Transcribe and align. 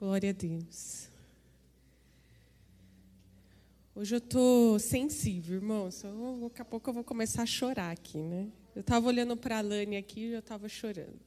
Glória 0.00 0.30
a 0.30 0.32
Deus. 0.32 1.10
Hoje 3.94 4.14
eu 4.14 4.18
estou 4.18 4.78
sensível, 4.78 5.56
irmãos. 5.56 6.02
Daqui 6.40 6.62
a 6.62 6.64
pouco 6.64 6.88
eu 6.88 6.94
vou 6.94 7.04
começar 7.04 7.42
a 7.42 7.46
chorar 7.46 7.90
aqui, 7.90 8.16
né? 8.16 8.48
Eu 8.74 8.80
estava 8.80 9.06
olhando 9.06 9.36
para 9.36 9.58
a 9.58 9.60
Lani 9.60 9.98
aqui 9.98 10.20
e 10.20 10.32
eu 10.32 10.38
estava 10.38 10.70
chorando. 10.70 11.20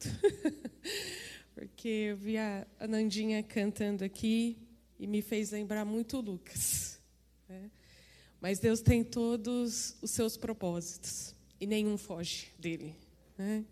Porque 1.54 1.86
eu 1.86 2.16
vi 2.16 2.36
a 2.36 2.66
Nandinha 2.88 3.44
cantando 3.44 4.02
aqui 4.02 4.58
e 4.98 5.06
me 5.06 5.22
fez 5.22 5.52
lembrar 5.52 5.84
muito 5.84 6.20
Lucas. 6.20 7.00
Né? 7.48 7.70
Mas 8.40 8.58
Deus 8.58 8.80
tem 8.80 9.04
todos 9.04 9.96
os 10.02 10.10
seus 10.10 10.36
propósitos 10.36 11.32
e 11.60 11.66
nenhum 11.68 11.96
foge 11.96 12.50
dele. 12.58 12.96
Né? 13.38 13.64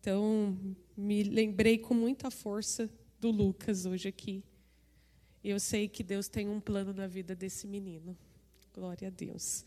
Então, 0.00 0.56
me 0.96 1.24
lembrei 1.24 1.78
com 1.78 1.94
muita 1.94 2.30
força 2.30 2.88
do 3.18 3.30
Lucas 3.30 3.86
hoje 3.86 4.08
aqui. 4.08 4.42
Eu 5.42 5.58
sei 5.58 5.88
que 5.88 6.02
Deus 6.02 6.28
tem 6.28 6.48
um 6.48 6.60
plano 6.60 6.92
na 6.92 7.06
vida 7.06 7.34
desse 7.34 7.66
menino. 7.66 8.16
Glória 8.74 9.08
a 9.08 9.10
Deus. 9.10 9.64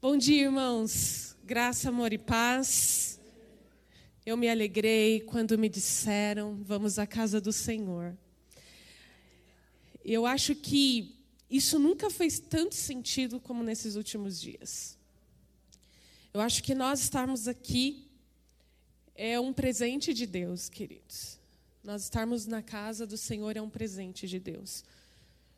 Bom 0.00 0.16
dia, 0.16 0.44
irmãos. 0.44 1.36
Graça, 1.44 1.88
amor 1.88 2.12
e 2.12 2.18
paz. 2.18 3.20
Eu 4.26 4.36
me 4.36 4.48
alegrei 4.48 5.20
quando 5.20 5.58
me 5.58 5.68
disseram: 5.68 6.62
vamos 6.62 6.98
à 6.98 7.06
casa 7.06 7.40
do 7.40 7.52
Senhor. 7.52 8.16
Eu 10.04 10.26
acho 10.26 10.54
que 10.54 11.14
isso 11.48 11.78
nunca 11.78 12.10
fez 12.10 12.38
tanto 12.38 12.74
sentido 12.74 13.38
como 13.38 13.62
nesses 13.62 13.94
últimos 13.94 14.40
dias. 14.40 14.98
Eu 16.32 16.40
acho 16.40 16.62
que 16.62 16.74
nós 16.74 17.00
estarmos 17.00 17.46
aqui 17.46 18.10
é 19.14 19.38
um 19.38 19.52
presente 19.52 20.12
de 20.12 20.26
Deus, 20.26 20.68
queridos. 20.68 21.38
Nós 21.84 22.04
estarmos 22.04 22.46
na 22.46 22.62
casa 22.62 23.06
do 23.06 23.18
Senhor 23.18 23.54
é 23.58 23.60
um 23.60 23.68
presente 23.68 24.26
de 24.26 24.40
Deus. 24.40 24.82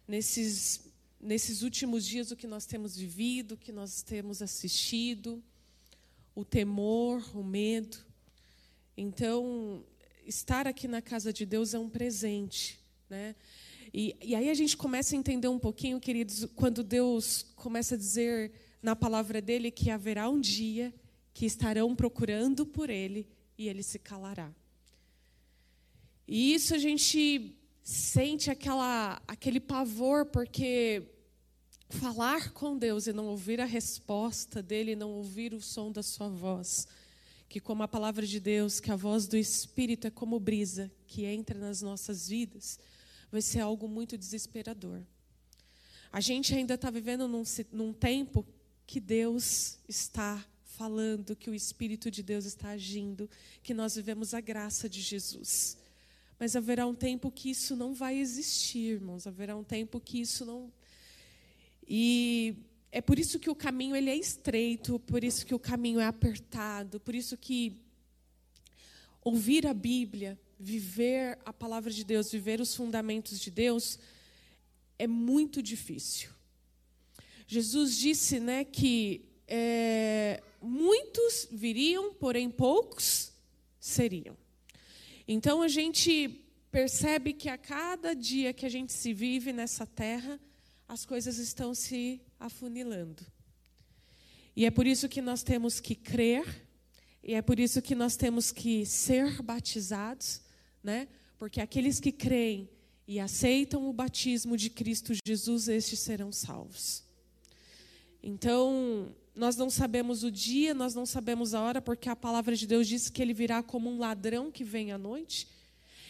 Nesses, 0.08 0.80
nesses 1.20 1.62
últimos 1.62 2.04
dias, 2.04 2.32
o 2.32 2.36
que 2.36 2.48
nós 2.48 2.66
temos 2.66 2.96
vivido, 2.96 3.52
o 3.52 3.56
que 3.56 3.70
nós 3.70 4.02
temos 4.02 4.42
assistido, 4.42 5.40
o 6.34 6.44
temor, 6.44 7.24
o 7.32 7.44
medo. 7.44 7.96
Então, 8.96 9.84
estar 10.26 10.66
aqui 10.66 10.88
na 10.88 11.00
casa 11.00 11.32
de 11.32 11.46
Deus 11.46 11.74
é 11.74 11.78
um 11.78 11.88
presente. 11.88 12.80
Né? 13.08 13.36
E, 13.94 14.16
e 14.20 14.34
aí 14.34 14.50
a 14.50 14.54
gente 14.54 14.76
começa 14.76 15.14
a 15.14 15.18
entender 15.18 15.46
um 15.46 15.60
pouquinho, 15.60 16.00
queridos, 16.00 16.44
quando 16.56 16.82
Deus 16.82 17.46
começa 17.54 17.94
a 17.94 17.98
dizer 17.98 18.50
na 18.82 18.96
palavra 18.96 19.40
dele 19.40 19.70
que 19.70 19.90
haverá 19.90 20.28
um 20.28 20.40
dia 20.40 20.92
que 21.32 21.46
estarão 21.46 21.94
procurando 21.94 22.66
por 22.66 22.90
ele 22.90 23.28
e 23.56 23.68
ele 23.68 23.84
se 23.84 24.00
calará. 24.00 24.52
E 26.26 26.54
isso 26.54 26.74
a 26.74 26.78
gente 26.78 27.56
sente 27.82 28.50
aquela, 28.50 29.22
aquele 29.28 29.60
pavor, 29.60 30.26
porque 30.26 31.04
falar 31.88 32.50
com 32.52 32.76
Deus 32.76 33.06
e 33.06 33.12
não 33.12 33.26
ouvir 33.26 33.60
a 33.60 33.64
resposta 33.64 34.62
dele, 34.62 34.96
não 34.96 35.12
ouvir 35.12 35.54
o 35.54 35.60
som 35.60 35.92
da 35.92 36.02
sua 36.02 36.28
voz, 36.28 36.88
que 37.48 37.60
como 37.60 37.84
a 37.84 37.88
palavra 37.88 38.26
de 38.26 38.40
Deus, 38.40 38.80
que 38.80 38.90
a 38.90 38.96
voz 38.96 39.28
do 39.28 39.36
Espírito 39.36 40.08
é 40.08 40.10
como 40.10 40.40
brisa 40.40 40.90
que 41.06 41.24
entra 41.24 41.58
nas 41.58 41.80
nossas 41.80 42.28
vidas, 42.28 42.78
vai 43.30 43.40
ser 43.40 43.60
algo 43.60 43.88
muito 43.88 44.18
desesperador. 44.18 45.02
A 46.10 46.20
gente 46.20 46.54
ainda 46.54 46.74
está 46.74 46.90
vivendo 46.90 47.28
num, 47.28 47.44
num 47.72 47.92
tempo 47.92 48.44
que 48.84 48.98
Deus 48.98 49.78
está 49.88 50.44
falando, 50.64 51.36
que 51.36 51.50
o 51.50 51.54
Espírito 51.54 52.10
de 52.10 52.22
Deus 52.22 52.44
está 52.44 52.70
agindo, 52.70 53.30
que 53.62 53.72
nós 53.72 53.94
vivemos 53.94 54.34
a 54.34 54.40
graça 54.40 54.88
de 54.88 55.00
Jesus. 55.00 55.76
Mas 56.38 56.54
haverá 56.54 56.86
um 56.86 56.94
tempo 56.94 57.30
que 57.30 57.50
isso 57.50 57.74
não 57.74 57.94
vai 57.94 58.18
existir, 58.18 58.94
irmãos. 58.94 59.26
Haverá 59.26 59.56
um 59.56 59.64
tempo 59.64 60.00
que 60.00 60.20
isso 60.20 60.44
não. 60.44 60.72
E 61.88 62.56
é 62.92 63.00
por 63.00 63.18
isso 63.18 63.38
que 63.38 63.50
o 63.50 63.54
caminho 63.54 63.96
ele 63.96 64.10
é 64.10 64.16
estreito, 64.16 64.98
por 65.00 65.22
isso 65.22 65.46
que 65.46 65.54
o 65.54 65.58
caminho 65.58 66.00
é 66.00 66.06
apertado, 66.06 67.00
por 67.00 67.14
isso 67.14 67.36
que 67.36 67.80
ouvir 69.22 69.66
a 69.66 69.74
Bíblia, 69.74 70.38
viver 70.58 71.38
a 71.44 71.52
palavra 71.52 71.90
de 71.90 72.04
Deus, 72.04 72.30
viver 72.30 72.60
os 72.60 72.74
fundamentos 72.74 73.38
de 73.38 73.50
Deus, 73.50 73.98
é 74.98 75.06
muito 75.06 75.62
difícil. 75.62 76.30
Jesus 77.46 77.96
disse, 77.96 78.40
né, 78.40 78.64
que 78.64 79.24
é, 79.46 80.42
muitos 80.60 81.48
viriam, 81.50 82.14
porém 82.14 82.50
poucos 82.50 83.32
seriam. 83.78 84.36
Então 85.26 85.62
a 85.62 85.68
gente 85.68 86.42
percebe 86.70 87.32
que 87.32 87.48
a 87.48 87.58
cada 87.58 88.14
dia 88.14 88.52
que 88.52 88.66
a 88.66 88.68
gente 88.68 88.92
se 88.92 89.12
vive 89.12 89.52
nessa 89.52 89.86
terra, 89.86 90.38
as 90.86 91.04
coisas 91.04 91.38
estão 91.38 91.74
se 91.74 92.20
afunilando. 92.38 93.24
E 94.54 94.64
é 94.64 94.70
por 94.70 94.86
isso 94.86 95.08
que 95.08 95.20
nós 95.20 95.42
temos 95.42 95.80
que 95.80 95.94
crer, 95.94 96.66
e 97.22 97.34
é 97.34 97.42
por 97.42 97.58
isso 97.58 97.82
que 97.82 97.94
nós 97.94 98.16
temos 98.16 98.52
que 98.52 98.86
ser 98.86 99.42
batizados, 99.42 100.40
né? 100.82 101.08
Porque 101.38 101.60
aqueles 101.60 101.98
que 101.98 102.12
creem 102.12 102.68
e 103.06 103.20
aceitam 103.20 103.88
o 103.88 103.92
batismo 103.92 104.56
de 104.56 104.70
Cristo 104.70 105.12
Jesus, 105.26 105.68
estes 105.68 105.98
serão 105.98 106.32
salvos. 106.32 107.04
Então, 108.22 109.14
nós 109.36 109.54
não 109.54 109.68
sabemos 109.68 110.24
o 110.24 110.30
dia, 110.30 110.72
nós 110.72 110.94
não 110.94 111.04
sabemos 111.04 111.52
a 111.52 111.60
hora, 111.60 111.82
porque 111.82 112.08
a 112.08 112.16
palavra 112.16 112.56
de 112.56 112.66
Deus 112.66 112.88
diz 112.88 113.10
que 113.10 113.20
ele 113.20 113.34
virá 113.34 113.62
como 113.62 113.90
um 113.90 113.98
ladrão 113.98 114.50
que 114.50 114.64
vem 114.64 114.92
à 114.92 114.98
noite. 114.98 115.46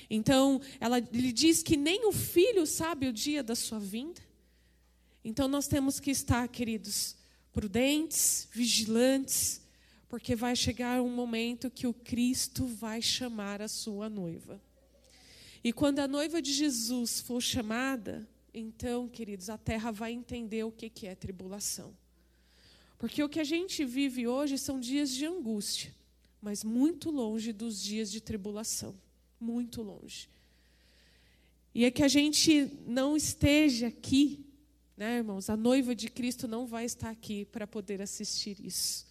Então, 0.08 0.60
ela 0.78 1.00
lhe 1.00 1.32
diz 1.32 1.62
que 1.62 1.76
nem 1.76 2.06
o 2.06 2.12
filho 2.12 2.64
sabe 2.64 3.08
o 3.08 3.12
dia 3.12 3.42
da 3.42 3.56
sua 3.56 3.80
vinda. 3.80 4.20
Então, 5.24 5.48
nós 5.48 5.66
temos 5.66 5.98
que 5.98 6.12
estar, 6.12 6.46
queridos, 6.46 7.16
prudentes, 7.52 8.46
vigilantes, 8.52 9.60
porque 10.08 10.36
vai 10.36 10.54
chegar 10.54 11.02
um 11.02 11.10
momento 11.10 11.68
que 11.68 11.88
o 11.88 11.92
Cristo 11.92 12.64
vai 12.64 13.02
chamar 13.02 13.60
a 13.60 13.66
sua 13.66 14.08
noiva. 14.08 14.62
E 15.64 15.72
quando 15.72 15.98
a 15.98 16.06
noiva 16.06 16.40
de 16.40 16.52
Jesus 16.52 17.20
for 17.20 17.42
chamada, 17.42 18.28
então, 18.54 19.08
queridos, 19.08 19.50
a 19.50 19.58
terra 19.58 19.90
vai 19.90 20.12
entender 20.12 20.62
o 20.62 20.70
que 20.70 21.08
é 21.08 21.14
tribulação. 21.16 21.92
Porque 22.98 23.22
o 23.22 23.28
que 23.28 23.40
a 23.40 23.44
gente 23.44 23.84
vive 23.84 24.26
hoje 24.26 24.56
são 24.58 24.80
dias 24.80 25.10
de 25.10 25.26
angústia, 25.26 25.94
mas 26.40 26.64
muito 26.64 27.10
longe 27.10 27.52
dos 27.52 27.82
dias 27.82 28.10
de 28.10 28.20
tribulação 28.20 28.94
muito 29.40 29.82
longe. 29.82 30.28
E 31.74 31.84
é 31.84 31.90
que 31.90 32.02
a 32.02 32.08
gente 32.08 32.70
não 32.86 33.16
esteja 33.16 33.88
aqui, 33.88 34.46
né, 34.96 35.18
irmãos? 35.18 35.50
A 35.50 35.56
noiva 35.56 35.94
de 35.94 36.08
Cristo 36.08 36.48
não 36.48 36.66
vai 36.66 36.86
estar 36.86 37.10
aqui 37.10 37.44
para 37.44 37.66
poder 37.66 38.00
assistir 38.00 38.56
isso. 38.64 39.06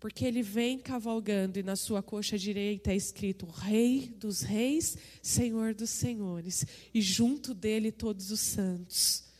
Porque 0.00 0.24
ele 0.24 0.42
vem 0.42 0.80
cavalgando 0.80 1.60
e 1.60 1.62
na 1.62 1.76
sua 1.76 2.02
coxa 2.02 2.36
direita 2.36 2.90
é 2.90 2.96
escrito 2.96 3.46
Rei 3.46 4.08
dos 4.16 4.40
Reis, 4.40 4.98
Senhor 5.22 5.74
dos 5.74 5.90
Senhores, 5.90 6.66
e 6.92 7.00
junto 7.00 7.54
dele 7.54 7.92
todos 7.92 8.32
os 8.32 8.40
santos. 8.40 9.31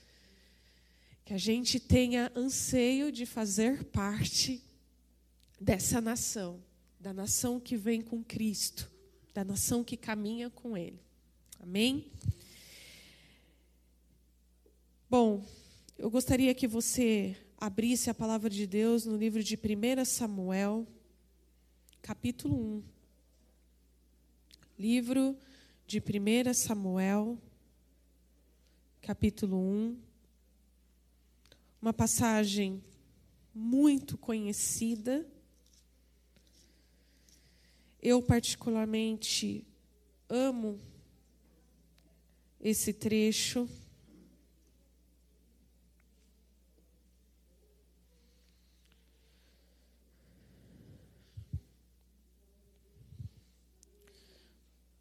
Que 1.24 1.34
a 1.34 1.38
gente 1.38 1.78
tenha 1.78 2.32
anseio 2.34 3.12
de 3.12 3.24
fazer 3.24 3.84
parte 3.84 4.62
dessa 5.60 6.00
nação, 6.00 6.60
da 6.98 7.12
nação 7.12 7.60
que 7.60 7.76
vem 7.76 8.02
com 8.02 8.22
Cristo, 8.22 8.90
da 9.32 9.44
nação 9.44 9.84
que 9.84 9.96
caminha 9.96 10.50
com 10.50 10.76
Ele. 10.76 11.00
Amém? 11.60 12.10
Bom, 15.08 15.44
eu 15.96 16.10
gostaria 16.10 16.52
que 16.54 16.66
você 16.66 17.36
abrisse 17.56 18.10
a 18.10 18.14
palavra 18.14 18.50
de 18.50 18.66
Deus 18.66 19.06
no 19.06 19.16
livro 19.16 19.44
de 19.44 19.54
1 19.56 20.04
Samuel, 20.04 20.84
capítulo 22.00 22.56
1. 22.56 22.82
Livro 24.76 25.36
de 25.86 26.00
1 26.00 26.54
Samuel, 26.54 27.38
capítulo 29.00 29.56
1 29.56 30.11
uma 31.82 31.92
passagem 31.92 32.80
muito 33.52 34.16
conhecida. 34.16 35.26
Eu, 38.00 38.22
particularmente, 38.22 39.66
amo 40.28 40.78
esse 42.60 42.92
trecho. 42.92 43.68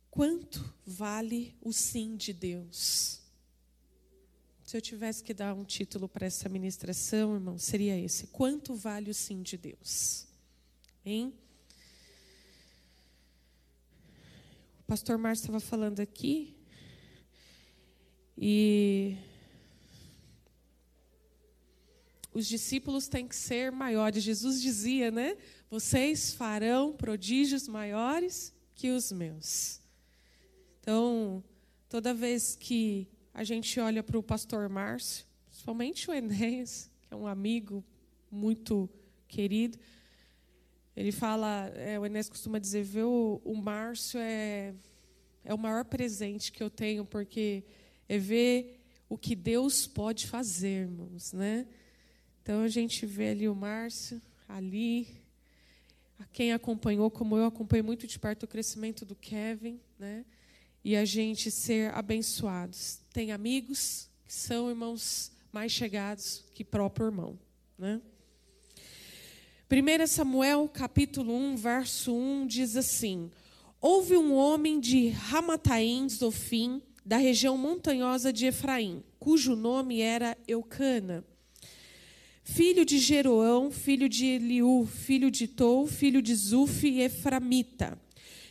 Quanto 0.10 0.74
vale 0.84 1.56
o 1.62 1.72
sim 1.72 2.16
de 2.16 2.34
Deus? 2.34 3.21
Se 4.72 4.78
eu 4.78 4.82
tivesse 4.82 5.22
que 5.22 5.34
dar 5.34 5.54
um 5.54 5.66
título 5.66 6.08
para 6.08 6.26
essa 6.26 6.48
ministração, 6.48 7.34
irmão, 7.34 7.58
seria 7.58 8.00
esse: 8.00 8.28
Quanto 8.28 8.74
vale 8.74 9.12
o 9.12 9.14
sim 9.14 9.42
de 9.42 9.58
Deus? 9.58 10.26
Hein? 11.06 11.34
O 14.80 14.84
pastor 14.88 15.18
Márcio 15.18 15.44
estava 15.44 15.60
falando 15.60 16.00
aqui, 16.00 16.56
E 18.38 19.18
os 22.34 22.48
discípulos 22.48 23.10
têm 23.10 23.28
que 23.28 23.36
ser 23.36 23.74
maiores. 23.74 24.24
Jesus 24.24 24.62
dizia, 24.62 25.12
né? 25.12 25.38
Vocês 25.70 26.32
farão 26.32 26.94
prodígios 26.94 27.68
maiores 27.68 28.54
que 28.74 28.90
os 28.90 29.12
meus. 29.12 29.82
Então, 30.80 31.44
toda 31.90 32.14
vez 32.14 32.56
que 32.56 33.06
a 33.34 33.44
gente 33.44 33.80
olha 33.80 34.04
para 34.04 34.18
o 34.18 34.24
pastor 34.24 34.68
Márcio, 34.70 35.26
principalmente 35.48 36.10
o 36.10 36.14
Enéas, 36.14 36.90
que 37.02 37.14
é 37.14 37.18
um 37.18 37.28
amigo 37.28 37.84
muito 38.30 38.90
querido, 39.28 39.78
ele 40.96 41.12
fala, 41.12 41.68
é, 41.76 41.98
o 42.00 42.06
Enéas 42.06 42.30
costuma 42.30 42.60
dizer, 42.60 42.84
ver 42.84 43.04
o, 43.04 43.56
Márcio 43.56 44.20
é, 44.20 44.74
é 45.44 45.54
o 45.54 45.58
maior 45.58 45.86
presente 45.86 46.52
que 46.52 46.62
eu 46.62 46.70
tenho, 46.70 47.06
porque 47.06 47.64
é 48.10 48.18
ver 48.18 48.80
o 49.08 49.18
que 49.18 49.36
Deus 49.36 49.88
pode 49.88 50.28
fazer, 50.28 50.82
irmãos, 50.82 51.32
né? 51.32 51.66
Então 52.42 52.62
a 52.62 52.68
gente 52.68 53.06
vê 53.06 53.30
ali 53.30 53.48
o 53.48 53.56
Márcio, 53.56 54.22
ali, 54.48 55.08
quem 56.34 56.52
acompanhou, 56.52 57.10
como 57.10 57.38
eu 57.38 57.46
acompanhei 57.46 57.84
muito 57.84 58.06
de 58.06 58.20
perto 58.20 58.44
o 58.44 58.48
crescimento 58.48 59.06
do 59.06 59.16
Kevin, 59.16 59.80
né? 59.98 60.26
E 60.84 60.96
a 60.96 61.06
gente 61.06 61.52
ser 61.52 61.94
abençoados. 61.94 63.00
Tem 63.14 63.32
amigos 63.32 64.10
que 64.26 64.34
são 64.34 64.70
irmãos 64.70 65.32
mais 65.52 65.72
chegados 65.72 66.44
que 66.54 66.64
próprio 66.64 67.08
irmão, 67.08 67.40
né? 67.78 68.02
1 69.70 70.08
Samuel 70.08 70.68
capítulo 70.68 71.34
1, 71.34 71.56
verso 71.56 72.14
1 72.14 72.48
diz 72.48 72.76
assim: 72.76 73.32
Houve 73.80 74.18
um 74.18 74.34
homem 74.34 74.80
de 74.80 75.10
Ramataim, 75.10 76.10
Zofim, 76.10 76.82
da 77.06 77.18
região 77.18 77.58
montanhosa 77.58 78.34
de 78.34 78.48
Efraim, 78.48 79.04
cujo 79.20 79.56
nome 79.56 80.02
era 80.02 80.38
Eucana 80.48 81.24
filho 82.52 82.84
de 82.84 83.00
Jeroão, 83.00 83.72
filho 83.72 84.10
de 84.10 84.26
Eliú, 84.26 84.86
filho 84.86 85.32
de 85.32 85.48
Tou, 85.48 85.88
filho 85.88 86.22
de 86.22 86.36
Zuf 86.36 86.86
e 86.86 87.02
Eframita. 87.02 87.98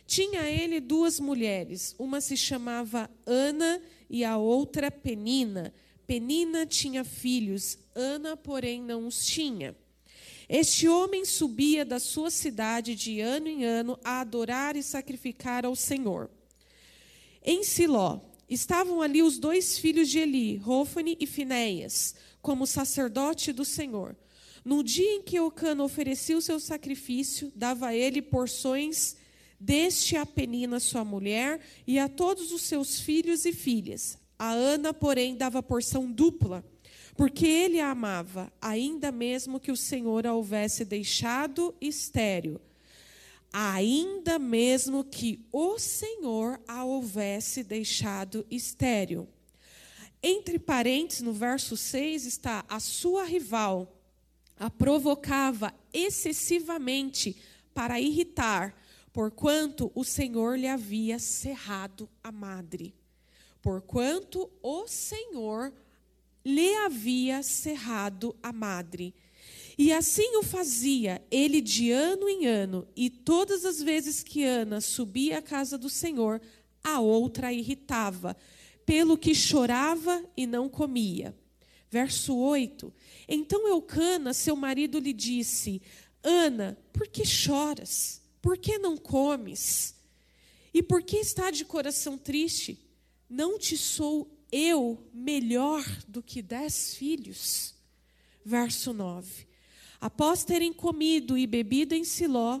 Tinha 0.05 0.49
ele 0.49 0.79
duas 0.79 1.19
mulheres, 1.19 1.95
uma 1.97 2.19
se 2.19 2.35
chamava 2.35 3.09
Ana 3.25 3.81
e 4.09 4.23
a 4.23 4.37
outra 4.37 4.91
Penina. 4.91 5.73
Penina 6.05 6.65
tinha 6.65 7.03
filhos, 7.03 7.77
Ana, 7.95 8.35
porém, 8.35 8.81
não 8.81 9.07
os 9.07 9.25
tinha. 9.25 9.75
Este 10.49 10.87
homem 10.87 11.23
subia 11.23 11.85
da 11.85 11.97
sua 11.97 12.29
cidade 12.29 12.93
de 12.93 13.21
ano 13.21 13.47
em 13.47 13.63
ano 13.63 13.97
a 14.03 14.19
adorar 14.19 14.75
e 14.75 14.83
sacrificar 14.83 15.65
ao 15.65 15.77
Senhor. 15.77 16.29
Em 17.41 17.63
Siló 17.63 18.19
estavam 18.49 19.01
ali 19.01 19.23
os 19.23 19.39
dois 19.39 19.77
filhos 19.77 20.09
de 20.09 20.19
Eli, 20.19 20.57
Rofane 20.57 21.15
e 21.21 21.25
Finéias 21.25 22.15
como 22.41 22.67
sacerdote 22.67 23.53
do 23.53 23.63
Senhor. 23.63 24.15
No 24.65 24.83
dia 24.83 25.09
em 25.15 25.21
que 25.21 25.37
Eucana 25.37 25.83
oferecia 25.83 26.37
o 26.37 26.41
seu 26.41 26.59
sacrifício, 26.59 27.51
dava 27.55 27.87
a 27.87 27.95
ele 27.95 28.21
porções 28.21 29.15
deste 29.61 30.17
a 30.17 30.25
Penina, 30.25 30.79
sua 30.79 31.05
mulher, 31.05 31.59
e 31.85 31.99
a 31.99 32.09
todos 32.09 32.51
os 32.51 32.63
seus 32.63 32.99
filhos 32.99 33.45
e 33.45 33.53
filhas. 33.53 34.17
A 34.37 34.51
Ana, 34.51 34.93
porém, 34.93 35.35
dava 35.35 35.61
porção 35.61 36.11
dupla, 36.11 36.65
porque 37.15 37.45
ele 37.45 37.79
a 37.79 37.91
amava, 37.91 38.51
ainda 38.59 39.11
mesmo 39.11 39.59
que 39.59 39.71
o 39.71 39.77
Senhor 39.77 40.25
a 40.25 40.33
houvesse 40.33 40.83
deixado 40.83 41.75
estéril. 41.79 42.59
Ainda 43.53 44.39
mesmo 44.39 45.03
que 45.03 45.45
o 45.51 45.77
Senhor 45.77 46.59
a 46.67 46.83
houvesse 46.83 47.63
deixado 47.63 48.45
estéril. 48.49 49.27
Entre 50.23 50.57
parênteses, 50.57 51.21
no 51.21 51.33
verso 51.33 51.75
6 51.75 52.25
está: 52.25 52.65
a 52.69 52.79
sua 52.79 53.25
rival 53.25 54.01
a 54.57 54.69
provocava 54.69 55.73
excessivamente 55.91 57.35
para 57.73 57.99
irritar, 57.99 58.75
porquanto 59.13 59.91
o 59.93 60.03
Senhor 60.03 60.57
lhe 60.57 60.67
havia 60.67 61.19
cerrado 61.19 62.09
a 62.23 62.31
madre. 62.31 62.93
Porquanto 63.61 64.49
o 64.61 64.87
Senhor 64.87 65.73
lhe 66.43 66.75
havia 66.77 67.43
cerrado 67.43 68.35
a 68.41 68.51
madre. 68.51 69.13
E 69.77 69.91
assim 69.91 70.35
o 70.37 70.43
fazia 70.43 71.21
ele 71.29 71.61
de 71.61 71.91
ano 71.91 72.27
em 72.27 72.45
ano, 72.45 72.87
e 72.95 73.09
todas 73.09 73.65
as 73.65 73.81
vezes 73.81 74.21
que 74.21 74.43
Ana 74.43 74.81
subia 74.81 75.39
à 75.39 75.41
casa 75.41 75.77
do 75.77 75.89
Senhor, 75.89 76.41
a 76.83 76.99
outra 76.99 77.47
a 77.47 77.53
irritava 77.53 78.35
pelo 78.85 79.17
que 79.17 79.33
chorava 79.33 80.23
e 80.35 80.45
não 80.45 80.67
comia. 80.67 81.35
Verso 81.89 82.35
8: 82.35 82.93
Então 83.27 83.67
Eucana, 83.67 84.33
seu 84.33 84.55
marido, 84.55 84.99
lhe 84.99 85.13
disse: 85.13 85.81
Ana, 86.23 86.77
por 86.91 87.07
que 87.07 87.25
choras? 87.25 88.20
Por 88.41 88.57
que 88.57 88.77
não 88.77 88.97
comes? 88.97 89.95
E 90.73 90.81
por 90.81 91.03
que 91.03 91.17
está 91.17 91.51
de 91.51 91.65
coração 91.65 92.17
triste? 92.17 92.79
Não 93.29 93.59
te 93.59 93.77
sou 93.77 94.29
eu 94.51 95.07
melhor 95.13 95.83
do 96.07 96.23
que 96.23 96.41
dez 96.41 96.95
filhos? 96.95 97.75
Verso 98.43 98.93
9: 98.93 99.47
Após 99.99 100.43
terem 100.43 100.73
comido 100.73 101.37
e 101.37 101.45
bebido 101.45 101.93
em 101.93 102.03
Siló, 102.03 102.59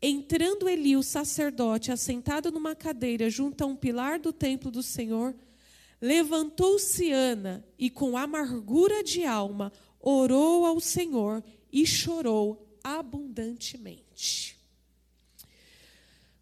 entrando 0.00 0.68
Eli, 0.68 0.96
o 0.96 1.02
sacerdote, 1.02 1.90
assentado 1.90 2.52
numa 2.52 2.74
cadeira 2.74 3.28
junto 3.28 3.62
a 3.64 3.66
um 3.66 3.74
pilar 3.74 4.18
do 4.18 4.32
templo 4.32 4.70
do 4.70 4.82
Senhor, 4.82 5.34
Levantou-se 6.00 7.10
Ana 7.10 7.64
e, 7.76 7.90
com 7.90 8.16
amargura 8.16 9.02
de 9.02 9.24
alma, 9.24 9.72
orou 10.00 10.64
ao 10.64 10.78
Senhor 10.78 11.42
e 11.72 11.84
chorou 11.84 12.78
abundantemente. 12.84 14.57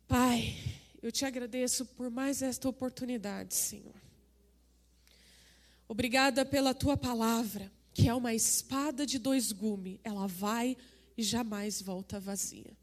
Pai, 0.08 0.56
eu 1.02 1.10
te 1.10 1.24
agradeço 1.24 1.84
por 1.84 2.10
mais 2.10 2.42
esta 2.42 2.68
oportunidade, 2.68 3.54
Senhor. 3.54 3.94
Obrigada 5.88 6.44
pela 6.44 6.74
tua 6.74 6.96
palavra, 6.96 7.70
que 7.92 8.08
é 8.08 8.14
uma 8.14 8.34
espada 8.34 9.04
de 9.04 9.18
dois 9.18 9.50
gumes. 9.52 9.98
Ela 10.04 10.26
vai 10.26 10.76
e 11.16 11.22
jamais 11.22 11.82
volta 11.82 12.20
vazia. 12.20 12.76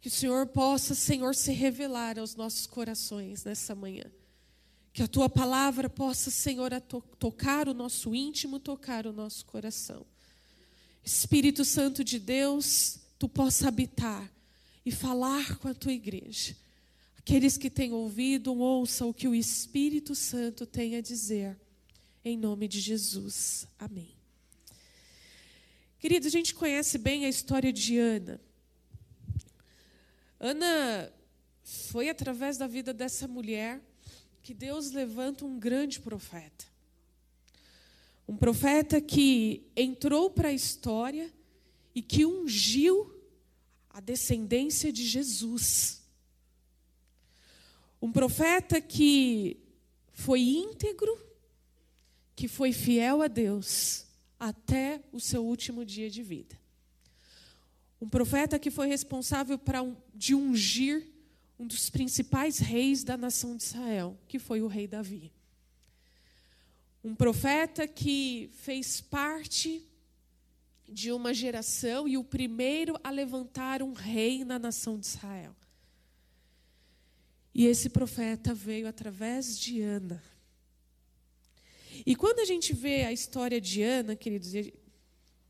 Que 0.00 0.08
o 0.08 0.10
Senhor 0.10 0.46
possa, 0.46 0.94
Senhor, 0.94 1.34
se 1.34 1.52
revelar 1.52 2.18
aos 2.18 2.34
nossos 2.34 2.66
corações 2.66 3.44
nessa 3.44 3.74
manhã. 3.74 4.04
Que 4.92 5.02
a 5.02 5.08
tua 5.08 5.28
palavra 5.28 5.88
possa, 5.88 6.30
Senhor, 6.30 6.72
to 6.80 7.00
tocar 7.18 7.68
o 7.68 7.74
nosso 7.74 8.14
íntimo, 8.14 8.58
tocar 8.58 9.06
o 9.06 9.12
nosso 9.12 9.44
coração. 9.46 10.04
Espírito 11.04 11.64
Santo 11.64 12.02
de 12.02 12.18
Deus, 12.18 12.98
tu 13.18 13.28
possa 13.28 13.68
habitar 13.68 14.28
e 14.84 14.90
falar 14.90 15.58
com 15.58 15.68
a 15.68 15.74
tua 15.74 15.92
igreja. 15.92 16.56
Aqueles 17.18 17.56
que 17.56 17.68
têm 17.70 17.92
ouvido, 17.92 18.54
ouçam 18.54 19.10
o 19.10 19.14
que 19.14 19.28
o 19.28 19.34
Espírito 19.34 20.14
Santo 20.14 20.66
tem 20.66 20.96
a 20.96 21.00
dizer. 21.00 21.58
Em 22.24 22.36
nome 22.36 22.66
de 22.66 22.80
Jesus. 22.80 23.66
Amém. 23.78 24.14
Queridos, 25.98 26.26
a 26.26 26.30
gente 26.30 26.54
conhece 26.54 26.96
bem 26.96 27.26
a 27.26 27.28
história 27.28 27.72
de 27.72 27.98
Ana. 27.98 28.40
Ana 30.38 31.12
foi 31.62 32.08
através 32.08 32.56
da 32.56 32.66
vida 32.66 32.94
dessa 32.94 33.28
mulher 33.28 33.80
que 34.42 34.54
Deus 34.54 34.90
levanta 34.90 35.44
um 35.44 35.58
grande 35.58 36.00
profeta. 36.00 36.64
Um 38.26 38.36
profeta 38.36 39.00
que 39.00 39.62
entrou 39.76 40.30
para 40.30 40.48
a 40.48 40.52
história 40.52 41.30
e 41.94 42.00
que 42.00 42.24
ungiu 42.24 43.19
a 44.00 44.02
descendência 44.02 44.90
de 44.90 45.04
Jesus. 45.04 46.00
Um 48.00 48.10
profeta 48.10 48.80
que 48.80 49.58
foi 50.14 50.40
íntegro, 50.40 51.20
que 52.34 52.48
foi 52.48 52.72
fiel 52.72 53.20
a 53.20 53.28
Deus 53.28 54.06
até 54.38 55.02
o 55.12 55.20
seu 55.20 55.44
último 55.44 55.84
dia 55.84 56.08
de 56.08 56.22
vida. 56.22 56.58
Um 58.00 58.08
profeta 58.08 58.58
que 58.58 58.70
foi 58.70 58.88
responsável 58.88 59.58
para 59.58 59.82
um, 59.82 59.94
de 60.14 60.34
ungir 60.34 61.06
um 61.58 61.66
dos 61.66 61.90
principais 61.90 62.58
reis 62.58 63.04
da 63.04 63.18
nação 63.18 63.54
de 63.54 63.64
Israel, 63.64 64.18
que 64.26 64.38
foi 64.38 64.62
o 64.62 64.66
rei 64.66 64.88
Davi. 64.88 65.30
Um 67.04 67.14
profeta 67.14 67.86
que 67.86 68.48
fez 68.54 68.98
parte 69.02 69.86
de 70.90 71.12
uma 71.12 71.32
geração 71.32 72.08
e 72.08 72.18
o 72.18 72.24
primeiro 72.24 72.98
a 73.04 73.10
levantar 73.10 73.82
um 73.82 73.92
rei 73.92 74.44
na 74.44 74.58
nação 74.58 74.98
de 74.98 75.06
Israel. 75.06 75.54
E 77.54 77.66
esse 77.66 77.90
profeta 77.90 78.54
veio 78.54 78.88
através 78.88 79.58
de 79.58 79.80
Ana. 79.80 80.22
E 82.06 82.16
quando 82.16 82.40
a 82.40 82.44
gente 82.44 82.72
vê 82.72 83.04
a 83.04 83.12
história 83.12 83.60
de 83.60 83.82
Ana, 83.82 84.16
queridos, 84.16 84.52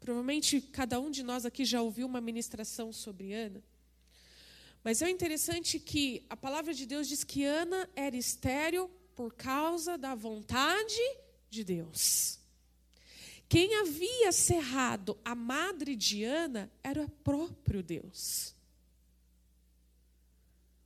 provavelmente 0.01 0.61
cada 0.61 0.99
um 0.99 1.11
de 1.11 1.23
nós 1.23 1.45
aqui 1.45 1.65
já 1.65 1.81
ouviu 1.83 2.07
uma 2.07 2.21
ministração 2.21 2.93
sobre 2.93 3.33
Ana. 3.33 3.63
Mas 4.83 5.03
é 5.03 5.11
interessante 5.11 5.79
que 5.79 6.25
a 6.29 6.37
palavra 6.37 6.73
de 6.73 6.87
Deus 6.87 7.07
diz 7.07 7.23
que 7.23 7.45
Ana 7.45 7.89
era 7.95 8.17
estéril 8.17 8.91
por 9.15 9.35
causa 9.35 9.99
da 9.99 10.15
vontade 10.15 11.01
de 11.51 11.63
Deus. 11.63 12.40
Quem 13.51 13.75
havia 13.75 14.31
cerrado 14.31 15.19
a 15.25 15.35
madre 15.35 15.97
de 15.97 16.23
Ana 16.23 16.71
era 16.85 17.03
o 17.03 17.11
próprio 17.11 17.83
Deus. 17.83 18.55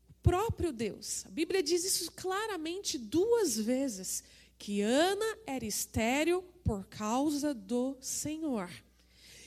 O 0.08 0.14
próprio 0.22 0.72
Deus. 0.72 1.26
A 1.26 1.30
Bíblia 1.30 1.62
diz 1.62 1.84
isso 1.84 2.10
claramente 2.12 2.96
duas 2.96 3.58
vezes: 3.58 4.24
que 4.56 4.80
Ana 4.80 5.38
era 5.46 5.66
estéril 5.66 6.40
por 6.64 6.86
causa 6.86 7.52
do 7.52 7.98
Senhor, 8.00 8.70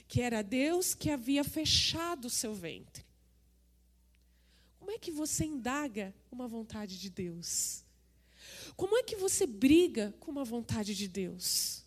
que 0.07 0.21
era 0.21 0.43
Deus 0.43 0.93
que 0.93 1.09
havia 1.09 1.43
fechado 1.43 2.25
o 2.25 2.29
seu 2.29 2.53
ventre. 2.53 3.03
Como 4.77 4.91
é 4.91 4.99
que 4.99 5.09
você 5.09 5.43
indaga 5.43 6.13
uma 6.31 6.47
vontade 6.47 6.99
de 6.99 7.09
Deus? 7.09 7.83
Como 8.75 8.95
é 8.95 9.01
que 9.01 9.15
você 9.15 9.47
briga 9.47 10.13
com 10.19 10.29
uma 10.29 10.45
vontade 10.45 10.93
de 10.93 11.07
Deus? 11.07 11.86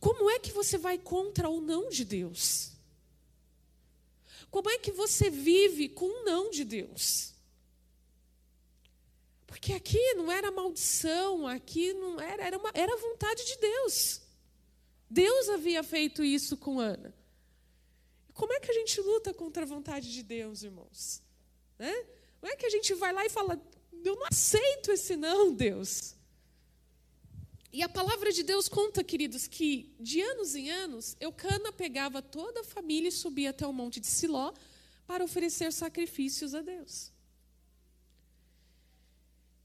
Como 0.00 0.30
é 0.30 0.38
que 0.38 0.52
você 0.52 0.76
vai 0.78 0.98
contra 0.98 1.48
o 1.48 1.60
não 1.60 1.88
de 1.88 2.04
Deus? 2.04 2.72
Como 4.50 4.70
é 4.70 4.78
que 4.78 4.92
você 4.92 5.30
vive 5.30 5.88
com 5.88 6.06
o 6.06 6.24
não 6.24 6.50
de 6.50 6.64
Deus? 6.64 7.34
Porque 9.46 9.72
aqui 9.72 10.14
não 10.14 10.30
era 10.30 10.50
maldição, 10.50 11.46
aqui 11.46 11.92
não 11.92 12.20
era, 12.20 12.44
era, 12.44 12.58
uma, 12.58 12.70
era 12.74 12.96
vontade 12.96 13.44
de 13.46 13.56
Deus. 13.58 14.20
Deus 15.08 15.48
havia 15.48 15.82
feito 15.82 16.24
isso 16.24 16.56
com 16.56 16.80
Ana. 16.80 17.14
Como 18.32 18.52
é 18.52 18.60
que 18.60 18.70
a 18.70 18.74
gente 18.74 19.00
luta 19.00 19.32
contra 19.32 19.62
a 19.62 19.66
vontade 19.66 20.12
de 20.12 20.22
Deus, 20.22 20.64
irmãos? 20.64 21.22
Né? 21.78 22.06
Não 22.42 22.50
é 22.50 22.56
que 22.56 22.66
a 22.66 22.70
gente 22.70 22.92
vai 22.94 23.12
lá 23.12 23.24
e 23.24 23.30
fala, 23.30 23.60
eu 24.04 24.16
não 24.16 24.26
aceito 24.26 24.90
esse 24.90 25.16
não, 25.16 25.54
Deus. 25.54 26.14
E 27.74 27.82
a 27.82 27.88
palavra 27.88 28.30
de 28.30 28.44
Deus 28.44 28.68
conta, 28.68 29.02
queridos, 29.02 29.48
que 29.48 29.92
de 29.98 30.20
anos 30.20 30.54
em 30.54 30.70
anos, 30.70 31.16
Eucana 31.18 31.72
pegava 31.72 32.22
toda 32.22 32.60
a 32.60 32.64
família 32.64 33.08
e 33.08 33.12
subia 33.12 33.50
até 33.50 33.66
o 33.66 33.72
monte 33.72 33.98
de 33.98 34.06
Siló 34.06 34.54
para 35.08 35.24
oferecer 35.24 35.72
sacrifícios 35.72 36.54
a 36.54 36.60
Deus. 36.60 37.10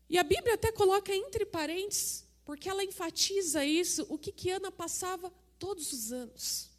E 0.09 0.17
a 0.17 0.23
Bíblia 0.23 0.55
até 0.55 0.71
coloca 0.71 1.13
entre 1.13 1.45
parênteses, 1.45 2.27
porque 2.43 2.67
ela 2.67 2.83
enfatiza 2.83 3.63
isso, 3.63 4.07
o 4.09 4.17
que, 4.17 4.31
que 4.31 4.49
Ana 4.49 4.71
passava 4.71 5.31
todos 5.59 5.93
os 5.93 6.11
anos. 6.11 6.71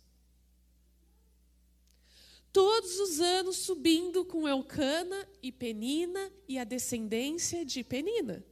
Todos 2.52 2.98
os 2.98 3.20
anos 3.20 3.58
subindo 3.58 4.24
com 4.24 4.48
Eucana 4.48 5.28
e 5.40 5.52
Penina 5.52 6.32
e 6.48 6.58
a 6.58 6.64
descendência 6.64 7.64
de 7.64 7.84
Penina. 7.84 8.44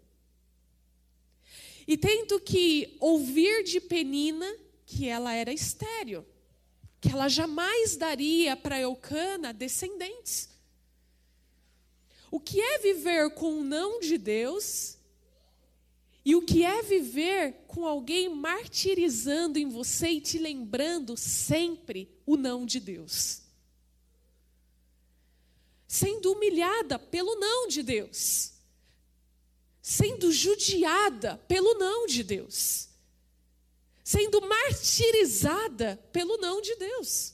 E 1.89 1.97
tendo 1.97 2.39
que 2.39 2.99
ouvir 3.01 3.65
de 3.65 3.81
Penina 3.81 4.47
que 4.85 5.09
ela 5.09 5.33
era 5.33 5.51
estéril, 5.51 6.23
que 7.01 7.11
ela 7.11 7.29
jamais 7.29 7.97
daria 7.97 8.55
para 8.55 8.79
Eucana 8.79 9.55
descendentes. 9.55 10.51
O 12.31 12.39
que 12.39 12.61
é 12.61 12.79
viver 12.81 13.31
com 13.31 13.61
o 13.61 13.65
não 13.65 14.01
de 14.01 14.19
Deus 14.19 14.99
e 16.23 16.37
o 16.37 16.43
que 16.43 16.63
é 16.63 16.83
viver 16.83 17.65
com 17.67 17.87
alguém 17.87 18.29
martirizando 18.29 19.59
em 19.59 19.71
você 19.71 20.11
e 20.11 20.21
te 20.21 20.39
lembrando 20.39 21.17
sempre 21.17 22.07
o 22.27 22.37
não 22.37 22.67
de 22.67 22.81
Deus. 22.81 23.41
Sendo 25.87 26.33
humilhada 26.33 26.99
pelo 26.99 27.35
não 27.37 27.67
de 27.67 27.83
Deus 27.83 28.58
sendo 29.89 30.31
judiada 30.31 31.39
pelo 31.49 31.73
não 31.79 32.05
de 32.07 32.23
Deus, 32.23 32.91
sendo 34.05 34.39
martirizada 34.43 35.99
pelo 36.13 36.37
não 36.37 36.61
de 36.61 36.77
Deus. 36.77 37.33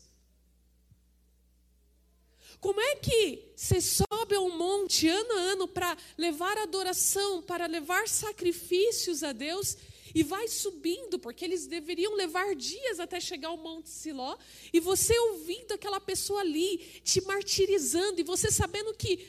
Como 2.61 2.81
é 2.81 2.95
que 2.95 3.51
você 3.57 3.81
sobe 3.81 4.37
a 4.37 4.41
um 4.41 4.57
monte 4.57 5.09
ano 5.09 5.33
a 5.33 5.41
ano 5.41 5.67
para 5.67 5.99
levar 6.17 6.57
adoração, 6.59 7.43
para 7.43 7.67
levar 7.67 8.07
sacrifícios 8.07 9.25
a 9.25 9.33
Deus 9.33 9.77
e 10.15 10.23
vai 10.23 10.47
subindo, 10.47 11.19
porque 11.19 11.45
eles 11.45 11.67
deveriam 11.67 12.15
levar 12.15 12.55
dias 12.55 13.01
até 13.01 13.19
chegar 13.19 13.49
ao 13.49 13.57
Monte 13.57 13.89
Siló, 13.89 14.39
e 14.73 14.79
você 14.79 15.19
ouvindo 15.19 15.73
aquela 15.73 16.01
pessoa 16.01 16.41
ali 16.43 16.79
te 17.03 17.21
martirizando, 17.23 18.21
e 18.21 18.23
você 18.23 18.49
sabendo 18.49 18.95
que 18.95 19.29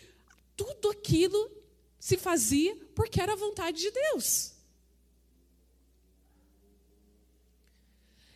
tudo 0.55 0.91
aquilo 0.91 1.64
se 2.05 2.17
fazia 2.17 2.75
porque 2.93 3.19
era 3.19 3.33
a 3.33 3.35
vontade 3.35 3.81
de 3.81 3.89
Deus. 3.89 4.53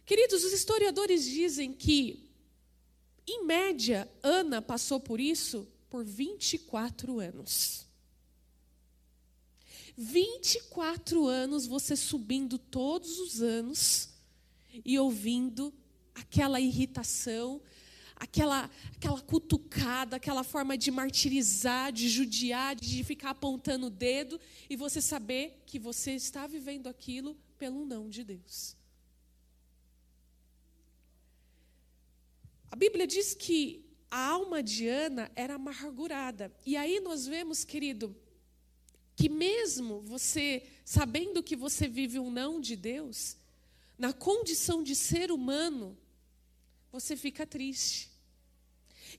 Queridos, 0.08 0.44
os 0.44 0.54
historiadores 0.54 1.24
dizem 1.24 1.72
que, 1.72 2.28
em 3.28 3.46
média, 3.46 4.12
Ana 4.24 4.60
passou 4.60 5.00
por 5.00 5.20
isso 5.20 5.68
por 5.88 6.04
24 6.04 7.20
anos. 7.20 7.86
24 9.96 11.28
anos 11.28 11.68
você 11.68 11.96
subindo 11.96 12.58
todos 12.58 13.20
os 13.20 13.40
anos 13.40 14.10
e 14.84 14.98
ouvindo 14.98 15.72
aquela 16.16 16.60
irritação, 16.60 17.62
aquela, 18.20 18.70
aquela 18.96 19.22
cutucada, 19.22 20.18
aquela 20.18 20.44
forma 20.44 20.78
de 20.78 20.92
martirizar, 20.92 21.92
de 21.92 22.10
judiar, 22.10 22.76
de 22.76 23.04
ficar 23.04 23.32
apontando 23.32 23.88
o 23.88 23.90
dedo 23.90 24.40
e 24.70 24.76
você 24.76 25.02
saber 25.02 25.64
que 25.66 25.80
você 25.80 26.12
está 26.12 26.46
vivendo 26.46 26.88
aquilo 26.88 27.36
pelo 27.58 27.86
não 27.86 28.10
de 28.10 28.24
Deus. 28.24 28.76
A 32.70 32.76
Bíblia 32.76 33.08
diz 33.08 33.34
que 33.34 33.86
a 34.12 34.28
alma 34.28 34.62
de 34.62 34.88
Ana 34.88 35.32
era 35.36 35.56
amargurada. 35.56 36.54
E 36.66 36.76
aí 36.76 37.00
nós 37.00 37.26
vemos, 37.26 37.64
querido, 37.64 38.16
que 39.16 39.30
mesmo 39.30 40.02
você 40.02 40.64
sabendo 40.86 41.42
que 41.42 41.56
você 41.56 41.88
vive 41.88 42.20
um 42.20 42.30
não 42.30 42.60
de 42.60 42.76
Deus, 42.76 43.38
na 43.98 44.14
condição 44.14 44.84
de 44.84 44.96
ser 44.96 45.32
humano, 45.32 45.98
você 46.92 47.16
fica 47.16 47.46
triste. 47.46 48.10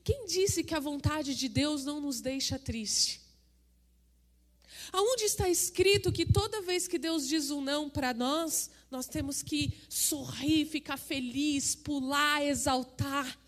Quem 0.02 0.26
disse 0.26 0.64
que 0.64 0.74
a 0.74 0.80
vontade 0.80 1.34
de 1.34 1.48
Deus 1.48 1.84
não 1.84 2.00
nos 2.00 2.20
deixa 2.20 2.58
triste? 2.58 3.20
Aonde 4.92 5.24
está 5.24 5.48
escrito 5.48 6.12
que 6.12 6.24
toda 6.24 6.62
vez 6.62 6.88
que 6.88 6.98
Deus 6.98 7.28
diz 7.28 7.50
um 7.50 7.60
não 7.60 7.88
para 7.88 8.14
nós, 8.14 8.70
nós 8.90 9.06
temos 9.06 9.42
que 9.42 9.72
sorrir, 9.88 10.64
ficar 10.66 10.96
feliz, 10.96 11.74
pular, 11.74 12.44
exaltar? 12.44 13.38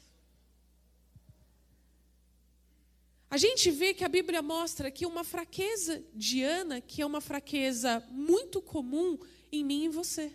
A 3.31 3.39
gente 3.39 3.71
vê 3.71 3.95
que 3.95 4.05
a 4.05 4.09
Bíblia 4.09 4.43
mostra 4.43 4.89
aqui 4.89 5.07
uma 5.07 5.25
fraqueza 5.25 6.05
de 6.15 6.43
Ana, 6.43 6.81
que 6.81 7.01
é 7.01 7.07
uma 7.07 7.21
fraqueza 7.21 8.05
muito 8.11 8.61
comum 8.61 9.19
em 9.51 9.65
mim 9.65 9.85
e 9.85 9.89
você. 9.89 10.33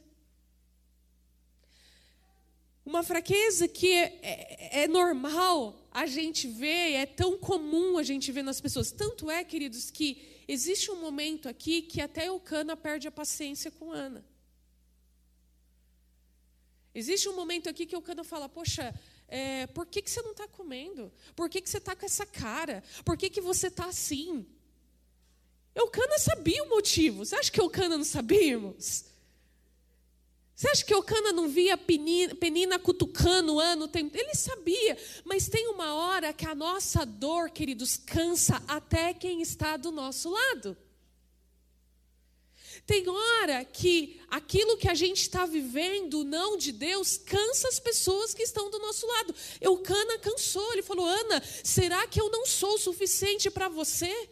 Uma 2.88 3.04
fraqueza 3.04 3.68
que 3.68 3.92
é, 3.92 4.18
é, 4.22 4.84
é, 4.84 4.88
normal 4.88 5.78
a 5.92 6.06
gente 6.06 6.48
ver, 6.48 6.94
é 6.94 7.06
tão 7.06 7.38
comum 7.38 7.98
a 7.98 8.02
gente 8.02 8.32
ver 8.32 8.44
nas 8.44 8.62
pessoas. 8.62 8.94
Tanto 8.94 9.30
é, 9.30 9.44
queridos, 9.44 9.92
que 9.92 10.42
existe 10.48 10.90
um 10.90 11.02
momento 11.02 11.50
aqui 11.50 11.82
que 11.82 12.00
até 12.00 12.32
o 12.32 12.40
Cana 12.40 12.78
perde 12.78 13.06
a 13.06 13.12
paciência 13.12 13.70
com 13.70 13.92
Ana. 13.92 14.26
Existe 16.96 17.28
um 17.28 17.36
momento 17.36 17.68
aqui 17.68 17.86
que 17.86 17.98
o 17.98 18.02
Cana 18.02 18.24
fala: 18.24 18.48
Poxa, 18.48 18.98
é, 19.28 19.68
por 19.68 19.86
que, 19.86 20.02
que 20.02 20.10
você 20.10 20.22
não 20.22 20.32
está 20.32 20.48
comendo? 20.48 21.12
Por 21.36 21.50
que, 21.50 21.60
que 21.60 21.70
você 21.70 21.80
está 21.80 21.94
com 21.94 22.06
essa 22.06 22.26
cara? 22.26 22.82
Por 23.04 23.18
que, 23.18 23.30
que 23.30 23.42
você 23.42 23.68
está 23.68 23.88
assim? 23.88 24.46
Eucana 25.76 26.18
sabia 26.20 26.64
o 26.64 26.70
motivo. 26.70 27.26
Você 27.26 27.36
acha 27.36 27.52
que 27.52 27.60
Eucana 27.60 27.98
não 27.98 28.06
sabia, 28.06 28.44
irmãos? 28.44 29.04
Você 30.58 30.70
acha 30.70 30.86
que 30.86 30.96
o 30.96 31.04
Cana 31.04 31.32
não 31.32 31.48
via 31.48 31.78
Penina, 31.78 32.34
Penina 32.34 32.80
cutucando 32.80 33.54
o 33.54 33.60
ano? 33.60 33.88
Ele 33.94 34.34
sabia, 34.34 34.98
mas 35.24 35.48
tem 35.48 35.68
uma 35.68 35.94
hora 35.94 36.34
que 36.34 36.48
a 36.48 36.56
nossa 36.56 37.06
dor, 37.06 37.52
queridos, 37.52 37.96
cansa 37.96 38.60
até 38.68 39.14
quem 39.14 39.40
está 39.40 39.78
do 39.78 39.92
nosso 39.92 40.32
lado. 40.32 40.76
Tem 42.88 43.08
hora 43.08 43.64
que 43.66 44.20
aquilo 44.32 44.78
que 44.78 44.90
a 44.90 44.96
gente 44.96 45.22
está 45.22 45.46
vivendo, 45.46 46.24
não 46.24 46.58
de 46.58 46.72
Deus, 46.72 47.20
cansa 47.20 47.68
as 47.68 47.78
pessoas 47.78 48.34
que 48.34 48.42
estão 48.42 48.72
do 48.72 48.80
nosso 48.80 49.06
lado. 49.06 49.36
Eucana 49.62 50.18
cansou, 50.18 50.74
ele 50.74 50.82
falou: 50.82 51.06
Ana, 51.06 51.40
será 51.64 52.08
que 52.08 52.20
eu 52.20 52.32
não 52.32 52.48
sou 52.48 52.80
suficiente 52.80 53.52
para 53.52 53.70
você? 53.70 54.28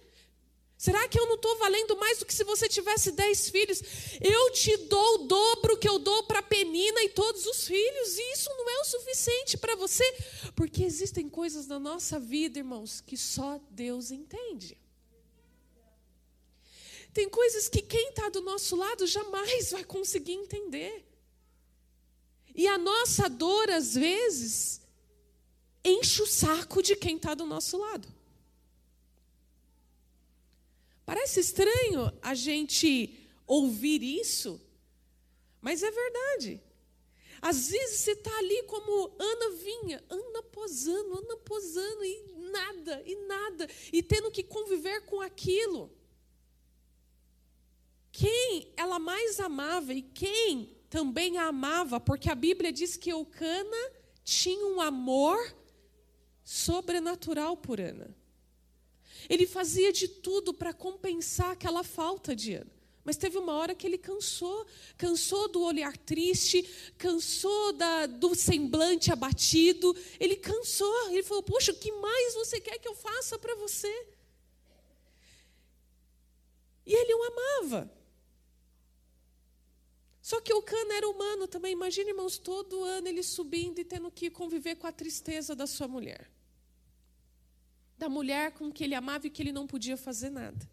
Será 0.86 1.08
que 1.08 1.20
eu 1.20 1.26
não 1.26 1.34
estou 1.34 1.58
valendo 1.58 1.98
mais 1.98 2.20
do 2.20 2.28
que 2.28 2.34
se 2.34 2.44
você 2.44 2.70
tivesse 2.70 3.12
dez 3.12 3.50
filhos? 3.50 3.82
Eu 4.22 4.52
te 4.52 4.78
dou 4.78 5.16
o 5.16 5.18
dobro 5.26 5.80
que 5.80 5.90
eu 5.90 5.98
dou 5.98 6.22
para 6.26 6.44
Penina 6.44 7.02
e 7.02 7.10
todos 7.10 7.44
os 7.48 7.66
filhos, 7.66 8.20
e 8.20 8.34
isso 8.34 8.52
não 8.52 8.70
é 8.70 8.82
o 8.82 8.86
suficiente 8.86 9.58
para 9.58 9.76
você, 9.76 10.06
porque 10.56 10.84
existem 10.84 11.28
coisas 11.28 11.66
na 11.66 11.80
nossa 11.80 12.20
vida, 12.20 12.60
irmãos, 12.60 13.02
que 13.02 13.18
só 13.18 13.60
Deus 13.72 14.12
entende. 14.12 14.78
Tem 17.12 17.28
coisas 17.28 17.68
que 17.68 17.82
quem 17.82 18.10
está 18.10 18.30
do 18.30 18.42
nosso 18.42 18.76
lado 18.76 19.08
jamais 19.08 19.72
vai 19.72 19.84
conseguir 19.84 20.34
entender. 20.34 21.04
E 22.54 22.68
a 22.68 22.78
nossa 22.78 23.28
dor, 23.28 23.72
às 23.72 23.96
vezes, 23.96 24.82
enche 25.84 26.22
o 26.22 26.28
saco 26.28 26.84
de 26.84 26.96
quem 26.96 27.16
está 27.16 27.34
do 27.34 27.48
nosso 27.48 27.76
lado. 27.76 28.15
Parece 31.06 31.40
estranho 31.40 32.12
a 32.22 32.34
gente 32.34 33.30
ouvir 33.46 34.02
isso, 34.02 34.60
mas 35.62 35.84
é 35.84 35.92
verdade. 35.92 36.62
Às 37.42 37.70
vezes 37.70 38.00
você 38.00 38.12
está 38.14 38.36
ali 38.40 38.64
como 38.64 39.16
Ana 39.20 39.50
vinha, 39.52 40.04
Ana 40.10 40.42
posando, 40.44 41.20
Ana 41.20 41.38
posando, 41.38 42.04
e 42.04 42.24
nada, 42.52 43.04
e 43.06 43.16
nada, 43.28 43.70
e 43.94 44.02
tendo 44.02 44.32
que 44.32 44.42
conviver 44.42 45.02
com 45.02 45.22
aquilo. 45.22 45.92
Quem 48.12 48.74
ela 48.76 48.98
mais 48.98 49.40
amava 49.40 49.94
e 49.94 50.02
quem 50.02 50.76
também 50.90 51.38
a 51.38 51.48
amava, 51.48 52.00
porque 52.00 52.32
a 52.32 52.36
Bíblia 52.36 52.72
diz 52.72 52.96
que 52.96 53.12
Eucana 53.12 53.92
tinha 54.24 54.66
um 54.66 54.82
amor 54.82 55.38
sobrenatural 56.44 57.58
por 57.58 57.80
Ana. 57.80 58.16
Ele 59.30 59.46
fazia 59.46 59.92
de 59.92 60.08
tudo 60.08 60.54
para 60.54 60.74
compensar 60.74 61.52
aquela 61.52 61.84
falta 61.84 62.36
de 62.36 62.54
Ana. 62.54 62.76
Mas 63.06 63.18
teve 63.18 63.38
uma 63.38 63.54
hora 63.54 63.76
que 63.76 63.86
ele 63.86 64.00
cansou, 64.00 64.66
cansou 64.98 65.48
do 65.48 65.62
olhar 65.62 65.96
triste, 65.96 66.68
cansou 66.98 67.72
da, 67.74 68.08
do 68.08 68.34
semblante 68.34 69.12
abatido. 69.12 69.96
Ele 70.20 70.36
cansou, 70.36 71.12
ele 71.12 71.22
falou: 71.22 71.44
Poxa, 71.44 71.72
o 71.72 71.76
que 71.76 71.92
mais 71.92 72.34
você 72.34 72.60
quer 72.60 72.80
que 72.80 72.88
eu 72.88 72.96
faça 72.96 73.38
para 73.38 73.54
você? 73.56 74.08
E 76.84 76.94
ele 76.94 77.14
o 77.14 77.24
amava. 77.24 77.92
Só 80.20 80.42
que 80.42 80.52
o 80.52 80.64
Cana 80.64 80.96
era 80.96 81.08
humano 81.08 81.48
também. 81.48 81.74
Imagine, 81.74 82.10
irmãos, 82.10 82.40
todo 82.40 82.84
ano 82.84 83.08
ele 83.08 83.22
subindo 83.22 83.78
e 83.78 83.86
tendo 83.86 84.10
que 84.10 84.32
conviver 84.32 84.78
com 84.78 84.88
a 84.88 84.92
tristeza 84.92 85.56
da 85.56 85.68
sua 85.68 85.88
mulher. 85.88 86.28
Da 87.98 88.10
mulher 88.10 88.52
com 88.52 88.72
que 88.72 88.84
ele 88.84 88.96
amava 88.96 89.28
e 89.28 89.30
que 89.30 89.42
ele 89.42 89.52
não 89.52 89.66
podia 89.66 89.96
fazer 89.96 90.30
nada. 90.30 90.70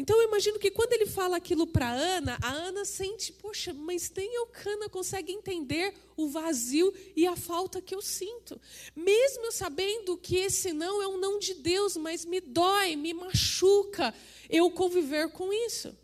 Então 0.00 0.18
eu 0.18 0.28
imagino 0.28 0.58
que 0.58 0.70
quando 0.70 0.94
ele 0.94 1.04
fala 1.04 1.36
aquilo 1.36 1.66
para 1.66 1.92
Ana, 1.92 2.38
a 2.40 2.50
Ana 2.50 2.86
sente, 2.86 3.34
poxa, 3.34 3.74
mas 3.74 4.10
nem 4.16 4.34
Eucana 4.34 4.88
consegue 4.88 5.30
entender 5.30 5.94
o 6.16 6.26
vazio 6.26 6.90
e 7.14 7.26
a 7.26 7.36
falta 7.36 7.82
que 7.82 7.94
eu 7.94 8.00
sinto. 8.00 8.58
Mesmo 8.96 9.44
eu 9.44 9.52
sabendo 9.52 10.16
que 10.16 10.36
esse 10.36 10.72
não 10.72 11.02
é 11.02 11.06
um 11.06 11.18
não 11.18 11.38
de 11.38 11.52
Deus, 11.52 11.98
mas 11.98 12.24
me 12.24 12.40
dói, 12.40 12.96
me 12.96 13.12
machuca 13.12 14.14
eu 14.48 14.70
conviver 14.70 15.30
com 15.32 15.52
isso. 15.52 15.94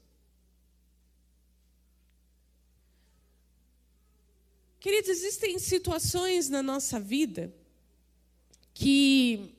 Queridos, 4.78 5.08
existem 5.08 5.58
situações 5.58 6.50
na 6.50 6.62
nossa 6.62 7.00
vida 7.00 7.50
que 8.76 9.54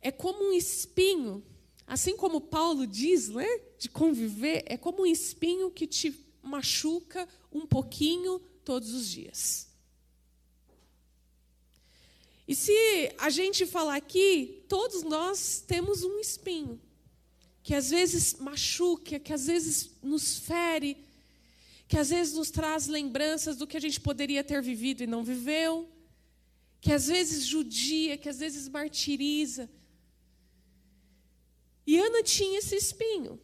é 0.00 0.12
como 0.12 0.50
um 0.50 0.52
espinho 0.52 1.42
Assim 1.86 2.16
como 2.16 2.40
Paulo 2.40 2.84
diz, 2.86 3.28
né, 3.28 3.46
de 3.78 3.88
conviver, 3.88 4.64
é 4.66 4.76
como 4.76 5.02
um 5.02 5.06
espinho 5.06 5.70
que 5.70 5.86
te 5.86 6.12
machuca 6.42 7.28
um 7.52 7.64
pouquinho 7.64 8.40
todos 8.64 8.92
os 8.92 9.08
dias. 9.08 9.68
E 12.48 12.54
se 12.54 12.72
a 13.18 13.30
gente 13.30 13.66
falar 13.66 13.96
aqui, 13.96 14.64
todos 14.68 15.02
nós 15.04 15.62
temos 15.64 16.02
um 16.02 16.18
espinho, 16.18 16.80
que 17.62 17.74
às 17.74 17.90
vezes 17.90 18.34
machuca, 18.34 19.20
que 19.20 19.32
às 19.32 19.46
vezes 19.46 19.90
nos 20.02 20.38
fere, 20.38 20.96
que 21.86 21.96
às 21.96 22.10
vezes 22.10 22.34
nos 22.34 22.50
traz 22.50 22.88
lembranças 22.88 23.56
do 23.56 23.66
que 23.66 23.76
a 23.76 23.80
gente 23.80 24.00
poderia 24.00 24.42
ter 24.42 24.60
vivido 24.60 25.02
e 25.02 25.06
não 25.06 25.22
viveu, 25.22 25.88
que 26.86 26.92
às 26.92 27.08
vezes 27.08 27.44
judia, 27.44 28.16
que 28.16 28.28
às 28.28 28.38
vezes 28.38 28.68
martiriza. 28.68 29.68
E 31.84 31.98
Ana 31.98 32.22
tinha 32.22 32.60
esse 32.60 32.76
espinho. 32.76 33.40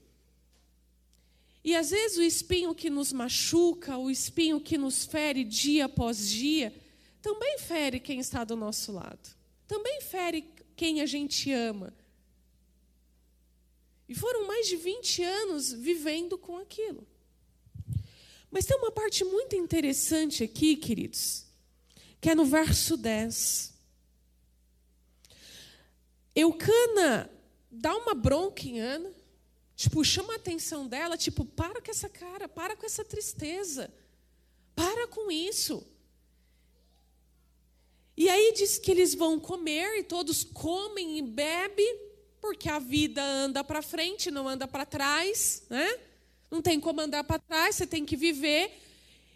E 1.64 1.74
às 1.74 1.90
vezes 1.90 2.18
o 2.18 2.22
espinho 2.22 2.72
que 2.72 2.88
nos 2.88 3.12
machuca, 3.12 3.98
o 3.98 4.08
espinho 4.08 4.60
que 4.60 4.78
nos 4.78 5.04
fere 5.04 5.42
dia 5.42 5.86
após 5.86 6.30
dia, 6.30 6.72
também 7.20 7.58
fere 7.58 7.98
quem 7.98 8.20
está 8.20 8.44
do 8.44 8.54
nosso 8.54 8.92
lado. 8.92 9.36
Também 9.66 10.00
fere 10.02 10.48
quem 10.76 11.00
a 11.00 11.06
gente 11.06 11.50
ama. 11.50 11.92
E 14.08 14.14
foram 14.14 14.46
mais 14.46 14.68
de 14.68 14.76
20 14.76 15.20
anos 15.20 15.72
vivendo 15.72 16.38
com 16.38 16.58
aquilo. 16.58 17.04
Mas 18.52 18.66
tem 18.66 18.76
uma 18.76 18.92
parte 18.92 19.24
muito 19.24 19.56
interessante 19.56 20.44
aqui, 20.44 20.76
queridos, 20.76 21.50
que 22.22 22.30
é 22.30 22.36
no 22.36 22.44
verso 22.44 22.96
10. 22.96 23.74
Eucana 26.36 27.28
dá 27.68 27.96
uma 27.96 28.14
bronca 28.14 28.62
em 28.62 28.78
Ana, 28.78 29.10
tipo, 29.74 30.04
chama 30.04 30.34
a 30.34 30.36
atenção 30.36 30.86
dela, 30.86 31.18
tipo, 31.18 31.44
para 31.44 31.82
com 31.82 31.90
essa 31.90 32.08
cara, 32.08 32.48
para 32.48 32.76
com 32.76 32.86
essa 32.86 33.04
tristeza, 33.04 33.92
para 34.72 35.08
com 35.08 35.32
isso. 35.32 35.84
E 38.16 38.28
aí 38.28 38.52
diz 38.56 38.78
que 38.78 38.92
eles 38.92 39.16
vão 39.16 39.40
comer 39.40 39.98
e 39.98 40.04
todos 40.04 40.44
comem 40.44 41.18
e 41.18 41.22
bebem, 41.22 41.98
porque 42.40 42.68
a 42.68 42.78
vida 42.78 43.20
anda 43.20 43.64
para 43.64 43.82
frente, 43.82 44.30
não 44.30 44.48
anda 44.48 44.68
para 44.68 44.86
trás, 44.86 45.64
né? 45.68 45.98
Não 46.48 46.62
tem 46.62 46.78
como 46.78 47.00
andar 47.00 47.24
para 47.24 47.40
trás, 47.40 47.74
você 47.74 47.86
tem 47.86 48.04
que 48.04 48.16
viver. 48.16 48.80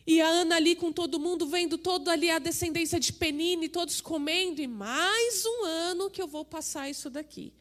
E 0.07 0.21
a 0.21 0.29
Ana 0.29 0.57
ali 0.57 0.77
com 0.77 0.93
todo 0.93 1.19
mundo, 1.19 1.49
vendo 1.49 1.77
toda 1.77 2.13
ali 2.13 2.31
a 2.31 2.39
descendência 2.39 3.01
de 3.01 3.13
Penine, 3.13 3.69
todos 3.69 4.01
comendo, 4.01 4.63
e 4.63 4.67
mais 4.69 5.45
um 5.45 5.65
ano 5.65 6.09
que 6.09 6.23
eu 6.23 6.29
vou 6.29 6.45
passar 6.45 6.89
isso 6.89 7.11
daqui. 7.11 7.53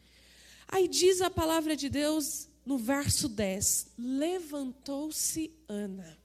Aí 0.68 0.86
diz 0.86 1.20
a 1.20 1.28
palavra 1.28 1.74
de 1.74 1.88
Deus 1.88 2.48
no 2.64 2.78
verso 2.78 3.28
10: 3.28 3.88
Levantou-se 3.98 5.52
Ana. 5.68 6.16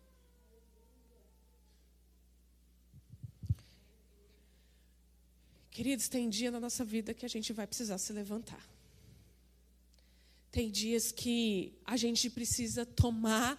Queridos, 5.71 6.07
tem 6.07 6.29
dia 6.29 6.51
na 6.51 6.59
nossa 6.59 6.83
vida 6.83 7.13
que 7.13 7.25
a 7.25 7.29
gente 7.29 7.53
vai 7.53 7.65
precisar 7.65 7.97
se 7.97 8.13
levantar. 8.13 8.69
Tem 10.51 10.69
dias 10.69 11.11
que 11.11 11.73
a 11.85 11.95
gente 11.95 12.29
precisa 12.29 12.85
tomar 12.85 13.57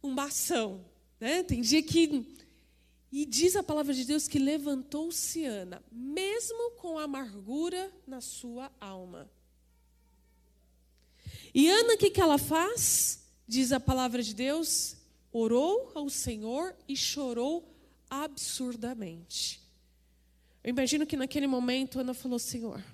uma 0.00 0.24
ação. 0.24 0.84
Né? 1.20 1.42
Tem 1.42 1.60
dia 1.60 1.82
que. 1.82 2.36
E 3.10 3.24
diz 3.24 3.56
a 3.56 3.62
palavra 3.62 3.94
de 3.94 4.04
Deus 4.04 4.28
que 4.28 4.38
levantou-se 4.38 5.44
Ana, 5.44 5.82
mesmo 5.90 6.72
com 6.72 6.98
amargura 6.98 7.90
na 8.06 8.20
sua 8.20 8.70
alma. 8.78 9.30
E 11.54 11.68
Ana, 11.68 11.94
o 11.94 11.98
que, 11.98 12.10
que 12.10 12.20
ela 12.20 12.36
faz? 12.36 13.24
Diz 13.46 13.72
a 13.72 13.80
palavra 13.80 14.22
de 14.22 14.34
Deus: 14.34 14.96
orou 15.32 15.90
ao 15.94 16.10
Senhor 16.10 16.76
e 16.86 16.96
chorou 16.96 17.74
absurdamente. 18.10 19.62
Eu 20.62 20.70
imagino 20.70 21.06
que 21.06 21.16
naquele 21.16 21.46
momento 21.46 21.98
Ana 21.98 22.12
falou: 22.12 22.38
Senhor, 22.38 22.84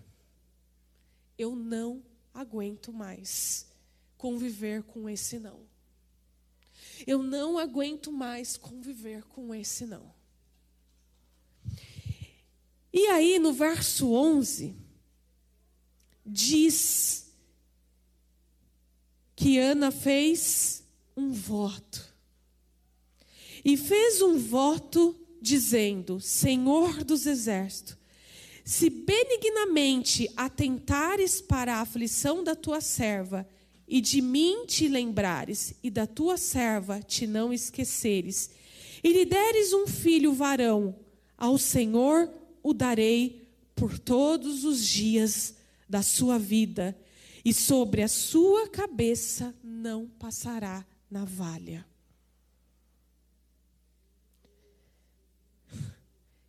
eu 1.36 1.56
não 1.56 2.02
aguento 2.32 2.92
mais 2.92 3.66
conviver 4.16 4.82
com 4.84 5.08
esse 5.08 5.38
não. 5.38 5.73
Eu 7.06 7.22
não 7.22 7.58
aguento 7.58 8.10
mais 8.10 8.56
conviver 8.56 9.22
com 9.24 9.54
esse 9.54 9.84
não. 9.84 10.12
E 12.92 13.06
aí, 13.08 13.38
no 13.38 13.52
verso 13.52 14.12
11, 14.12 14.74
diz 16.24 17.32
que 19.34 19.58
Ana 19.58 19.90
fez 19.90 20.84
um 21.16 21.32
voto. 21.32 22.14
E 23.64 23.76
fez 23.76 24.22
um 24.22 24.38
voto 24.38 25.18
dizendo: 25.40 26.20
Senhor 26.20 27.02
dos 27.02 27.26
exércitos, 27.26 27.96
se 28.64 28.88
benignamente 28.88 30.30
atentares 30.36 31.40
para 31.40 31.76
a 31.76 31.80
aflição 31.80 32.42
da 32.42 32.54
tua 32.54 32.80
serva, 32.80 33.46
e 33.86 34.00
de 34.00 34.20
mim 34.20 34.64
te 34.66 34.88
lembrares, 34.88 35.74
e 35.82 35.90
da 35.90 36.06
tua 36.06 36.36
serva 36.36 37.00
te 37.00 37.26
não 37.26 37.52
esqueceres, 37.52 38.50
e 39.02 39.12
lhe 39.12 39.24
deres 39.24 39.72
um 39.72 39.86
filho 39.86 40.32
varão, 40.32 40.96
ao 41.36 41.58
Senhor 41.58 42.32
o 42.62 42.72
darei 42.72 43.48
por 43.74 43.98
todos 43.98 44.64
os 44.64 44.86
dias 44.86 45.54
da 45.88 46.02
sua 46.02 46.38
vida, 46.38 46.96
e 47.44 47.52
sobre 47.52 48.02
a 48.02 48.08
sua 48.08 48.68
cabeça 48.68 49.54
não 49.62 50.08
passará 50.08 50.84
navalha. 51.10 51.86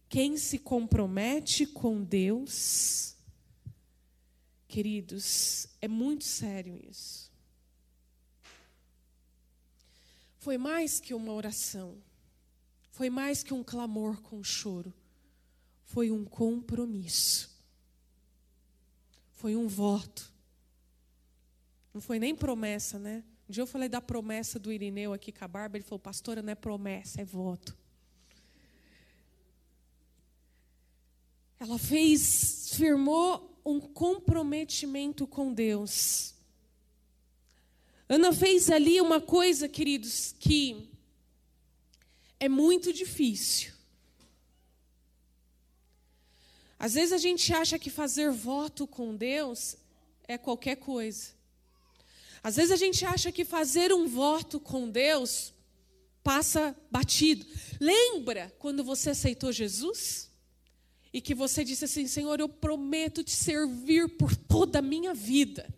Quem 0.08 0.38
se 0.38 0.58
compromete 0.58 1.66
com 1.66 2.02
Deus, 2.02 3.18
queridos, 4.66 5.68
é 5.82 5.90
muito 5.90 6.24
sério 6.24 6.80
isso. 6.90 7.25
Foi 10.46 10.60
mais 10.60 11.00
que 11.00 11.12
uma 11.12 11.34
oração, 11.34 11.98
foi 12.92 13.10
mais 13.10 13.42
que 13.42 13.52
um 13.52 13.64
clamor 13.64 14.22
com 14.22 14.44
choro, 14.44 14.94
foi 15.86 16.12
um 16.12 16.24
compromisso, 16.24 17.50
foi 19.34 19.56
um 19.56 19.68
voto. 19.68 20.32
Não 21.92 22.00
foi 22.00 22.20
nem 22.20 22.36
promessa, 22.36 23.00
né? 23.00 23.24
Um 23.50 23.54
dia 23.54 23.64
eu 23.64 23.66
falei 23.66 23.90
da 23.90 24.00
promessa 24.00 24.60
do 24.60 24.72
Irineu 24.72 25.14
aqui 25.14 25.32
com 25.32 25.44
a 25.44 25.48
Bárbara, 25.48 25.80
ele 25.80 25.84
falou, 25.84 25.98
pastora, 25.98 26.44
não 26.44 26.52
é 26.52 26.56
promessa, 26.56 27.22
é 27.22 27.26
voto. 27.26 27.76
Ela 31.60 31.80
fez, 31.80 32.70
firmou 32.76 33.60
um 33.66 33.80
comprometimento 33.80 35.26
com 35.26 35.52
Deus. 35.52 36.35
Ana 38.08 38.32
fez 38.32 38.70
ali 38.70 39.02
uma 39.02 39.20
coisa, 39.20 39.68
queridos, 39.68 40.36
que 40.40 40.90
é 42.40 42.48
muito 42.48 42.94
difícil. 42.94 43.74
Às 46.78 46.94
vezes 46.94 47.14
a 47.14 47.18
gente 47.18 47.52
acha 47.54 47.80
que 47.80 47.90
fazer 47.90 48.32
voto 48.32 48.86
com 48.86 49.16
Deus 49.16 49.76
é 50.28 50.38
qualquer 50.38 50.76
coisa. 50.76 51.30
Às 52.44 52.58
vezes 52.58 52.72
a 52.72 52.76
gente 52.76 53.04
acha 53.04 53.32
que 53.32 53.44
fazer 53.44 53.92
um 53.92 54.08
voto 54.08 54.60
com 54.60 54.88
Deus 54.88 55.52
passa 56.24 56.76
batido. 56.92 57.46
Lembra 57.80 58.54
quando 58.60 58.84
você 58.84 59.12
aceitou 59.12 59.52
Jesus? 59.52 60.30
E 61.12 61.22
que 61.22 61.34
você 61.34 61.64
disse 61.64 61.86
assim: 61.86 62.06
Senhor, 62.06 62.40
eu 62.40 62.48
prometo 62.50 63.24
te 63.24 63.32
servir 63.32 64.10
por 64.10 64.36
toda 64.36 64.80
a 64.80 64.82
minha 64.82 65.14
vida. 65.14 65.74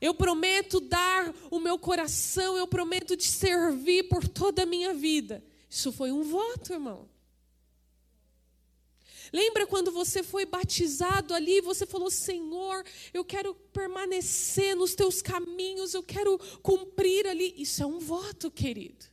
Eu 0.00 0.14
prometo 0.14 0.80
dar 0.80 1.34
o 1.50 1.60
meu 1.60 1.78
coração, 1.78 2.56
eu 2.56 2.66
prometo 2.66 3.16
te 3.16 3.26
servir 3.26 4.08
por 4.08 4.26
toda 4.26 4.62
a 4.62 4.66
minha 4.66 4.94
vida. 4.94 5.44
Isso 5.68 5.92
foi 5.92 6.10
um 6.10 6.22
voto, 6.22 6.72
irmão. 6.72 7.08
Lembra 9.32 9.66
quando 9.66 9.92
você 9.92 10.22
foi 10.22 10.44
batizado 10.44 11.34
ali 11.34 11.58
e 11.58 11.60
você 11.60 11.86
falou: 11.86 12.10
Senhor, 12.10 12.84
eu 13.12 13.24
quero 13.24 13.54
permanecer 13.54 14.74
nos 14.74 14.94
teus 14.94 15.22
caminhos, 15.22 15.94
eu 15.94 16.02
quero 16.02 16.38
cumprir 16.62 17.26
ali. 17.26 17.54
Isso 17.56 17.82
é 17.82 17.86
um 17.86 17.98
voto, 17.98 18.50
querido. 18.50 19.06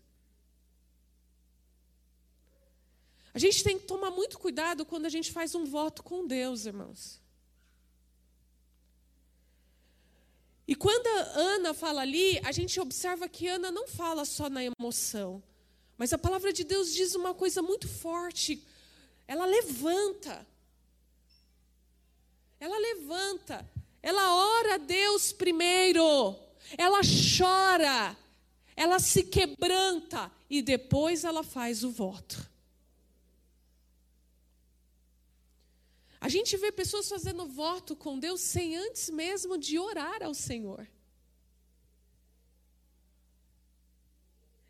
A 3.34 3.40
gente 3.40 3.64
tem 3.64 3.78
que 3.78 3.86
tomar 3.86 4.10
muito 4.10 4.40
cuidado 4.40 4.84
quando 4.84 5.06
a 5.06 5.10
gente 5.10 5.32
faz 5.32 5.54
um 5.54 5.66
voto 5.66 6.02
com 6.02 6.26
Deus, 6.26 6.66
irmãos. 6.66 7.22
E 10.68 10.76
quando 10.76 11.08
a 11.08 11.22
Ana 11.40 11.74
fala 11.74 12.02
ali, 12.02 12.40
a 12.44 12.52
gente 12.52 12.80
observa 12.80 13.30
que 13.30 13.48
Ana 13.48 13.72
não 13.72 13.88
fala 13.88 14.26
só 14.26 14.50
na 14.50 14.62
emoção, 14.64 15.42
mas 15.98 16.12
a 16.12 16.18
palavra 16.18 16.52
de 16.52 16.64
Deus 16.64 16.94
diz 16.94 17.16
uma 17.16 17.34
coisa 17.34 17.62
muito 17.62 17.88
forte 17.88 18.62
ela 19.28 19.46
levanta. 19.46 20.48
Ela 22.60 22.78
levanta. 22.78 23.70
Ela 24.02 24.36
ora 24.36 24.76
a 24.76 24.78
Deus 24.78 25.34
primeiro. 25.34 26.36
Ela 26.78 27.02
chora. 27.38 28.18
Ela 28.76 29.00
se 29.00 29.24
quebranta. 29.24 30.32
E 30.50 30.62
depois 30.62 31.26
ela 31.26 31.44
faz 31.44 31.84
o 31.84 31.92
voto. 31.92 32.47
A 36.20 36.30
gente 36.30 36.58
vê 36.58 36.72
pessoas 36.72 37.08
fazendo 37.08 37.46
voto 37.46 37.96
com 37.96 38.18
Deus 38.20 38.42
sem 38.42 38.76
antes 38.76 39.10
mesmo 39.10 39.58
de 39.58 39.78
orar 39.78 40.24
ao 40.24 40.34
Senhor. 40.34 40.88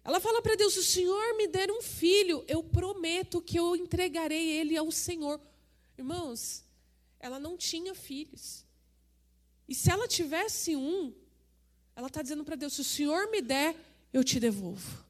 Ela 0.04 0.20
fala 0.20 0.42
para 0.42 0.56
Deus: 0.56 0.74
se 0.74 0.80
o 0.80 0.84
Senhor 0.84 1.36
me 1.36 1.48
der 1.48 1.72
um 1.72 1.82
filho, 1.82 2.44
eu 2.48 2.64
prometo 2.64 3.42
que 3.42 3.58
eu 3.58 3.76
entregarei 3.76 4.52
ele 4.52 4.78
ao 4.78 4.92
Senhor. 4.92 5.40
Irmãos, 5.98 6.64
ela 7.20 7.40
não 7.40 7.58
tinha 7.58 7.94
filhos. 7.96 8.66
E 9.68 9.76
se 9.76 9.92
ela 9.92 10.08
tivesse 10.08 10.76
um, 10.76 11.14
ela 11.96 12.08
está 12.08 12.22
dizendo 12.22 12.44
para 12.44 12.56
Deus: 12.56 12.74
se 12.74 12.82
o 12.82 12.86
Senhor 12.86 13.30
me 13.30 13.42
der, 13.42 13.76
eu 14.14 14.24
te 14.24 14.40
devolvo. 14.40 15.07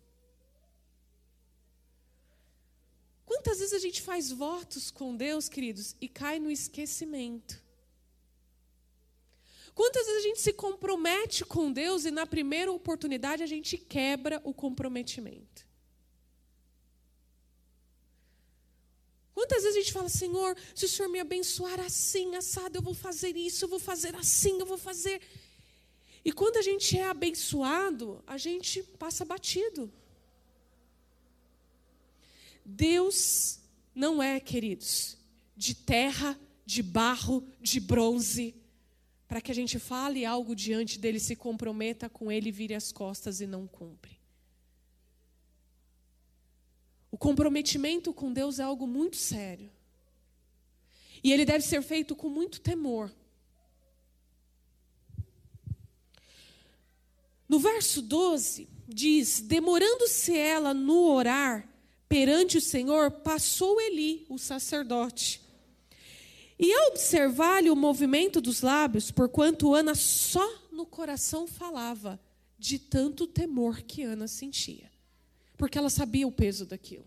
Quantas 3.28 3.60
vezes 3.60 3.74
a 3.74 3.80
gente 3.80 4.02
faz 4.02 4.32
votos 4.32 4.90
com 4.90 5.14
Deus, 5.14 5.50
queridos, 5.50 5.96
e 6.00 6.08
cai 6.08 6.40
no 6.40 6.50
esquecimento? 6.50 7.62
Quantas 9.76 10.06
vezes 10.08 10.22
a 10.24 10.28
gente 10.30 10.42
se 10.42 10.54
compromete 10.54 11.44
com 11.44 11.72
Deus 11.72 12.06
e 12.06 12.10
na 12.10 12.26
primeira 12.26 12.72
oportunidade 12.72 13.44
a 13.44 13.46
gente 13.46 13.78
quebra 13.78 14.42
o 14.46 14.54
comprometimento? 14.54 15.68
Quantas 19.34 19.64
vezes 19.64 19.78
a 19.78 19.82
gente 19.82 19.94
fala, 19.94 20.08
Senhor, 20.08 20.58
se 20.74 20.86
o 20.86 20.90
Senhor 20.90 21.10
me 21.10 21.20
abençoar 21.20 21.82
assim, 21.82 22.34
assado, 22.36 22.78
eu 22.78 22.82
vou 22.82 22.94
fazer 22.94 23.36
isso, 23.36 23.66
eu 23.66 23.70
vou 23.70 23.78
fazer 23.78 24.16
assim, 24.16 24.58
eu 24.58 24.66
vou 24.66 24.78
fazer. 24.78 25.22
E 26.24 26.32
quando 26.32 26.58
a 26.58 26.62
gente 26.62 26.98
é 26.98 27.06
abençoado, 27.06 28.24
a 28.26 28.38
gente 28.38 28.82
passa 28.98 29.26
batido. 29.26 29.92
Deus 32.70 33.62
não 33.96 34.22
é, 34.22 34.42
queridos, 34.42 35.18
de 35.56 35.74
terra, 35.74 36.38
de 36.66 36.84
barro, 36.84 37.48
de 37.62 37.80
bronze 37.80 38.54
para 39.26 39.40
que 39.40 39.52
a 39.52 39.56
gente 39.56 39.80
fale 39.80 40.26
algo 40.26 40.54
diante 40.54 41.00
dele, 41.00 41.20
se 41.20 41.36
comprometa 41.36 42.10
com 42.10 42.32
ele, 42.32 42.52
vire 42.52 42.74
as 42.74 42.92
costas 42.92 43.40
e 43.40 43.48
não 43.48 43.68
cumpre. 43.68 44.18
O 47.10 47.18
comprometimento 47.18 48.14
com 48.14 48.32
Deus 48.32 48.60
é 48.60 48.64
algo 48.64 48.86
muito 48.86 49.16
sério. 49.16 49.72
E 51.24 51.32
ele 51.32 51.46
deve 51.46 51.64
ser 51.64 51.82
feito 51.82 52.16
com 52.16 52.30
muito 52.30 52.62
temor. 52.62 53.14
No 57.50 57.60
verso 57.60 58.02
12, 58.02 58.70
diz: 58.88 59.42
Demorando-se 59.42 60.38
ela 60.38 60.74
no 60.74 61.10
orar 61.10 61.67
perante 62.08 62.58
o 62.58 62.62
Senhor, 62.62 63.12
passou 63.12 63.80
Eli, 63.82 64.26
o 64.30 64.38
sacerdote 64.38 65.48
e 66.60 66.74
ao 66.74 66.88
observar-lhe 66.88 67.70
o 67.70 67.76
movimento 67.76 68.42
dos 68.42 68.62
lábios, 68.62 69.12
porquanto 69.12 69.76
Ana 69.76 69.94
só 69.94 70.46
no 70.72 70.86
coração 70.86 71.46
falava, 71.46 72.20
de 72.58 72.80
tanto 72.80 73.28
temor 73.28 73.84
que 73.84 74.02
Ana 74.02 74.28
sentia, 74.28 74.92
porque 75.56 75.78
ela 75.78 75.90
sabia 75.90 76.28
o 76.28 76.32
peso 76.32 76.66
daquilo. 76.66 77.06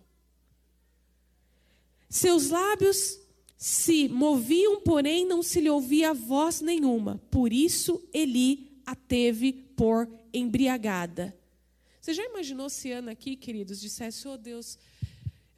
Seus 2.09 2.51
lábios 2.51 3.19
se 3.57 4.09
moviam, 4.09 4.81
porém 4.81 5.27
não 5.27 5.43
se 5.43 5.61
lhe 5.61 5.69
ouvia 5.69 6.15
voz 6.15 6.61
nenhuma. 6.61 7.21
Por 7.31 7.53
isso 7.53 8.03
Eli 8.13 8.81
a 8.87 8.95
teve 8.95 9.53
por 9.53 10.09
embriagada. 10.33 11.37
Você 12.01 12.15
já 12.15 12.25
imaginou 12.25 12.71
se 12.71 12.91
Ana 12.91 13.13
aqui, 13.13 13.37
queridos, 13.37 13.81
dissesse: 13.81 14.27
Oh 14.27 14.37
Deus, 14.37 14.79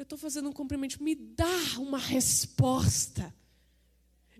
eu 0.03 0.05
estou 0.05 0.19
fazendo 0.19 0.49
um 0.49 0.53
cumprimento, 0.53 1.03
me 1.03 1.15
dá 1.15 1.79
uma 1.79 1.99
resposta 1.99 3.33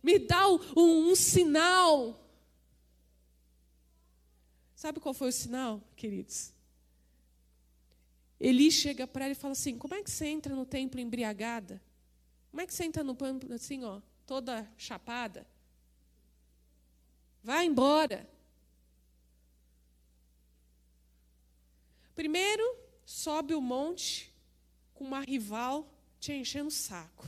me 0.03 0.19
dá 0.19 0.49
um, 0.49 1.11
um 1.11 1.15
sinal. 1.15 2.19
Sabe 4.75 4.99
qual 4.99 5.15
foi 5.15 5.29
o 5.29 5.33
sinal, 5.33 5.81
queridos? 5.95 6.53
Eli 8.41 8.73
chega 8.73 9.07
para 9.07 9.27
ele 9.27 9.33
e 9.33 9.37
fala 9.37 9.53
assim: 9.53 9.79
Como 9.79 9.95
é 9.95 10.03
que 10.03 10.11
você 10.11 10.27
entra 10.27 10.55
no 10.55 10.67
templo 10.67 10.99
embriagada? 10.99 11.81
Como 12.51 12.61
é 12.61 12.67
que 12.67 12.75
você 12.75 12.85
entra 12.85 13.05
no 13.05 13.15
templo 13.15 13.55
assim, 13.55 13.85
ó, 13.85 14.03
toda 14.27 14.69
chapada? 14.77 15.47
Vai 17.43 17.67
embora. 17.67 18.29
Primeiro, 22.15 22.77
sobe 23.07 23.55
o 23.55 23.61
monte 23.61 24.32
com 25.03 25.09
uma 25.09 25.21
rival 25.21 25.93
te 26.21 26.33
enchendo 26.33 26.69
o 26.69 26.71
saco 26.71 27.27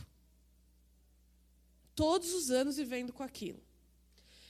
todos 1.95 2.33
os 2.35 2.51
anos 2.51 2.77
vivendo 2.77 3.13
com 3.13 3.23
aquilo. 3.23 3.63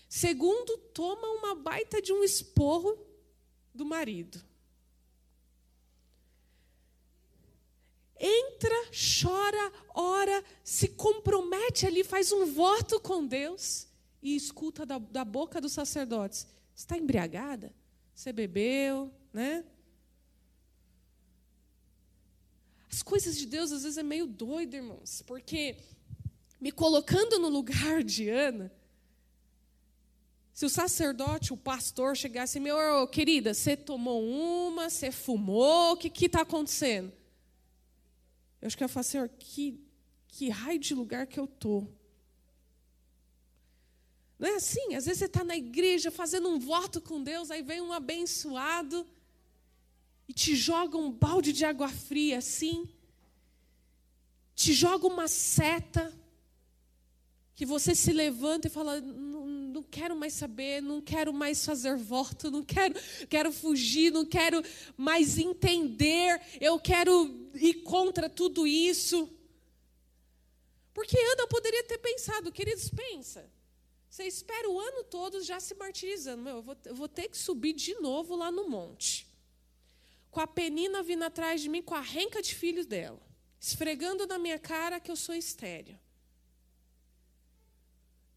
Segundo, 0.08 0.78
toma 0.94 1.28
uma 1.28 1.54
baita 1.54 2.00
de 2.00 2.12
um 2.12 2.22
esporro 2.22 2.98
do 3.74 3.84
marido. 3.84 4.42
Entra, 8.18 8.74
chora, 9.20 9.72
ora, 9.94 10.44
se 10.62 10.88
compromete 10.88 11.86
ali, 11.86 12.04
faz 12.04 12.32
um 12.32 12.46
voto 12.46 12.98
com 13.00 13.26
Deus 13.26 13.86
e 14.22 14.34
escuta 14.34 14.86
da, 14.86 14.98
da 14.98 15.24
boca 15.24 15.60
dos 15.60 15.72
sacerdotes: 15.72 16.46
está 16.74 16.96
embriagada? 16.96 17.74
Você 18.14 18.32
bebeu, 18.32 19.12
né? 19.32 19.64
As 22.94 23.02
coisas 23.02 23.36
de 23.36 23.44
Deus 23.44 23.72
às 23.72 23.82
vezes 23.82 23.98
é 23.98 24.04
meio 24.04 24.24
doido, 24.24 24.74
irmãos, 24.76 25.20
porque 25.26 25.76
me 26.60 26.70
colocando 26.70 27.40
no 27.40 27.48
lugar 27.48 28.04
de 28.04 28.28
Ana, 28.28 28.72
Se 30.52 30.64
o 30.64 30.70
sacerdote, 30.70 31.52
o 31.52 31.56
pastor, 31.56 32.16
chegasse, 32.16 32.60
meu 32.60 33.08
querida, 33.08 33.52
você 33.52 33.76
tomou 33.76 34.22
uma, 34.24 34.88
você 34.88 35.10
fumou, 35.10 35.94
o 35.94 35.96
que 35.96 36.26
está 36.26 36.42
acontecendo? 36.42 37.12
Eu 38.62 38.68
acho 38.68 38.78
que 38.78 38.84
eu 38.84 38.88
falo, 38.88 39.02
Senhor, 39.02 39.28
que, 39.28 39.84
que 40.28 40.48
raio 40.50 40.78
de 40.78 40.94
lugar 40.94 41.26
que 41.26 41.40
eu 41.40 41.46
estou. 41.46 41.92
Não 44.38 44.48
é 44.48 44.54
assim? 44.54 44.94
Às 44.94 45.06
vezes 45.06 45.18
você 45.18 45.24
está 45.24 45.42
na 45.42 45.56
igreja 45.56 46.12
fazendo 46.12 46.48
um 46.48 46.60
voto 46.60 47.00
com 47.00 47.20
Deus, 47.20 47.50
aí 47.50 47.60
vem 47.60 47.80
um 47.80 47.92
abençoado 47.92 49.04
e 50.28 50.32
te 50.32 50.54
joga 50.56 50.96
um 50.96 51.10
balde 51.10 51.52
de 51.52 51.64
água 51.64 51.88
fria 51.88 52.38
assim, 52.38 52.88
te 54.54 54.72
joga 54.72 55.06
uma 55.06 55.28
seta, 55.28 56.12
que 57.54 57.64
você 57.64 57.94
se 57.94 58.12
levanta 58.12 58.66
e 58.66 58.70
fala: 58.70 59.00
não, 59.00 59.46
não 59.46 59.82
quero 59.82 60.16
mais 60.16 60.32
saber, 60.32 60.82
não 60.82 61.00
quero 61.00 61.32
mais 61.32 61.64
fazer 61.64 61.96
voto, 61.96 62.50
não 62.50 62.64
quero, 62.64 62.94
quero 63.28 63.52
fugir, 63.52 64.12
não 64.12 64.24
quero 64.24 64.62
mais 64.96 65.38
entender, 65.38 66.40
eu 66.60 66.78
quero 66.78 67.50
ir 67.54 67.82
contra 67.82 68.28
tudo 68.28 68.66
isso. 68.66 69.30
Porque 70.92 71.18
Ana 71.18 71.46
poderia 71.48 71.82
ter 71.84 71.98
pensado, 71.98 72.52
queridos, 72.52 72.88
pensa. 72.88 73.50
Você 74.08 74.24
espera 74.24 74.70
o 74.70 74.78
ano 74.78 75.02
todo 75.02 75.42
já 75.42 75.58
se 75.58 75.74
martirizando. 75.74 76.40
Meu, 76.40 76.56
eu 76.56 76.62
vou, 76.62 76.76
eu 76.84 76.94
vou 76.94 77.08
ter 77.08 77.28
que 77.28 77.36
subir 77.36 77.72
de 77.72 77.94
novo 77.94 78.36
lá 78.36 78.48
no 78.48 78.68
monte. 78.68 79.26
Com 80.34 80.40
a 80.40 80.48
penina 80.48 81.00
vindo 81.00 81.22
atrás 81.22 81.60
de 81.60 81.68
mim, 81.68 81.80
com 81.80 81.94
a 81.94 82.00
renca 82.00 82.42
de 82.42 82.52
filhos 82.56 82.86
dela. 82.86 83.20
Esfregando 83.60 84.26
na 84.26 84.36
minha 84.36 84.58
cara 84.58 84.98
que 84.98 85.08
eu 85.08 85.14
sou 85.14 85.32
estéreo. 85.32 85.96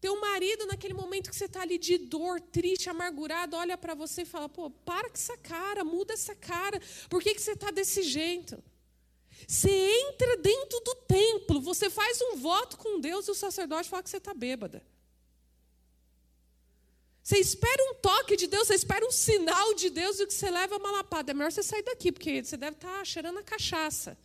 Teu 0.00 0.20
marido, 0.20 0.64
naquele 0.66 0.94
momento 0.94 1.28
que 1.28 1.34
você 1.34 1.46
está 1.46 1.62
ali 1.62 1.76
de 1.76 1.98
dor, 1.98 2.40
triste, 2.40 2.88
amargurado, 2.88 3.56
olha 3.56 3.76
para 3.76 3.96
você 3.96 4.22
e 4.22 4.24
fala: 4.24 4.48
pô, 4.48 4.70
para 4.70 5.08
com 5.08 5.16
essa 5.16 5.36
cara, 5.38 5.82
muda 5.82 6.14
essa 6.14 6.36
cara. 6.36 6.80
Por 7.10 7.20
que, 7.20 7.34
que 7.34 7.42
você 7.42 7.54
está 7.54 7.72
desse 7.72 8.04
jeito? 8.04 8.62
Você 9.48 9.68
entra 9.68 10.36
dentro 10.36 10.78
do 10.78 10.94
templo, 10.94 11.60
você 11.60 11.90
faz 11.90 12.20
um 12.22 12.36
voto 12.36 12.76
com 12.76 13.00
Deus 13.00 13.26
e 13.26 13.32
o 13.32 13.34
sacerdote 13.34 13.88
fala 13.88 14.04
que 14.04 14.10
você 14.10 14.18
está 14.18 14.32
bêbada. 14.32 14.86
Você 17.28 17.40
espera 17.40 17.82
um 17.90 17.94
toque 17.96 18.38
de 18.38 18.46
Deus, 18.46 18.68
você 18.68 18.74
espera 18.74 19.06
um 19.06 19.10
sinal 19.10 19.74
de 19.74 19.90
Deus 19.90 20.18
e 20.18 20.22
o 20.22 20.26
que 20.26 20.32
você 20.32 20.50
leva 20.50 20.76
é 20.76 20.78
uma 20.78 20.90
lapada. 20.90 21.30
É 21.30 21.34
melhor 21.34 21.52
você 21.52 21.62
sair 21.62 21.82
daqui, 21.82 22.10
porque 22.10 22.42
você 22.42 22.56
deve 22.56 22.76
estar 22.76 23.00
tá 23.00 23.04
cheirando 23.04 23.38
a 23.38 23.42
cachaça. 23.42 24.16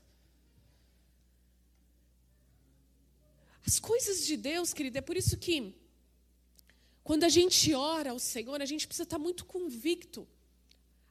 As 3.68 3.78
coisas 3.78 4.26
de 4.26 4.38
Deus, 4.38 4.74
querida, 4.74 5.00
é 5.00 5.02
por 5.02 5.18
isso 5.18 5.36
que 5.36 5.76
quando 7.04 7.26
a 7.26 7.30
gente 7.30 7.74
ora 7.74 8.12
ao 8.12 8.20
Senhor, 8.20 8.62
a 8.62 8.66
gente 8.66 8.88
precisa 8.88 9.04
estar 9.04 9.20
muito 9.20 9.44
convicto 9.44 10.26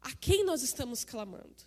a 0.00 0.14
quem 0.14 0.46
nós 0.46 0.62
estamos 0.62 1.04
clamando. 1.04 1.62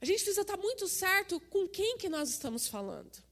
A 0.00 0.04
gente 0.04 0.16
precisa 0.16 0.40
estar 0.40 0.56
muito 0.56 0.88
certo 0.88 1.38
com 1.38 1.68
quem 1.68 1.96
que 1.96 2.08
nós 2.08 2.28
estamos 2.28 2.66
falando. 2.66 3.22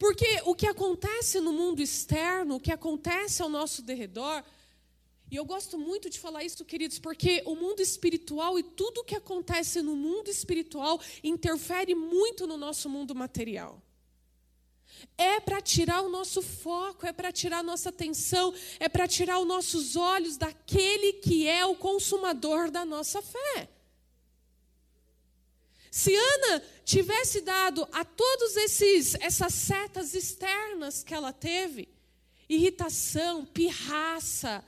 Porque 0.00 0.40
o 0.46 0.54
que 0.54 0.66
acontece 0.66 1.40
no 1.40 1.52
mundo 1.52 1.82
externo, 1.82 2.54
o 2.54 2.60
que 2.60 2.72
acontece 2.72 3.42
ao 3.42 3.50
nosso 3.50 3.82
derredor, 3.82 4.42
e 5.30 5.36
eu 5.36 5.44
gosto 5.44 5.78
muito 5.78 6.08
de 6.08 6.18
falar 6.18 6.42
isso, 6.42 6.64
queridos, 6.64 6.98
porque 6.98 7.42
o 7.44 7.54
mundo 7.54 7.80
espiritual 7.80 8.58
e 8.58 8.62
tudo 8.62 9.02
o 9.02 9.04
que 9.04 9.14
acontece 9.14 9.82
no 9.82 9.94
mundo 9.94 10.30
espiritual 10.30 10.98
interfere 11.22 11.94
muito 11.94 12.46
no 12.46 12.56
nosso 12.56 12.88
mundo 12.88 13.14
material. 13.14 13.82
É 15.18 15.38
para 15.38 15.60
tirar 15.60 16.00
o 16.00 16.08
nosso 16.08 16.40
foco, 16.40 17.06
é 17.06 17.12
para 17.12 17.30
tirar 17.30 17.58
a 17.58 17.62
nossa 17.62 17.90
atenção, 17.90 18.54
é 18.78 18.88
para 18.88 19.06
tirar 19.06 19.38
os 19.38 19.46
nossos 19.46 19.96
olhos 19.96 20.38
daquele 20.38 21.12
que 21.12 21.46
é 21.46 21.66
o 21.66 21.74
consumador 21.74 22.70
da 22.70 22.86
nossa 22.86 23.20
fé. 23.20 23.68
Se 25.90 26.14
Ana 26.14 26.62
tivesse 26.84 27.40
dado 27.40 27.86
a 27.90 28.04
todos 28.04 28.56
esses 28.56 29.16
essas 29.16 29.52
setas 29.52 30.14
externas 30.14 31.02
que 31.02 31.12
ela 31.12 31.32
teve, 31.32 31.88
irritação, 32.48 33.44
pirraça, 33.44 34.64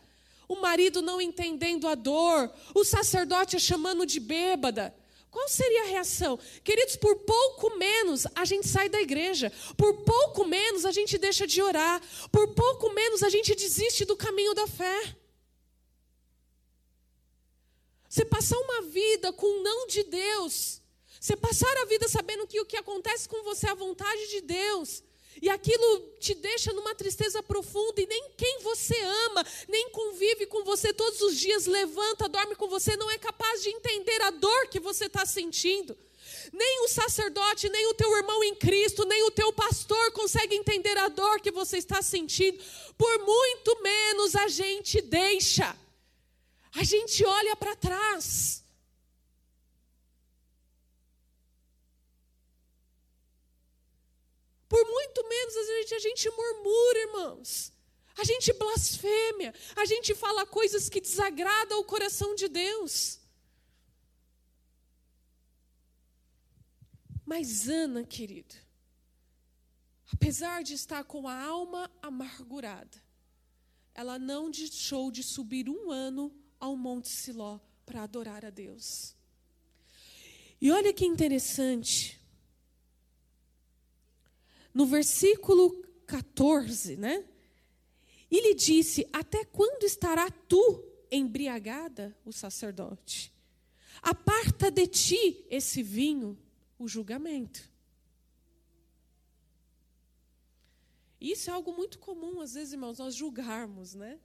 o 0.48 0.56
marido 0.56 1.00
não 1.00 1.20
entendendo 1.20 1.86
a 1.86 1.94
dor, 1.94 2.52
o 2.74 2.84
sacerdote 2.84 3.56
a 3.56 3.58
chamando 3.60 4.04
de 4.04 4.18
bêbada, 4.18 4.94
qual 5.30 5.48
seria 5.48 5.84
a 5.84 5.86
reação? 5.86 6.38
Queridos, 6.62 6.96
por 6.96 7.16
pouco 7.20 7.78
menos 7.78 8.26
a 8.34 8.44
gente 8.44 8.68
sai 8.68 8.90
da 8.90 9.00
igreja, 9.00 9.50
por 9.78 10.04
pouco 10.04 10.44
menos 10.44 10.84
a 10.84 10.90
gente 10.90 11.16
deixa 11.16 11.46
de 11.46 11.62
orar, 11.62 12.02
por 12.30 12.48
pouco 12.48 12.92
menos 12.92 13.22
a 13.22 13.30
gente 13.30 13.54
desiste 13.54 14.04
do 14.04 14.14
caminho 14.14 14.52
da 14.54 14.66
fé. 14.66 15.16
Você 18.06 18.26
passar 18.26 18.58
uma 18.58 18.82
vida 18.82 19.32
com 19.32 19.46
o 19.46 19.62
não 19.62 19.86
de 19.86 20.02
Deus, 20.02 20.81
você 21.22 21.36
passar 21.36 21.72
a 21.76 21.84
vida 21.84 22.08
sabendo 22.08 22.48
que 22.48 22.60
o 22.60 22.66
que 22.66 22.76
acontece 22.76 23.28
com 23.28 23.44
você 23.44 23.68
é 23.68 23.70
a 23.70 23.74
vontade 23.74 24.26
de 24.26 24.40
Deus, 24.40 25.04
e 25.40 25.48
aquilo 25.48 26.00
te 26.18 26.34
deixa 26.34 26.72
numa 26.72 26.96
tristeza 26.96 27.40
profunda, 27.40 28.00
e 28.00 28.06
nem 28.08 28.30
quem 28.36 28.58
você 28.58 29.00
ama, 29.26 29.46
nem 29.68 29.88
convive 29.90 30.46
com 30.46 30.64
você 30.64 30.92
todos 30.92 31.20
os 31.20 31.38
dias, 31.38 31.66
levanta, 31.66 32.28
dorme 32.28 32.56
com 32.56 32.66
você, 32.66 32.96
não 32.96 33.08
é 33.08 33.18
capaz 33.18 33.62
de 33.62 33.68
entender 33.68 34.20
a 34.20 34.30
dor 34.30 34.66
que 34.66 34.80
você 34.80 35.04
está 35.04 35.24
sentindo. 35.24 35.96
Nem 36.52 36.84
o 36.86 36.88
sacerdote, 36.88 37.68
nem 37.68 37.86
o 37.86 37.94
teu 37.94 38.16
irmão 38.16 38.42
em 38.42 38.56
Cristo, 38.56 39.04
nem 39.04 39.22
o 39.22 39.30
teu 39.30 39.52
pastor 39.52 40.10
consegue 40.10 40.56
entender 40.56 40.98
a 40.98 41.06
dor 41.06 41.40
que 41.40 41.52
você 41.52 41.78
está 41.78 42.02
sentindo. 42.02 42.60
Por 42.98 43.18
muito 43.20 43.80
menos 43.80 44.34
a 44.34 44.48
gente 44.48 45.00
deixa. 45.00 45.76
A 46.74 46.82
gente 46.82 47.24
olha 47.24 47.54
para 47.54 47.76
trás. 47.76 48.61
Por 54.72 54.86
muito 54.86 55.28
menos 55.28 55.54
a 55.54 55.64
gente, 55.64 55.94
a 55.94 55.98
gente 55.98 56.30
murmura, 56.30 56.98
irmãos. 57.00 57.70
A 58.16 58.24
gente 58.24 58.54
blasfêmia, 58.54 59.54
a 59.76 59.84
gente 59.84 60.14
fala 60.14 60.46
coisas 60.46 60.88
que 60.88 60.98
desagradam 60.98 61.78
o 61.78 61.84
coração 61.84 62.34
de 62.34 62.48
Deus. 62.48 63.20
Mas 67.26 67.68
Ana, 67.68 68.02
querido, 68.02 68.54
apesar 70.10 70.62
de 70.62 70.72
estar 70.72 71.04
com 71.04 71.28
a 71.28 71.38
alma 71.38 71.90
amargurada, 72.00 72.98
ela 73.94 74.18
não 74.18 74.50
deixou 74.50 75.10
de 75.10 75.22
subir 75.22 75.68
um 75.68 75.90
ano 75.90 76.34
ao 76.58 76.74
Monte 76.76 77.10
Siló 77.10 77.60
para 77.84 78.04
adorar 78.04 78.42
a 78.42 78.50
Deus. 78.50 79.14
E 80.58 80.70
olha 80.70 80.94
que 80.94 81.04
interessante, 81.04 82.21
no 84.72 84.86
versículo 84.86 85.70
14, 86.06 86.96
né? 86.96 87.24
E 88.30 88.40
lhe 88.40 88.54
disse: 88.54 89.06
Até 89.12 89.44
quando 89.44 89.84
estará 89.84 90.30
tu 90.30 90.84
embriagada, 91.10 92.16
o 92.24 92.32
sacerdote? 92.32 93.32
Aparta 94.00 94.70
de 94.70 94.86
ti 94.86 95.44
esse 95.50 95.82
vinho, 95.82 96.38
o 96.78 96.88
julgamento. 96.88 97.70
Isso 101.20 101.50
é 101.50 101.52
algo 101.52 101.72
muito 101.72 102.00
comum, 102.00 102.40
às 102.40 102.54
vezes, 102.54 102.72
irmãos, 102.72 102.98
nós 102.98 103.14
julgarmos, 103.14 103.94
né? 103.94 104.18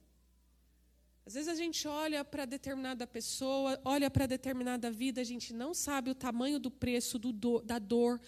Às 1.24 1.34
vezes 1.34 1.48
a 1.48 1.54
gente 1.54 1.86
olha 1.86 2.24
para 2.24 2.46
determinada 2.46 3.06
pessoa, 3.06 3.78
olha 3.84 4.10
para 4.10 4.24
determinada 4.24 4.90
vida, 4.90 5.20
a 5.20 5.24
gente 5.24 5.52
não 5.52 5.74
sabe 5.74 6.10
o 6.10 6.14
tamanho 6.14 6.58
do 6.58 6.70
preço 6.70 7.18
do 7.18 7.30
do, 7.30 7.60
da 7.60 7.78
dor, 7.78 8.18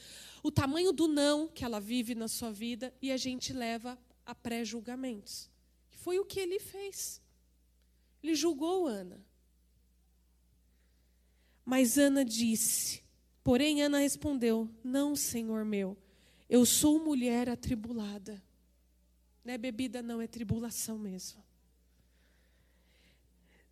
o 0.42 0.50
tamanho 0.50 0.92
do 0.92 1.06
não 1.06 1.48
que 1.48 1.64
ela 1.64 1.80
vive 1.80 2.14
na 2.14 2.28
sua 2.28 2.50
vida 2.50 2.94
e 3.00 3.12
a 3.12 3.16
gente 3.16 3.52
leva 3.52 3.98
a 4.24 4.34
pré-julgamentos. 4.34 5.50
Foi 5.90 6.18
o 6.18 6.24
que 6.24 6.40
ele 6.40 6.58
fez. 6.58 7.20
Ele 8.22 8.34
julgou 8.34 8.86
Ana. 8.86 9.20
Mas 11.64 11.98
Ana 11.98 12.24
disse, 12.24 13.02
porém 13.44 13.82
Ana 13.82 13.98
respondeu: 13.98 14.68
Não, 14.82 15.14
Senhor 15.14 15.64
meu, 15.64 15.96
eu 16.48 16.64
sou 16.64 16.98
mulher 16.98 17.48
atribulada. 17.48 18.42
Não 19.44 19.54
é 19.54 19.58
bebida, 19.58 20.02
não, 20.02 20.20
é 20.20 20.26
tribulação 20.26 20.98
mesmo. 20.98 21.42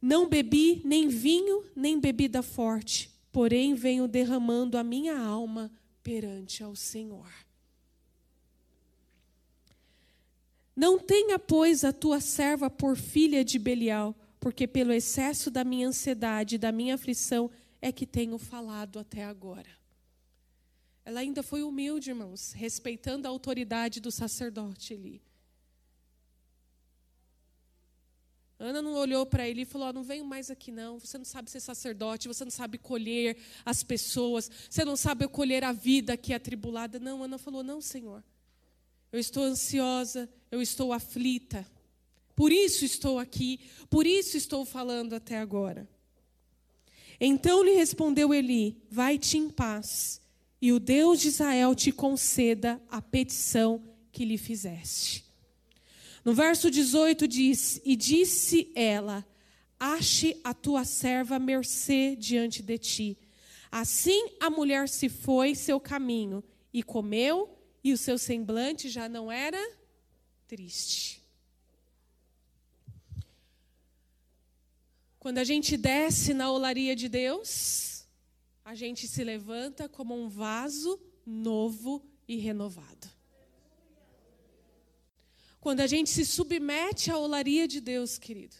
Não 0.00 0.28
bebi 0.28 0.80
nem 0.84 1.08
vinho, 1.08 1.64
nem 1.74 1.98
bebida 1.98 2.42
forte, 2.42 3.10
porém 3.32 3.74
venho 3.74 4.06
derramando 4.06 4.78
a 4.78 4.84
minha 4.84 5.18
alma 5.18 5.70
perante 6.08 6.62
ao 6.62 6.74
Senhor. 6.74 7.30
Não 10.74 10.98
tenha, 10.98 11.38
pois, 11.38 11.84
a 11.84 11.92
tua 11.92 12.18
serva 12.18 12.70
por 12.70 12.96
filha 12.96 13.44
de 13.44 13.58
Belial, 13.58 14.16
porque 14.40 14.66
pelo 14.66 14.90
excesso 14.90 15.50
da 15.50 15.62
minha 15.62 15.86
ansiedade 15.86 16.54
e 16.54 16.58
da 16.58 16.72
minha 16.72 16.94
aflição 16.94 17.50
é 17.82 17.92
que 17.92 18.06
tenho 18.06 18.38
falado 18.38 18.98
até 18.98 19.22
agora. 19.22 19.68
Ela 21.04 21.20
ainda 21.20 21.42
foi 21.42 21.62
humilde, 21.62 22.08
irmãos, 22.08 22.52
respeitando 22.52 23.28
a 23.28 23.30
autoridade 23.30 24.00
do 24.00 24.10
sacerdote 24.10 24.94
ali. 24.94 25.20
Ana 28.58 28.82
não 28.82 28.94
olhou 28.94 29.24
para 29.24 29.48
ele 29.48 29.62
e 29.62 29.64
falou: 29.64 29.88
oh, 29.88 29.92
Não 29.92 30.02
venho 30.02 30.24
mais 30.24 30.50
aqui, 30.50 30.72
não. 30.72 30.98
Você 30.98 31.16
não 31.16 31.24
sabe 31.24 31.50
ser 31.50 31.60
sacerdote, 31.60 32.26
você 32.26 32.44
não 32.44 32.50
sabe 32.50 32.76
colher 32.76 33.36
as 33.64 33.84
pessoas, 33.84 34.50
você 34.68 34.84
não 34.84 34.96
sabe 34.96 35.28
colher 35.28 35.62
a 35.62 35.72
vida 35.72 36.16
que 36.16 36.32
é 36.32 36.36
atribulada. 36.36 36.98
Não, 36.98 37.22
Ana 37.22 37.38
falou: 37.38 37.62
Não, 37.62 37.80
Senhor. 37.80 38.22
Eu 39.12 39.20
estou 39.20 39.44
ansiosa, 39.44 40.28
eu 40.50 40.60
estou 40.60 40.92
aflita. 40.92 41.64
Por 42.34 42.52
isso 42.52 42.84
estou 42.84 43.18
aqui, 43.18 43.60
por 43.88 44.06
isso 44.06 44.36
estou 44.36 44.64
falando 44.64 45.14
até 45.14 45.38
agora. 45.38 45.88
Então 47.20 47.62
lhe 47.62 47.74
respondeu 47.74 48.34
Eli: 48.34 48.76
Vai-te 48.90 49.38
em 49.38 49.48
paz, 49.48 50.20
e 50.60 50.72
o 50.72 50.80
Deus 50.80 51.20
de 51.20 51.28
Israel 51.28 51.76
te 51.76 51.92
conceda 51.92 52.82
a 52.90 53.00
petição 53.00 53.82
que 54.10 54.24
lhe 54.24 54.36
fizeste. 54.36 55.27
No 56.24 56.34
verso 56.34 56.70
18 56.70 57.26
diz: 57.28 57.80
E 57.84 57.96
disse 57.96 58.70
ela: 58.74 59.26
Ache 59.78 60.40
a 60.42 60.52
tua 60.52 60.84
serva 60.84 61.38
mercê 61.38 62.16
diante 62.16 62.62
de 62.62 62.78
ti. 62.78 63.18
Assim 63.70 64.30
a 64.40 64.50
mulher 64.50 64.88
se 64.88 65.08
foi 65.08 65.54
seu 65.54 65.78
caminho 65.78 66.42
e 66.72 66.82
comeu, 66.82 67.56
e 67.82 67.92
o 67.92 67.98
seu 67.98 68.18
semblante 68.18 68.88
já 68.88 69.08
não 69.08 69.30
era 69.30 69.58
triste. 70.46 71.22
Quando 75.18 75.38
a 75.38 75.44
gente 75.44 75.76
desce 75.76 76.32
na 76.32 76.50
olaria 76.50 76.94
de 76.96 77.08
Deus, 77.08 78.06
a 78.64 78.74
gente 78.74 79.06
se 79.06 79.22
levanta 79.24 79.88
como 79.88 80.14
um 80.14 80.28
vaso 80.28 80.98
novo 81.26 82.04
e 82.26 82.36
renovado. 82.36 83.17
Quando 85.68 85.80
a 85.80 85.86
gente 85.86 86.08
se 86.08 86.24
submete 86.24 87.10
à 87.10 87.18
olaria 87.18 87.68
de 87.68 87.78
Deus, 87.78 88.16
querido. 88.16 88.56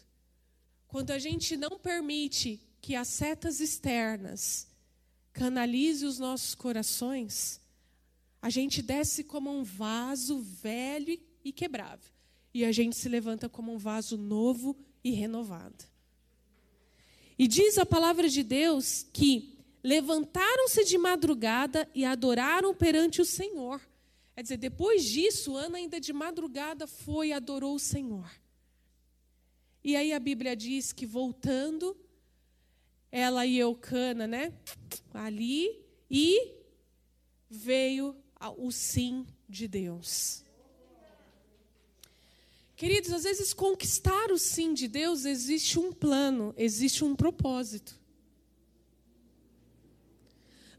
Quando 0.87 1.09
a 1.09 1.17
gente 1.17 1.57
não 1.57 1.79
permite 1.79 2.61
que 2.79 2.95
as 2.95 3.07
setas 3.07 3.59
externas 3.59 4.67
canalize 5.33 6.05
os 6.05 6.19
nossos 6.19 6.53
corações, 6.53 7.59
a 8.39 8.51
gente 8.51 8.83
desce 8.83 9.23
como 9.23 9.49
um 9.49 9.63
vaso 9.63 10.39
velho 10.39 11.19
e 11.43 11.51
quebrável. 11.51 12.11
E 12.53 12.63
a 12.63 12.71
gente 12.71 12.95
se 12.95 13.09
levanta 13.09 13.49
como 13.49 13.73
um 13.73 13.77
vaso 13.79 14.15
novo 14.15 14.77
e 15.03 15.09
renovado. 15.09 15.83
E 17.39 17.47
diz 17.47 17.79
a 17.79 17.87
palavra 17.87 18.29
de 18.29 18.43
Deus 18.43 19.03
que 19.11 19.57
levantaram-se 19.83 20.85
de 20.85 20.99
madrugada 20.99 21.89
e 21.95 22.05
adoraram 22.05 22.71
perante 22.75 23.19
o 23.19 23.25
Senhor. 23.25 23.81
Quer 24.39 24.43
dizer, 24.43 24.57
depois 24.57 25.03
disso, 25.03 25.57
Ana 25.57 25.79
ainda 25.79 25.99
de 25.99 26.13
madrugada 26.13 26.87
foi 26.87 27.27
e 27.27 27.33
adorou 27.33 27.75
o 27.75 27.79
Senhor. 27.79 28.31
E 29.83 29.97
aí 29.97 30.13
a 30.13 30.19
Bíblia 30.19 30.55
diz 30.55 30.93
que 30.93 31.05
voltando, 31.05 31.93
ela 33.11 33.45
e 33.45 33.57
Eucana, 33.57 34.25
né? 34.25 34.53
Ali, 35.13 35.83
e 36.09 36.53
veio 37.49 38.15
o 38.55 38.71
sim 38.71 39.27
de 39.49 39.67
Deus. 39.67 40.41
Queridos, 42.77 43.11
às 43.11 43.23
vezes 43.23 43.53
conquistar 43.53 44.31
o 44.31 44.37
sim 44.37 44.73
de 44.73 44.87
Deus 44.87 45.25
existe 45.25 45.77
um 45.77 45.91
plano, 45.91 46.53
existe 46.55 47.03
um 47.03 47.13
propósito. 47.13 47.98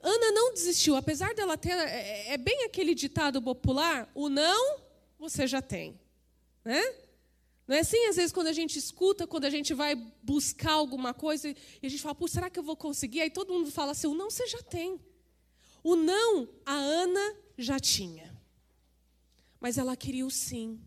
Ana 0.02 0.32
não 0.32 0.52
desistiu, 0.54 0.96
apesar 0.96 1.34
dela 1.34 1.56
ter. 1.56 1.72
É, 1.72 2.32
é, 2.32 2.36
bem 2.38 2.64
aquele 2.64 2.94
ditado 2.94 3.40
popular: 3.42 4.10
o 4.14 4.28
não 4.28 4.80
você 5.18 5.46
já 5.46 5.60
tem. 5.60 6.00
Né? 6.64 6.82
Não 7.66 7.76
é 7.76 7.80
assim, 7.80 8.04
às 8.06 8.16
vezes, 8.16 8.32
quando 8.32 8.48
a 8.48 8.52
gente 8.52 8.78
escuta, 8.78 9.26
quando 9.26 9.44
a 9.44 9.50
gente 9.50 9.74
vai 9.74 9.94
buscar 10.22 10.72
alguma 10.72 11.14
coisa 11.14 11.48
e 11.48 11.86
a 11.86 11.88
gente 11.88 12.02
fala, 12.02 12.16
será 12.26 12.50
que 12.50 12.58
eu 12.58 12.64
vou 12.64 12.76
conseguir? 12.76 13.20
Aí 13.20 13.30
todo 13.30 13.52
mundo 13.52 13.70
fala 13.70 13.92
assim: 13.92 14.06
o 14.06 14.14
não 14.14 14.30
você 14.30 14.46
já 14.46 14.62
tem. 14.62 15.00
O 15.82 15.96
não 15.96 16.48
a 16.64 16.74
Ana 16.74 17.36
já 17.56 17.78
tinha. 17.78 18.36
Mas 19.60 19.78
ela 19.78 19.96
queria 19.96 20.26
o 20.26 20.30
sim. 20.30 20.80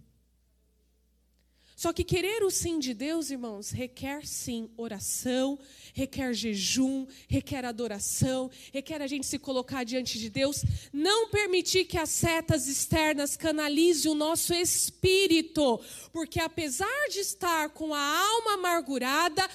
Só 1.84 1.92
que 1.92 2.06
querer 2.06 2.46
o 2.46 2.50
sim 2.50 2.80
de 2.80 2.94
Deus, 2.94 3.30
irmãos, 3.30 3.70
requer 3.70 4.26
sim 4.26 4.70
oração, 4.78 5.60
requer 5.94 6.34
jejum, 6.34 7.06
requer 7.28 7.66
adoração, 7.66 8.50
requer 8.72 9.02
a 9.02 9.08
gente 9.08 9.26
se 9.26 9.38
colocar 9.38 9.84
diante 9.84 10.18
de 10.18 10.30
Deus, 10.30 10.64
não 10.94 11.28
permitir 11.30 11.84
que 11.84 11.98
as 11.98 12.08
setas 12.08 12.70
externas 12.70 13.36
canalizem 13.36 14.10
o 14.10 14.16
nosso 14.16 14.54
espírito, 14.54 15.78
porque 16.14 16.40
apesar 16.40 17.10
de 17.12 17.20
estar 17.20 17.68
com 17.72 17.94
a 17.94 18.00
alma 18.00 18.54
amargurada, 18.54 19.46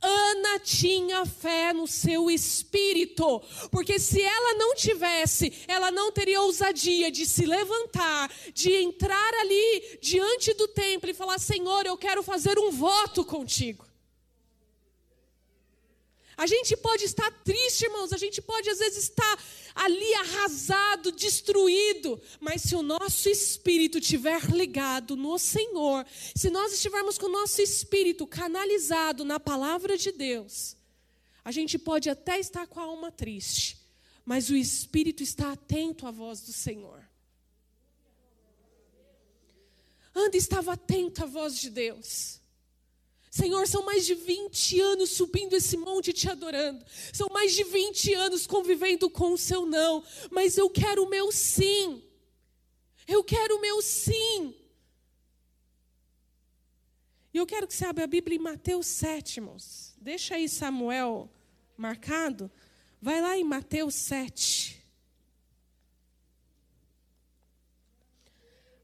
Ana 0.00 0.58
tinha 0.60 1.24
fé 1.24 1.72
no 1.72 1.86
seu 1.86 2.30
espírito, 2.30 3.40
porque 3.70 3.98
se 3.98 4.20
ela 4.20 4.54
não 4.54 4.74
tivesse, 4.74 5.52
ela 5.66 5.90
não 5.90 6.12
teria 6.12 6.42
ousadia 6.42 7.10
de 7.10 7.24
se 7.24 7.46
levantar, 7.46 8.30
de 8.52 8.72
entrar 8.74 9.34
ali 9.40 9.98
diante 10.00 10.52
do 10.54 10.68
templo 10.68 11.08
e 11.08 11.14
falar: 11.14 11.38
Senhor, 11.38 11.86
eu 11.86 11.96
quero 11.96 12.22
fazer 12.22 12.58
um 12.58 12.70
voto 12.70 13.24
contigo. 13.24 13.85
A 16.36 16.46
gente 16.46 16.76
pode 16.76 17.04
estar 17.04 17.30
triste, 17.42 17.86
irmãos, 17.86 18.12
a 18.12 18.18
gente 18.18 18.42
pode 18.42 18.68
às 18.68 18.78
vezes 18.78 19.04
estar 19.04 19.42
ali 19.74 20.14
arrasado, 20.14 21.10
destruído, 21.10 22.20
mas 22.38 22.60
se 22.60 22.76
o 22.76 22.82
nosso 22.82 23.30
espírito 23.30 23.98
estiver 23.98 24.44
ligado 24.50 25.16
no 25.16 25.38
Senhor, 25.38 26.06
se 26.34 26.50
nós 26.50 26.74
estivermos 26.74 27.16
com 27.16 27.24
o 27.26 27.32
nosso 27.32 27.62
espírito 27.62 28.26
canalizado 28.26 29.24
na 29.24 29.40
palavra 29.40 29.96
de 29.96 30.12
Deus, 30.12 30.76
a 31.42 31.50
gente 31.50 31.78
pode 31.78 32.10
até 32.10 32.38
estar 32.38 32.66
com 32.66 32.80
a 32.80 32.84
alma 32.84 33.10
triste, 33.10 33.78
mas 34.22 34.50
o 34.50 34.56
espírito 34.56 35.22
está 35.22 35.52
atento 35.52 36.06
à 36.06 36.10
voz 36.10 36.42
do 36.42 36.52
Senhor. 36.52 37.02
Anda 40.14 40.36
estava 40.36 40.74
atento 40.74 41.22
à 41.22 41.26
voz 41.26 41.58
de 41.58 41.70
Deus. 41.70 42.40
Senhor, 43.36 43.68
são 43.68 43.84
mais 43.84 44.06
de 44.06 44.14
20 44.14 44.80
anos 44.80 45.10
subindo 45.10 45.52
esse 45.52 45.76
monte 45.76 46.10
te 46.10 46.26
adorando. 46.26 46.82
São 47.12 47.28
mais 47.30 47.52
de 47.52 47.64
20 47.64 48.14
anos 48.14 48.46
convivendo 48.46 49.10
com 49.10 49.34
o 49.34 49.36
seu 49.36 49.66
não. 49.66 50.02
Mas 50.30 50.56
eu 50.56 50.70
quero 50.70 51.04
o 51.04 51.10
meu 51.10 51.30
sim. 51.30 52.02
Eu 53.06 53.22
quero 53.22 53.56
o 53.56 53.60
meu 53.60 53.82
sim. 53.82 54.54
E 57.34 57.36
eu 57.36 57.44
quero 57.44 57.66
que 57.66 57.74
você 57.74 57.84
abra 57.84 58.04
a 58.04 58.06
Bíblia 58.06 58.36
em 58.38 58.40
Mateus 58.40 58.86
7, 58.86 59.36
irmãos. 59.36 59.94
Deixa 60.00 60.36
aí 60.36 60.48
Samuel 60.48 61.30
marcado. 61.76 62.50
Vai 63.02 63.20
lá 63.20 63.36
em 63.36 63.44
Mateus 63.44 63.94
7. 63.96 64.82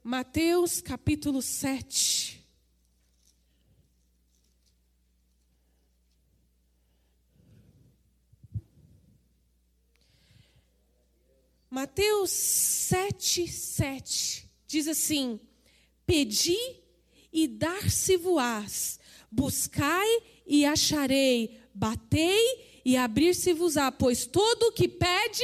Mateus 0.04 0.82
capítulo 0.82 1.40
7. 1.40 2.41
Mateus 11.72 12.28
7, 12.28 13.48
7 13.48 14.46
diz 14.66 14.86
assim: 14.86 15.40
Pedi 16.04 16.58
e 17.32 17.48
dar-se-vos-ás, 17.48 19.00
buscai 19.30 20.06
e 20.46 20.66
acharei, 20.66 21.58
batei 21.72 22.82
e 22.84 22.94
abrir-se-vos-á, 22.94 23.90
pois 23.90 24.26
todo 24.26 24.64
o 24.64 24.72
que 24.72 24.86
pede, 24.86 25.42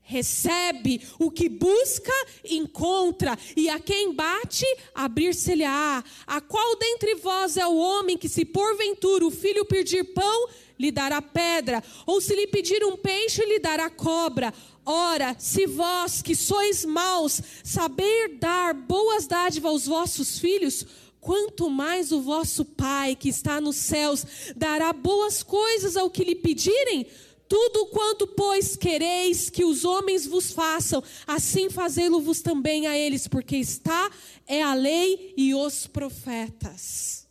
recebe, 0.00 1.02
o 1.18 1.28
que 1.28 1.48
busca, 1.48 2.14
encontra, 2.44 3.36
e 3.56 3.68
a 3.68 3.80
quem 3.80 4.14
bate, 4.14 4.64
abrir-se-lhe-á. 4.94 6.04
A 6.24 6.40
qual 6.40 6.76
dentre 6.76 7.16
vós 7.16 7.56
é 7.56 7.66
o 7.66 7.76
homem 7.76 8.16
que, 8.16 8.28
se 8.28 8.44
porventura 8.44 9.26
o 9.26 9.30
filho 9.32 9.64
pedir 9.64 10.04
pão, 10.14 10.48
lhe 10.78 10.92
dará 10.92 11.20
pedra, 11.20 11.82
ou 12.06 12.20
se 12.20 12.32
lhe 12.36 12.46
pedir 12.46 12.84
um 12.84 12.96
peixe, 12.96 13.44
lhe 13.44 13.58
dará 13.58 13.90
cobra? 13.90 14.54
Ora, 14.90 15.36
se 15.38 15.66
vós 15.66 16.22
que 16.22 16.34
sois 16.34 16.82
maus, 16.82 17.42
saber 17.62 18.38
dar 18.38 18.72
boas 18.72 19.26
dádivas 19.26 19.70
aos 19.70 19.86
vossos 19.86 20.38
filhos, 20.38 20.86
quanto 21.20 21.68
mais 21.68 22.10
o 22.10 22.22
vosso 22.22 22.64
Pai 22.64 23.14
que 23.14 23.28
está 23.28 23.60
nos 23.60 23.76
céus 23.76 24.24
dará 24.56 24.90
boas 24.94 25.42
coisas 25.42 25.94
ao 25.94 26.08
que 26.08 26.24
lhe 26.24 26.34
pedirem? 26.34 27.06
Tudo 27.46 27.84
quanto, 27.88 28.26
pois, 28.28 28.76
quereis 28.76 29.50
que 29.50 29.62
os 29.62 29.84
homens 29.84 30.26
vos 30.26 30.52
façam, 30.52 31.04
assim 31.26 31.68
fazê-lo-vos 31.68 32.40
também 32.40 32.86
a 32.86 32.96
eles, 32.96 33.28
porque 33.28 33.56
está 33.56 34.10
é 34.46 34.62
a 34.62 34.72
lei 34.72 35.34
e 35.36 35.54
os 35.54 35.86
profetas. 35.86 37.27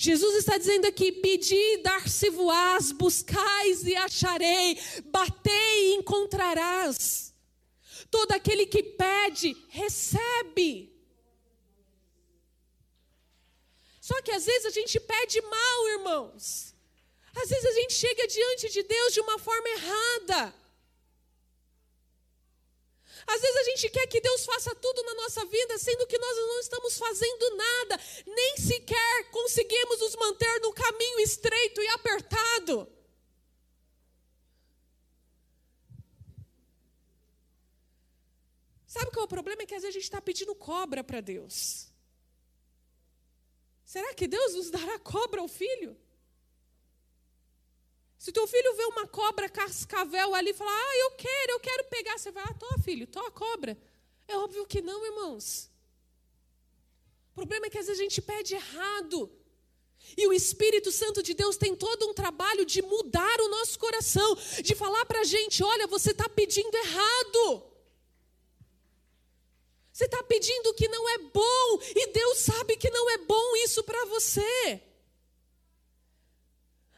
Jesus 0.00 0.36
está 0.36 0.56
dizendo 0.56 0.86
aqui: 0.86 1.10
pedi, 1.10 1.78
dar-se-voás, 1.78 2.92
buscais 2.92 3.84
e 3.84 3.96
acharei, 3.96 4.78
batei 5.06 5.90
e 5.90 5.94
encontrarás. 5.96 7.34
Todo 8.08 8.30
aquele 8.30 8.64
que 8.64 8.80
pede, 8.80 9.56
recebe. 9.68 10.96
Só 14.00 14.22
que 14.22 14.30
às 14.30 14.46
vezes 14.46 14.66
a 14.66 14.70
gente 14.70 15.00
pede 15.00 15.40
mal, 15.42 15.88
irmãos. 15.88 16.76
Às 17.34 17.48
vezes 17.48 17.66
a 17.66 17.72
gente 17.80 17.94
chega 17.94 18.28
diante 18.28 18.70
de 18.70 18.84
Deus 18.84 19.12
de 19.12 19.20
uma 19.20 19.38
forma 19.40 19.68
errada. 19.68 20.54
Às 23.28 23.42
vezes 23.42 23.56
a 23.56 23.64
gente 23.64 23.90
quer 23.90 24.06
que 24.06 24.22
Deus 24.22 24.44
faça 24.46 24.74
tudo 24.74 25.02
na 25.02 25.14
nossa 25.14 25.44
vida, 25.44 25.76
sendo 25.76 26.06
que 26.06 26.16
nós 26.18 26.36
não 26.36 26.60
estamos 26.60 26.96
fazendo 26.96 27.56
nada, 27.56 28.00
nem 28.26 28.56
sequer 28.56 29.30
conseguimos 29.30 30.00
nos 30.00 30.16
manter 30.16 30.60
no 30.62 30.72
caminho 30.72 31.20
estreito 31.20 31.82
e 31.82 31.88
apertado. 31.88 32.90
Sabe 38.86 39.10
qual 39.10 39.24
é 39.24 39.26
o 39.26 39.28
problema? 39.28 39.62
É 39.62 39.66
que 39.66 39.74
às 39.74 39.82
vezes 39.82 39.94
a 39.94 39.98
gente 39.98 40.04
está 40.04 40.22
pedindo 40.22 40.54
cobra 40.54 41.04
para 41.04 41.20
Deus. 41.20 41.92
Será 43.84 44.14
que 44.14 44.26
Deus 44.26 44.54
nos 44.54 44.70
dará 44.70 44.98
cobra 44.98 45.42
ao 45.42 45.48
filho? 45.48 45.94
Se 48.18 48.32
teu 48.32 48.46
filho 48.48 48.74
vê 48.74 48.84
uma 48.86 49.06
cobra 49.06 49.48
cascavel 49.48 50.34
ali 50.34 50.50
e 50.50 50.54
falar, 50.54 50.72
ah, 50.72 50.96
eu 50.98 51.10
quero, 51.12 51.52
eu 51.52 51.60
quero 51.60 51.84
pegar, 51.84 52.18
você 52.18 52.32
vai, 52.32 52.42
ah, 52.42 52.54
tô 52.54 52.66
filho, 52.82 53.06
tô 53.06 53.20
a 53.20 53.30
cobra. 53.30 53.78
É 54.26 54.36
óbvio 54.36 54.66
que 54.66 54.82
não, 54.82 55.06
irmãos. 55.06 55.70
O 57.30 57.34
problema 57.34 57.66
é 57.66 57.70
que 57.70 57.78
às 57.78 57.86
vezes 57.86 58.00
a 58.00 58.02
gente 58.02 58.20
pede 58.20 58.54
errado. 58.54 59.30
E 60.16 60.26
o 60.26 60.32
Espírito 60.32 60.90
Santo 60.90 61.22
de 61.22 61.32
Deus 61.32 61.56
tem 61.56 61.76
todo 61.76 62.08
um 62.08 62.14
trabalho 62.14 62.64
de 62.64 62.82
mudar 62.82 63.40
o 63.40 63.48
nosso 63.48 63.78
coração, 63.78 64.36
de 64.62 64.74
falar 64.74 65.06
para 65.06 65.20
a 65.20 65.24
gente: 65.24 65.62
olha, 65.62 65.86
você 65.86 66.10
está 66.10 66.28
pedindo 66.28 66.74
errado. 66.74 67.62
Você 69.92 70.04
está 70.04 70.22
pedindo 70.22 70.74
que 70.74 70.88
não 70.88 71.08
é 71.08 71.18
bom, 71.18 71.80
e 71.94 72.12
Deus 72.12 72.38
sabe 72.38 72.76
que 72.76 72.90
não 72.90 73.10
é 73.10 73.18
bom 73.18 73.56
isso 73.56 73.82
para 73.82 74.04
você. 74.06 74.80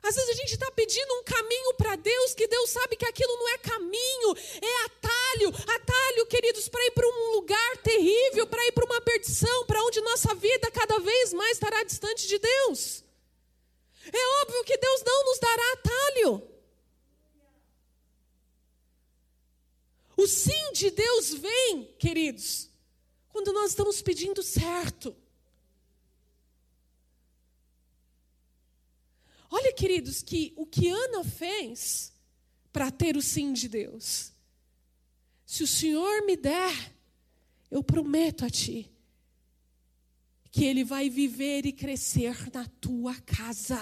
Às 0.02 0.14
vezes 0.14 0.30
a 0.30 0.34
gente 0.34 0.54
está 0.54 0.70
pedindo 0.70 1.14
um 1.14 1.22
caminho 1.24 1.74
para 1.74 1.94
Deus 1.96 2.34
que 2.34 2.46
Deus 2.46 2.70
sabe 2.70 2.96
que 2.96 3.04
aquilo 3.04 3.36
não 3.36 3.48
é 3.50 3.58
caminho, 3.58 4.36
é 4.62 4.84
atalho. 4.84 5.48
Atalho, 5.48 6.26
queridos, 6.26 6.68
para 6.68 6.84
ir 6.86 6.90
para 6.92 7.06
um 7.06 7.32
lugar 7.32 7.76
terrível, 7.78 8.46
para 8.46 8.66
ir 8.66 8.72
para 8.72 8.86
uma 8.86 9.00
perdição, 9.02 9.66
para 9.66 9.82
onde 9.84 10.00
nossa 10.00 10.34
vida 10.34 10.70
cada 10.70 10.98
vez 10.98 11.32
mais 11.34 11.52
estará 11.52 11.82
distante 11.84 12.26
de 12.26 12.38
Deus. 12.38 13.04
É 14.12 14.42
óbvio 14.42 14.64
que 14.64 14.76
Deus 14.78 15.02
não 15.04 15.24
nos 15.26 15.38
dará 15.38 15.72
atalho. 15.72 16.50
O 20.16 20.26
sim 20.26 20.72
de 20.72 20.90
Deus 20.90 21.34
vem, 21.34 21.94
queridos, 21.98 22.70
quando 23.28 23.52
nós 23.52 23.70
estamos 23.70 24.02
pedindo 24.02 24.42
certo. 24.42 25.14
Olha, 29.50 29.72
queridos, 29.72 30.22
que 30.22 30.52
o 30.56 30.64
que 30.64 30.88
Ana 30.88 31.24
fez 31.24 32.12
para 32.72 32.90
ter 32.90 33.16
o 33.16 33.22
sim 33.22 33.52
de 33.52 33.68
Deus. 33.68 34.32
Se 35.44 35.64
o 35.64 35.66
Senhor 35.66 36.24
me 36.24 36.36
der, 36.36 36.94
eu 37.70 37.82
prometo 37.82 38.44
a 38.44 38.50
ti 38.50 38.90
que 40.52 40.64
ele 40.64 40.84
vai 40.84 41.08
viver 41.08 41.64
e 41.66 41.72
crescer 41.72 42.36
na 42.52 42.66
tua 42.80 43.14
casa. 43.20 43.80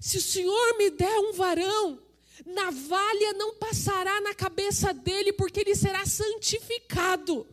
Se 0.00 0.18
o 0.18 0.22
Senhor 0.22 0.78
me 0.78 0.90
der 0.90 1.18
um 1.18 1.32
varão, 1.32 2.02
navalha 2.46 3.32
não 3.34 3.54
passará 3.56 4.20
na 4.20 4.34
cabeça 4.34 4.92
dele, 4.92 5.32
porque 5.32 5.60
ele 5.60 5.74
será 5.74 6.04
santificado. 6.06 7.46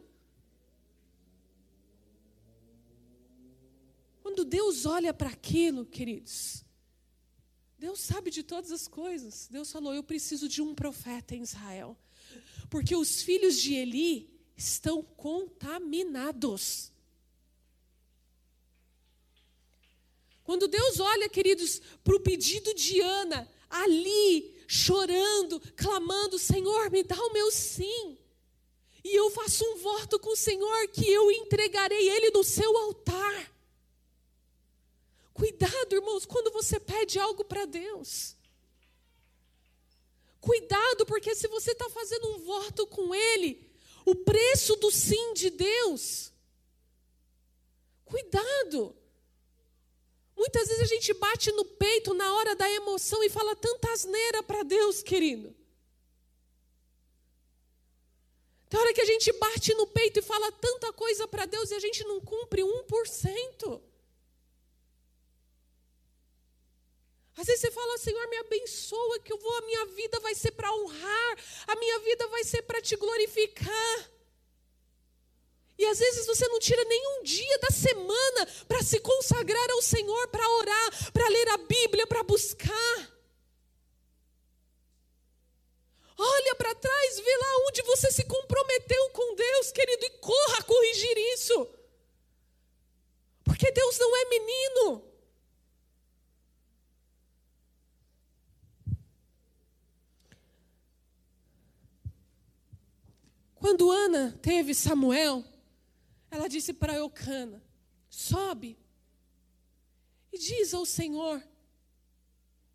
Quando 4.37 4.51
Deus 4.51 4.85
olha 4.85 5.11
para 5.15 5.29
aquilo, 5.29 5.83
queridos, 5.83 6.63
Deus 7.75 7.99
sabe 7.99 8.29
de 8.29 8.43
todas 8.43 8.71
as 8.71 8.87
coisas. 8.87 9.47
Deus 9.49 9.71
falou: 9.71 9.95
Eu 9.95 10.03
preciso 10.03 10.47
de 10.47 10.61
um 10.61 10.75
profeta 10.75 11.35
em 11.35 11.41
Israel, 11.41 11.97
porque 12.69 12.95
os 12.95 13.23
filhos 13.23 13.59
de 13.59 13.73
Eli 13.73 14.29
estão 14.55 15.01
contaminados. 15.01 16.91
Quando 20.43 20.67
Deus 20.67 20.99
olha, 20.99 21.27
queridos, 21.27 21.81
para 22.03 22.15
o 22.15 22.19
pedido 22.19 22.75
de 22.75 23.01
Ana, 23.01 23.51
ali, 23.67 24.55
chorando, 24.67 25.59
clamando: 25.75 26.37
Senhor, 26.37 26.91
me 26.91 27.01
dá 27.01 27.17
o 27.17 27.33
meu 27.33 27.49
sim. 27.49 28.19
E 29.03 29.15
eu 29.15 29.31
faço 29.31 29.65
um 29.65 29.77
voto 29.77 30.19
com 30.19 30.33
o 30.33 30.37
Senhor 30.37 30.89
que 30.89 31.09
eu 31.09 31.31
entregarei 31.31 32.07
ele 32.07 32.29
no 32.29 32.43
seu 32.43 32.77
altar. 32.77 33.56
Cuidado, 35.37 35.93
irmãos, 35.93 36.25
quando 36.25 36.51
você 36.51 36.79
pede 36.79 37.19
algo 37.19 37.45
para 37.45 37.65
Deus. 37.65 38.35
Cuidado, 40.41 41.05
porque 41.05 41.35
se 41.35 41.47
você 41.47 41.73
está 41.73 41.87
fazendo 41.91 42.27
um 42.29 42.39
voto 42.39 42.87
com 42.87 43.13
Ele, 43.13 43.71
o 44.03 44.15
preço 44.15 44.75
do 44.77 44.89
sim 44.89 45.33
de 45.33 45.51
Deus. 45.51 46.33
Cuidado. 48.03 48.95
Muitas 50.35 50.67
vezes 50.69 50.81
a 50.81 50.95
gente 50.95 51.13
bate 51.13 51.51
no 51.51 51.65
peito 51.65 52.15
na 52.15 52.33
hora 52.33 52.55
da 52.55 52.67
emoção 52.71 53.23
e 53.23 53.29
fala 53.29 53.55
tanta 53.55 53.91
asneira 53.91 54.41
para 54.41 54.63
Deus, 54.63 55.03
querido. 55.03 55.55
Tem 58.69 58.79
hora 58.79 58.93
que 58.93 59.01
a 59.01 59.05
gente 59.05 59.31
bate 59.33 59.71
no 59.75 59.85
peito 59.85 60.17
e 60.17 60.23
fala 60.23 60.51
tanta 60.51 60.91
coisa 60.93 61.27
para 61.27 61.45
Deus 61.45 61.69
e 61.69 61.75
a 61.75 61.79
gente 61.79 62.03
não 62.05 62.19
cumpre 62.19 62.63
1%. 62.63 63.81
Às 67.37 67.45
vezes 67.45 67.61
você 67.61 67.71
fala, 67.71 67.97
Senhor, 67.99 68.27
me 68.29 68.37
abençoa, 68.37 69.19
que 69.19 69.31
eu 69.31 69.37
vou, 69.37 69.57
a 69.57 69.61
minha 69.61 69.85
vida 69.85 70.19
vai 70.19 70.33
ser 70.33 70.51
para 70.51 70.73
honrar, 70.73 71.37
a 71.67 71.75
minha 71.75 71.99
vida 71.99 72.27
vai 72.29 72.43
ser 72.43 72.63
para 72.63 72.81
te 72.81 72.95
glorificar. 72.95 74.11
E 75.77 75.85
às 75.85 75.99
vezes 75.99 76.25
você 76.25 76.47
não 76.47 76.59
tira 76.59 76.83
nenhum 76.85 77.21
dia 77.21 77.59
da 77.59 77.69
semana 77.69 78.47
para 78.67 78.81
se 78.81 78.99
consagrar 78.99 79.69
ao 79.69 79.81
Senhor, 79.83 80.27
para 80.29 80.49
orar, 80.49 81.11
para 81.13 81.29
ler 81.29 81.49
a 81.49 81.57
Bíblia, 81.57 82.07
para 82.07 82.23
buscar. 82.23 83.17
Olha 86.17 86.55
para 86.55 86.73
trás, 86.73 87.19
vê 87.19 87.37
lá 87.37 87.67
onde 87.67 87.83
você 87.83 88.11
se 88.11 88.23
comprometeu 88.23 89.09
com 89.11 89.35
Deus, 89.35 89.71
querido, 89.71 90.05
e 90.05 90.09
corra 90.17 90.57
a 90.57 90.63
corrigir 90.63 91.15
isso. 91.35 91.69
Porque 93.43 93.71
Deus 93.71 93.99
não 93.99 94.17
é 94.17 94.25
menino. 94.25 95.06
Quando 103.67 103.91
Ana 103.91 104.39
teve 104.41 104.73
Samuel, 104.73 105.43
ela 106.31 106.47
disse 106.47 106.71
para 106.71 106.95
Eucana: 106.95 107.61
sobe 108.09 108.79
e 110.31 110.37
diz 110.37 110.73
ao 110.73 110.85
Senhor 110.85 111.45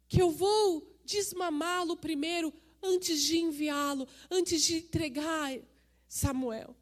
que 0.06 0.20
eu 0.20 0.30
vou 0.30 0.94
desmamá-lo 1.02 1.96
primeiro 1.96 2.52
antes 2.82 3.22
de 3.22 3.38
enviá-lo, 3.38 4.06
antes 4.30 4.62
de 4.64 4.76
entregar 4.76 5.58
Samuel. 6.06 6.76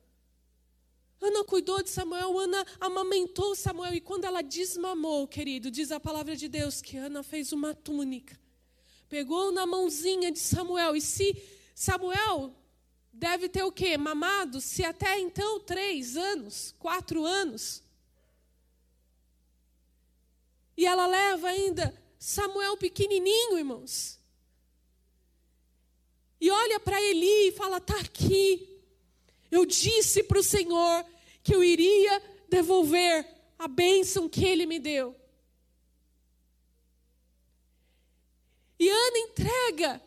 Ana 1.20 1.44
cuidou 1.44 1.80
de 1.80 1.90
Samuel, 1.90 2.36
Ana 2.36 2.66
amamentou 2.80 3.54
Samuel, 3.54 3.94
e 3.94 4.00
quando 4.00 4.24
ela 4.24 4.42
desmamou, 4.42 5.28
querido, 5.28 5.70
diz 5.70 5.92
a 5.92 6.00
palavra 6.00 6.34
de 6.34 6.48
Deus 6.48 6.82
que 6.82 6.96
Ana 6.96 7.22
fez 7.22 7.52
uma 7.52 7.76
túnica, 7.76 8.36
pegou 9.08 9.52
na 9.52 9.64
mãozinha 9.66 10.32
de 10.32 10.40
Samuel, 10.40 10.96
e 10.96 11.00
se 11.00 11.40
Samuel 11.76 12.59
deve 13.12 13.48
ter 13.48 13.62
o 13.62 13.72
quê? 13.72 13.96
Mamado? 13.96 14.61
Se 14.61 14.84
até 14.84 15.18
então 15.18 15.61
três 15.61 16.16
anos, 16.16 16.74
quatro 16.78 17.24
anos. 17.24 17.82
E 20.76 20.86
ela 20.86 21.06
leva 21.06 21.48
ainda 21.48 21.94
Samuel 22.18 22.76
pequenininho, 22.76 23.58
irmãos. 23.58 24.18
E 26.40 26.50
olha 26.50 26.80
para 26.80 27.00
Eli 27.00 27.48
e 27.48 27.52
fala: 27.52 27.76
está 27.76 27.98
aqui. 28.00 28.66
Eu 29.50 29.66
disse 29.66 30.22
para 30.22 30.38
o 30.38 30.42
Senhor 30.42 31.04
que 31.42 31.54
eu 31.54 31.62
iria 31.62 32.22
devolver 32.48 33.26
a 33.58 33.68
bênção 33.68 34.28
que 34.28 34.44
ele 34.44 34.64
me 34.64 34.78
deu. 34.78 35.14
E 38.78 38.88
Ana 38.88 39.18
entrega 39.18 40.02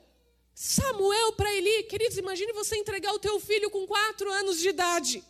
Samuel 0.63 1.33
para 1.33 1.53
Eli, 1.53 1.83
queridos, 1.83 2.17
imagine 2.17 2.53
você 2.53 2.77
entregar 2.77 3.11
o 3.13 3.19
teu 3.19 3.37
filho 3.37 3.69
com 3.69 3.85
quatro 3.85 4.31
anos 4.31 4.57
de 4.61 4.69
idade. 4.69 5.21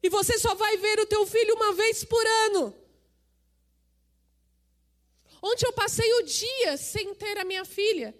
E 0.00 0.08
você 0.08 0.38
só 0.38 0.54
vai 0.54 0.76
ver 0.76 1.00
o 1.00 1.06
teu 1.06 1.26
filho 1.26 1.56
uma 1.56 1.72
vez 1.72 2.04
por 2.04 2.24
ano. 2.46 2.72
Ontem 5.42 5.66
eu 5.66 5.72
passei 5.72 6.08
o 6.20 6.22
dia 6.22 6.76
sem 6.76 7.12
ter 7.12 7.36
a 7.36 7.42
minha 7.42 7.64
filha. 7.64 8.16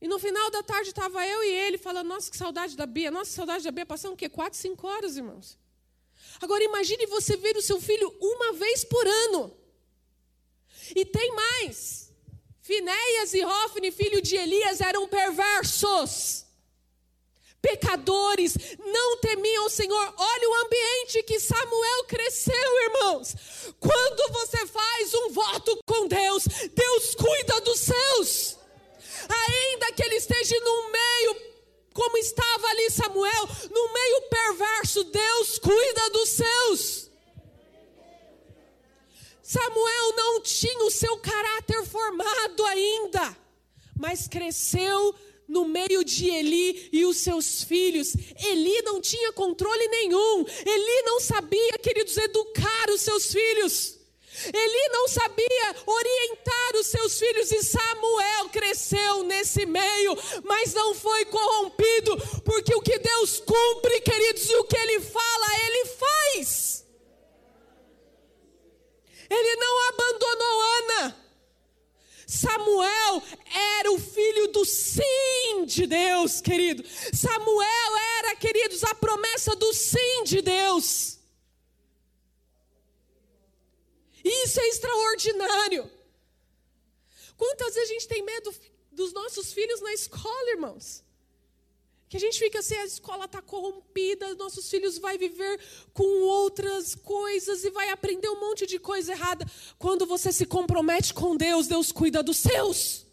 E 0.00 0.08
no 0.08 0.18
final 0.18 0.50
da 0.50 0.64
tarde 0.64 0.88
estava 0.88 1.24
eu 1.24 1.44
e 1.44 1.48
ele 1.48 1.78
falando, 1.78 2.08
nossa, 2.08 2.28
que 2.28 2.36
saudade 2.36 2.76
da 2.76 2.86
Bia. 2.86 3.08
Nossa, 3.08 3.30
que 3.30 3.36
saudade 3.36 3.62
da 3.62 3.70
Bia. 3.70 3.86
Passamos 3.86 4.14
o 4.16 4.18
quê? 4.18 4.28
Quatro, 4.28 4.58
cinco 4.58 4.88
horas, 4.88 5.16
irmãos. 5.16 5.56
Agora 6.40 6.64
imagine 6.64 7.06
você 7.06 7.36
ver 7.36 7.56
o 7.56 7.62
seu 7.62 7.80
filho 7.80 8.12
uma 8.20 8.52
vez 8.54 8.82
por 8.82 9.06
ano. 9.06 9.56
E 10.96 11.04
tem 11.04 11.32
mais. 11.36 12.01
Finéias 12.62 13.34
e 13.34 13.44
Hofni, 13.44 13.90
filho 13.90 14.22
de 14.22 14.36
Elias, 14.36 14.80
eram 14.80 15.06
perversos 15.08 16.46
pecadores, 17.62 18.56
não 18.84 19.18
temiam 19.18 19.66
o 19.66 19.70
Senhor. 19.70 20.14
Olha 20.16 20.50
o 20.50 20.54
ambiente 20.66 21.22
que 21.22 21.38
Samuel 21.38 22.04
cresceu, 22.08 22.82
irmãos. 22.82 23.36
Quando 23.78 24.32
você 24.32 24.66
faz 24.66 25.14
um 25.14 25.30
voto 25.30 25.78
com 25.86 26.08
Deus, 26.08 26.44
Deus 26.74 27.14
cuida 27.14 27.60
dos 27.60 27.78
seus. 27.78 28.58
Ainda 29.28 29.92
que 29.92 30.02
ele 30.02 30.16
esteja 30.16 30.58
no 30.60 30.90
meio, 30.90 31.36
como 31.94 32.18
estava 32.18 32.66
ali 32.66 32.90
Samuel, 32.90 33.48
no 33.70 33.92
meio 33.92 34.22
perverso, 34.22 35.04
Deus 35.04 35.58
cuida 35.60 36.10
dos 36.10 36.28
seus. 36.30 37.11
Samuel 39.52 40.16
não 40.16 40.40
tinha 40.40 40.82
o 40.86 40.90
seu 40.90 41.18
caráter 41.18 41.84
formado 41.84 42.64
ainda, 42.64 43.36
mas 43.98 44.26
cresceu 44.26 45.14
no 45.46 45.66
meio 45.66 46.02
de 46.02 46.30
Eli 46.30 46.88
e 46.90 47.04
os 47.04 47.18
seus 47.18 47.62
filhos. 47.62 48.14
Eli 48.46 48.80
não 48.80 48.98
tinha 48.98 49.30
controle 49.34 49.86
nenhum. 49.88 50.46
Eli 50.64 51.02
não 51.02 51.20
sabia, 51.20 51.76
queridos, 51.82 52.16
educar 52.16 52.88
os 52.88 53.02
seus 53.02 53.30
filhos. 53.30 53.98
Eli 54.46 54.88
não 54.90 55.06
sabia 55.06 55.76
orientar 55.84 56.76
os 56.80 56.86
seus 56.86 57.18
filhos 57.18 57.52
e 57.52 57.62
Samuel 57.62 58.48
cresceu 58.50 59.22
nesse 59.24 59.66
meio, 59.66 60.16
mas 60.44 60.72
não 60.72 60.94
foi 60.94 61.26
corrompido, 61.26 62.16
porque 62.42 62.74
o 62.74 62.80
que 62.80 62.98
Deus 62.98 63.40
cumpre, 63.40 64.00
queridos, 64.00 64.48
e 64.48 64.54
o 64.56 64.64
que 64.64 64.78
ele 64.78 65.00
fala, 65.00 65.46
ele 65.66 65.84
faz. 65.84 66.71
Ele 69.32 69.56
não 69.56 69.88
abandonou 69.88 70.60
Ana. 70.60 71.16
Samuel 72.26 73.22
era 73.78 73.92
o 73.92 73.98
filho 73.98 74.48
do 74.48 74.64
sim 74.64 75.64
de 75.66 75.86
Deus, 75.86 76.40
querido. 76.40 76.84
Samuel 77.14 77.96
era, 78.18 78.36
queridos, 78.36 78.84
a 78.84 78.94
promessa 78.94 79.56
do 79.56 79.72
sim 79.72 80.24
de 80.24 80.42
Deus. 80.42 81.18
Isso 84.22 84.60
é 84.60 84.68
extraordinário. 84.68 85.90
Quantas 87.36 87.74
vezes 87.74 87.90
a 87.90 87.92
gente 87.94 88.08
tem 88.08 88.22
medo 88.22 88.54
dos 88.90 89.12
nossos 89.12 89.52
filhos 89.52 89.80
na 89.80 89.92
escola, 89.92 90.50
irmãos? 90.50 91.02
Que 92.12 92.18
a 92.18 92.20
gente 92.20 92.38
fica 92.38 92.58
assim, 92.58 92.74
a 92.74 92.84
escola 92.84 93.24
está 93.24 93.40
corrompida, 93.40 94.34
nossos 94.34 94.68
filhos 94.68 94.98
vão 94.98 95.16
viver 95.16 95.58
com 95.94 96.04
outras 96.24 96.94
coisas 96.94 97.64
e 97.64 97.70
vai 97.70 97.88
aprender 97.88 98.28
um 98.28 98.38
monte 98.38 98.66
de 98.66 98.78
coisa 98.78 99.12
errada. 99.12 99.46
Quando 99.78 100.04
você 100.04 100.30
se 100.30 100.44
compromete 100.44 101.14
com 101.14 101.34
Deus, 101.34 101.68
Deus 101.68 101.90
cuida 101.90 102.22
dos 102.22 102.36
seus. 102.36 103.06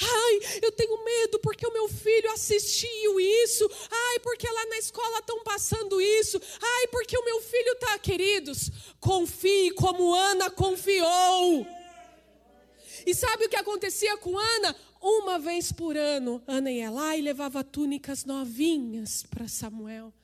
Ai, 0.00 0.40
eu 0.62 0.72
tenho 0.72 1.04
medo 1.04 1.38
porque 1.40 1.66
o 1.66 1.72
meu 1.74 1.86
filho 1.86 2.32
assistiu 2.32 3.20
isso. 3.20 3.70
Ai, 3.90 4.20
porque 4.20 4.48
lá 4.50 4.64
na 4.70 4.78
escola 4.78 5.18
estão 5.18 5.44
passando 5.44 6.00
isso. 6.00 6.40
Ai, 6.62 6.86
porque 6.86 7.18
o 7.18 7.24
meu 7.26 7.42
filho 7.42 7.72
está, 7.72 7.98
queridos. 7.98 8.70
Confie 8.98 9.70
como 9.72 10.14
Ana 10.14 10.48
confiou. 10.48 11.66
E 13.04 13.14
sabe 13.14 13.44
o 13.44 13.48
que 13.50 13.56
acontecia 13.56 14.16
com 14.16 14.38
Ana? 14.38 14.74
Uma 15.02 15.36
vez 15.36 15.72
por 15.72 15.96
ano, 15.96 16.40
Ana 16.46 16.70
ia 16.70 16.88
lá 16.88 17.16
e 17.16 17.20
levava 17.20 17.64
túnicas 17.64 18.24
novinhas 18.24 19.24
para 19.24 19.48
Samuel. 19.48 20.14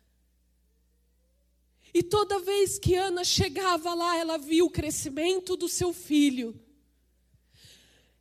E 1.92 2.00
toda 2.00 2.38
vez 2.38 2.78
que 2.78 2.94
Ana 2.94 3.24
chegava 3.24 3.92
lá, 3.92 4.16
ela 4.16 4.38
via 4.38 4.64
o 4.64 4.70
crescimento 4.70 5.56
do 5.56 5.68
seu 5.68 5.92
filho. 5.92 6.54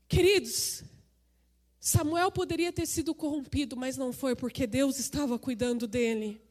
Queridos, 0.07 0.83
Samuel 1.79 2.31
poderia 2.31 2.73
ter 2.73 2.87
sido 2.87 3.13
corrompido, 3.13 3.77
mas 3.77 3.95
não 3.95 4.11
foi, 4.11 4.35
porque 4.35 4.65
Deus 4.65 4.97
estava 4.97 5.37
cuidando 5.37 5.85
dele. 5.85 6.41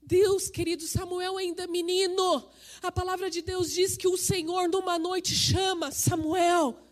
Deus, 0.00 0.48
querido 0.48 0.84
Samuel, 0.84 1.36
ainda 1.36 1.66
menino. 1.66 2.48
A 2.80 2.92
palavra 2.92 3.28
de 3.28 3.42
Deus 3.42 3.72
diz 3.72 3.96
que 3.96 4.06
o 4.06 4.16
Senhor, 4.16 4.68
numa 4.68 5.00
noite, 5.00 5.34
chama 5.34 5.90
Samuel. 5.90 6.87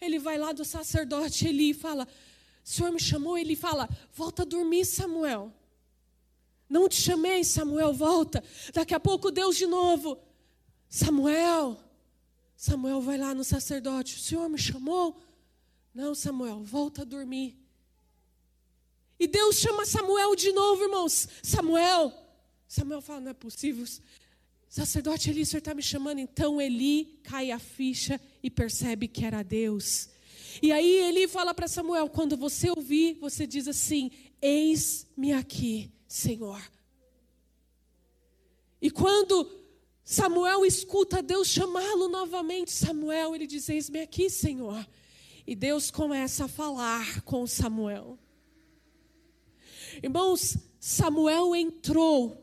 Ele 0.00 0.18
vai 0.18 0.38
lá 0.38 0.52
do 0.52 0.64
sacerdote 0.64 1.46
Eli 1.46 1.70
e 1.70 1.74
fala: 1.74 2.04
O 2.04 2.68
Senhor 2.68 2.90
me 2.90 3.00
chamou? 3.00 3.36
Ele 3.36 3.54
fala: 3.54 3.88
Volta 4.12 4.42
a 4.42 4.46
dormir, 4.46 4.84
Samuel. 4.84 5.52
Não 6.68 6.88
te 6.88 7.00
chamei, 7.00 7.44
Samuel, 7.44 7.92
volta. 7.92 8.42
Daqui 8.72 8.94
a 8.94 9.00
pouco 9.00 9.30
Deus 9.30 9.56
de 9.56 9.66
novo: 9.66 10.18
Samuel. 10.88 11.78
Samuel 12.56 13.00
vai 13.00 13.18
lá 13.18 13.34
no 13.34 13.44
sacerdote: 13.44 14.16
O 14.16 14.20
Senhor 14.20 14.48
me 14.48 14.58
chamou? 14.58 15.20
Não, 15.94 16.14
Samuel, 16.14 16.62
volta 16.62 17.02
a 17.02 17.04
dormir. 17.04 17.58
E 19.18 19.26
Deus 19.26 19.56
chama 19.56 19.84
Samuel 19.84 20.34
de 20.34 20.50
novo, 20.52 20.82
irmãos. 20.84 21.28
Samuel. 21.42 22.12
Samuel 22.66 23.02
fala: 23.02 23.20
Não 23.20 23.30
é 23.32 23.34
possível. 23.34 23.84
Sacerdote 24.66 25.28
Eli, 25.28 25.42
o 25.42 25.46
senhor 25.46 25.58
está 25.58 25.74
me 25.74 25.82
chamando. 25.82 26.20
Então 26.20 26.60
Eli 26.60 27.20
cai 27.24 27.50
a 27.50 27.58
ficha 27.58 28.20
e 28.42 28.50
percebe 28.50 29.08
que 29.08 29.24
era 29.24 29.42
Deus. 29.42 30.08
E 30.62 30.72
aí 30.72 30.96
Eli 31.08 31.28
fala 31.28 31.54
para 31.54 31.68
Samuel: 31.68 32.08
quando 32.08 32.36
você 32.36 32.70
ouvir, 32.70 33.14
você 33.14 33.46
diz 33.46 33.68
assim: 33.68 34.10
Eis-me 34.40 35.32
aqui, 35.32 35.90
Senhor. 36.06 36.60
E 38.82 38.90
quando 38.90 39.48
Samuel 40.02 40.64
escuta 40.64 41.22
Deus 41.22 41.48
chamá-lo 41.48 42.08
novamente, 42.08 42.70
Samuel, 42.70 43.34
ele 43.34 43.46
diz: 43.46 43.68
Eis-me 43.68 44.00
aqui, 44.00 44.28
Senhor. 44.28 44.86
E 45.46 45.54
Deus 45.54 45.90
começa 45.90 46.44
a 46.44 46.48
falar 46.48 47.22
com 47.22 47.46
Samuel. 47.46 48.18
Irmãos, 50.02 50.56
Samuel 50.78 51.54
entrou 51.54 52.40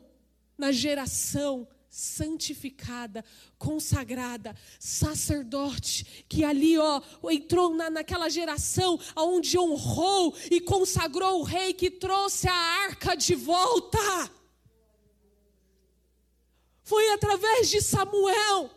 na 0.56 0.70
geração 0.70 1.66
santificada, 1.90 3.24
consagrada, 3.58 4.54
sacerdote, 4.78 6.24
que 6.28 6.44
ali 6.44 6.78
ó, 6.78 7.00
entrou 7.30 7.74
na, 7.74 7.88
naquela 7.88 8.28
geração 8.28 8.98
onde 9.16 9.58
honrou 9.58 10.34
e 10.50 10.60
consagrou 10.60 11.40
o 11.40 11.44
rei 11.44 11.72
que 11.72 11.90
trouxe 11.90 12.48
a 12.48 12.54
arca 12.54 13.14
de 13.14 13.34
volta. 13.34 13.98
Foi 16.82 17.10
através 17.10 17.68
de 17.68 17.82
Samuel. 17.82 18.70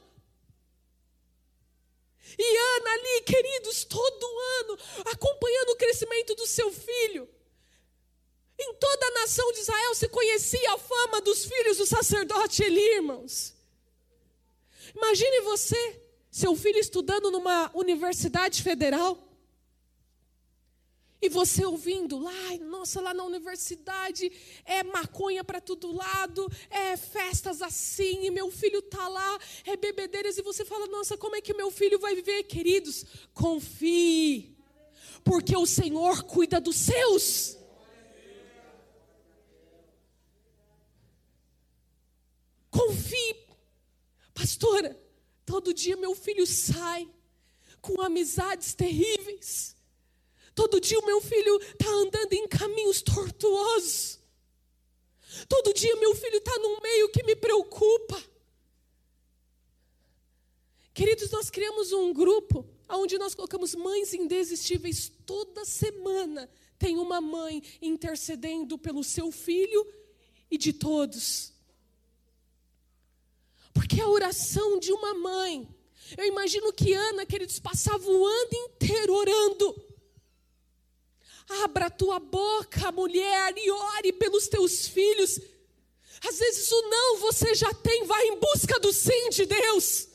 E 2.37 2.57
Ana 2.77 2.91
ali, 2.91 3.21
queridos, 3.21 3.83
todo 3.83 4.25
ano, 4.61 4.77
acompanhando 5.11 5.69
o 5.69 5.75
crescimento 5.75 6.33
do 6.35 6.47
seu 6.47 6.71
filho. 6.71 7.29
Em 8.63 8.73
toda 8.75 9.07
a 9.07 9.11
nação 9.21 9.51
de 9.53 9.59
Israel 9.59 9.95
se 9.95 10.07
conhecia 10.07 10.73
a 10.73 10.77
fama 10.77 11.19
dos 11.21 11.45
filhos 11.45 11.77
do 11.77 11.85
sacerdote 11.85 12.61
Eli, 12.61 12.95
irmãos. 12.95 13.55
Imagine 14.95 15.41
você, 15.41 15.99
seu 16.29 16.55
filho 16.55 16.77
estudando 16.77 17.31
numa 17.31 17.71
universidade 17.73 18.61
federal. 18.61 19.17
E 21.19 21.29
você 21.29 21.65
ouvindo 21.65 22.19
lá, 22.19 22.57
nossa, 22.59 23.01
lá 23.01 23.13
na 23.13 23.23
universidade 23.23 24.31
é 24.65 24.83
maconha 24.83 25.43
para 25.43 25.61
todo 25.61 25.91
lado, 25.91 26.47
é 26.69 26.97
festas 26.97 27.61
assim, 27.61 28.25
e 28.25 28.31
meu 28.31 28.49
filho 28.51 28.79
está 28.79 29.07
lá, 29.07 29.39
é 29.65 29.77
bebedeiras, 29.77 30.37
e 30.37 30.41
você 30.41 30.65
fala, 30.65 30.87
nossa, 30.87 31.15
como 31.17 31.35
é 31.35 31.41
que 31.41 31.53
meu 31.53 31.69
filho 31.69 31.99
vai 31.99 32.15
viver? 32.15 32.43
Queridos, 32.43 33.05
confie, 33.35 34.57
porque 35.23 35.55
o 35.55 35.67
Senhor 35.67 36.23
cuida 36.23 36.59
dos 36.59 36.75
seus. 36.75 37.60
Confie, 42.71 43.35
pastora. 44.33 44.99
Todo 45.45 45.73
dia 45.73 45.97
meu 45.97 46.15
filho 46.15 46.47
sai 46.47 47.07
com 47.81 48.01
amizades 48.01 48.73
terríveis. 48.73 49.75
Todo 50.55 50.79
dia 50.79 50.97
o 50.99 51.05
meu 51.05 51.21
filho 51.21 51.57
está 51.57 51.89
andando 51.89 52.33
em 52.33 52.47
caminhos 52.47 53.01
tortuosos. 53.01 54.19
Todo 55.47 55.73
dia 55.73 55.95
meu 55.97 56.15
filho 56.15 56.37
está 56.37 56.57
num 56.59 56.79
meio 56.81 57.09
que 57.09 57.23
me 57.23 57.35
preocupa. 57.35 58.21
Queridos, 60.93 61.31
nós 61.31 61.49
criamos 61.49 61.93
um 61.93 62.13
grupo 62.13 62.65
onde 62.89 63.17
nós 63.17 63.33
colocamos 63.33 63.75
mães 63.75 64.13
indesistíveis. 64.13 65.11
Toda 65.25 65.63
semana 65.65 66.49
tem 66.77 66.97
uma 66.97 67.21
mãe 67.21 67.63
intercedendo 67.81 68.77
pelo 68.77 69.03
seu 69.03 69.31
filho 69.31 69.85
e 70.49 70.57
de 70.57 70.73
todos. 70.73 71.53
Porque 73.73 74.01
a 74.01 74.07
oração 74.07 74.79
de 74.79 74.91
uma 74.91 75.13
mãe, 75.13 75.67
eu 76.17 76.25
imagino 76.25 76.73
que 76.73 76.93
Ana, 76.93 77.25
queridos, 77.25 77.59
passava 77.59 78.05
o 78.05 78.25
ano 78.25 78.49
inteiro 78.53 79.13
orando. 79.13 79.83
Abra 81.63 81.87
a 81.87 81.89
tua 81.89 82.19
boca, 82.19 82.91
mulher, 82.91 83.53
e 83.57 83.69
ore 83.69 84.13
pelos 84.13 84.47
teus 84.47 84.87
filhos. 84.87 85.39
Às 86.27 86.37
vezes 86.37 86.71
o 86.71 86.81
não 86.83 87.17
você 87.17 87.53
já 87.55 87.73
tem, 87.73 88.05
vai 88.05 88.27
em 88.27 88.39
busca 88.39 88.79
do 88.79 88.93
sim 88.93 89.29
de 89.29 89.45
Deus. 89.45 90.07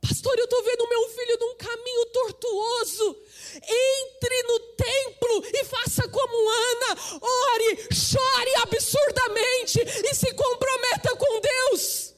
Pastor, 0.00 0.36
eu 0.38 0.44
estou 0.44 0.62
vendo 0.62 0.88
meu 0.88 1.08
filho 1.08 1.38
num 1.40 1.56
caminho 1.56 2.06
tortuoso. 2.06 3.22
Entre 3.56 4.42
no 4.44 4.60
templo 4.74 5.44
e 5.52 5.64
faça 5.64 6.08
como 6.08 6.50
Ana. 6.50 7.00
Ore, 7.20 7.88
chore 7.92 8.54
absurdamente 8.62 9.80
e 9.80 10.14
se 10.14 10.32
comprometa 10.34 11.16
com 11.16 11.40
Deus. 11.40 12.14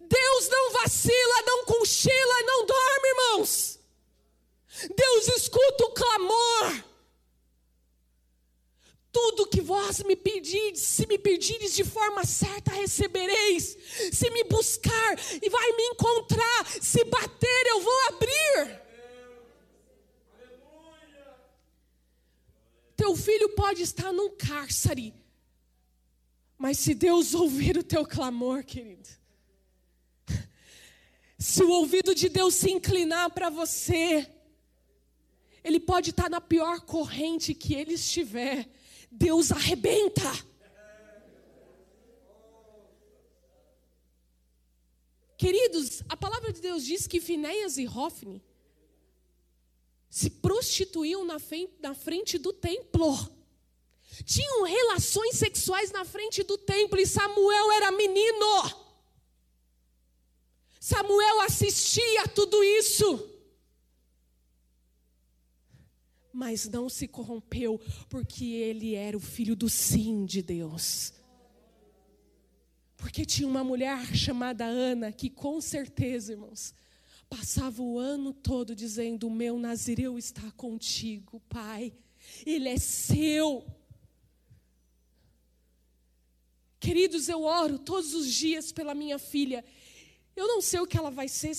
Deus 0.00 0.48
não 0.48 0.72
vacila, 0.72 1.42
não 1.46 1.64
cochila, 1.64 2.42
não 2.46 2.66
dorme, 2.66 3.08
irmãos. 3.08 3.78
Deus 4.96 5.28
escuta 5.28 5.84
o 5.84 5.92
clamor. 5.92 6.84
Tudo 9.12 9.46
que 9.46 9.51
vós 9.62 10.02
me 10.02 10.16
pedires, 10.16 10.80
se 10.80 11.06
me 11.06 11.18
pedires 11.18 11.74
de 11.74 11.84
forma 11.84 12.24
certa, 12.24 12.72
recebereis. 12.72 13.76
Se 14.12 14.30
me 14.30 14.44
buscar 14.44 15.18
e 15.40 15.48
vai 15.48 15.72
me 15.72 15.82
encontrar, 15.84 16.66
se 16.80 17.04
bater, 17.04 17.66
eu 17.66 17.80
vou 17.80 18.08
abrir. 18.08 18.82
Teu 22.96 23.16
filho 23.16 23.48
pode 23.50 23.82
estar 23.82 24.12
num 24.12 24.30
cárcere, 24.36 25.14
mas 26.56 26.78
se 26.78 26.94
Deus 26.94 27.34
ouvir 27.34 27.76
o 27.76 27.82
teu 27.82 28.06
clamor, 28.06 28.62
querido, 28.64 29.08
se 31.38 31.64
o 31.64 31.70
ouvido 31.70 32.14
de 32.14 32.28
Deus 32.28 32.54
se 32.54 32.70
inclinar 32.70 33.30
para 33.30 33.50
você, 33.50 34.30
ele 35.64 35.80
pode 35.80 36.10
estar 36.10 36.30
na 36.30 36.40
pior 36.40 36.80
corrente 36.82 37.54
que 37.54 37.74
ele 37.74 37.94
estiver 37.94 38.68
Deus 39.12 39.52
arrebenta. 39.52 40.22
Queridos, 45.36 46.02
a 46.08 46.16
palavra 46.16 46.52
de 46.52 46.60
Deus 46.60 46.84
diz 46.84 47.06
que 47.06 47.20
Finéias 47.20 47.76
e 47.76 47.86
Hofni 47.86 48.42
se 50.08 50.30
prostituíam 50.30 51.24
na 51.24 51.38
frente, 51.38 51.72
na 51.80 51.94
frente 51.94 52.38
do 52.38 52.52
templo. 52.52 53.16
Tinham 54.24 54.64
relações 54.64 55.36
sexuais 55.36 55.90
na 55.90 56.04
frente 56.04 56.42
do 56.42 56.56
templo 56.56 56.98
e 57.00 57.06
Samuel 57.06 57.72
era 57.72 57.90
menino. 57.90 58.82
Samuel 60.78 61.40
assistia 61.42 62.22
a 62.22 62.28
tudo 62.28 62.62
isso 62.62 63.31
mas 66.32 66.68
não 66.68 66.88
se 66.88 67.06
corrompeu, 67.06 67.80
porque 68.08 68.44
ele 68.44 68.94
era 68.94 69.16
o 69.16 69.20
filho 69.20 69.54
do 69.54 69.68
sim 69.68 70.24
de 70.24 70.42
Deus. 70.42 71.12
Porque 72.96 73.24
tinha 73.24 73.48
uma 73.48 73.64
mulher 73.64 74.14
chamada 74.14 74.64
Ana, 74.64 75.12
que 75.12 75.28
com 75.28 75.60
certeza, 75.60 76.32
irmãos, 76.32 76.72
passava 77.28 77.82
o 77.82 77.98
ano 77.98 78.32
todo 78.32 78.76
dizendo: 78.76 79.26
O 79.26 79.30
meu 79.30 79.58
Nazireu 79.58 80.16
está 80.16 80.50
contigo, 80.52 81.40
Pai, 81.48 81.92
ele 82.46 82.68
é 82.68 82.78
seu. 82.78 83.66
Queridos, 86.78 87.28
eu 87.28 87.42
oro 87.42 87.78
todos 87.78 88.14
os 88.14 88.32
dias 88.32 88.72
pela 88.72 88.94
minha 88.94 89.18
filha. 89.18 89.64
Eu 90.34 90.46
não 90.48 90.60
sei 90.60 90.80
o 90.80 90.86
que 90.86 90.96
ela 90.96 91.10
vai 91.10 91.28
ser 91.28 91.54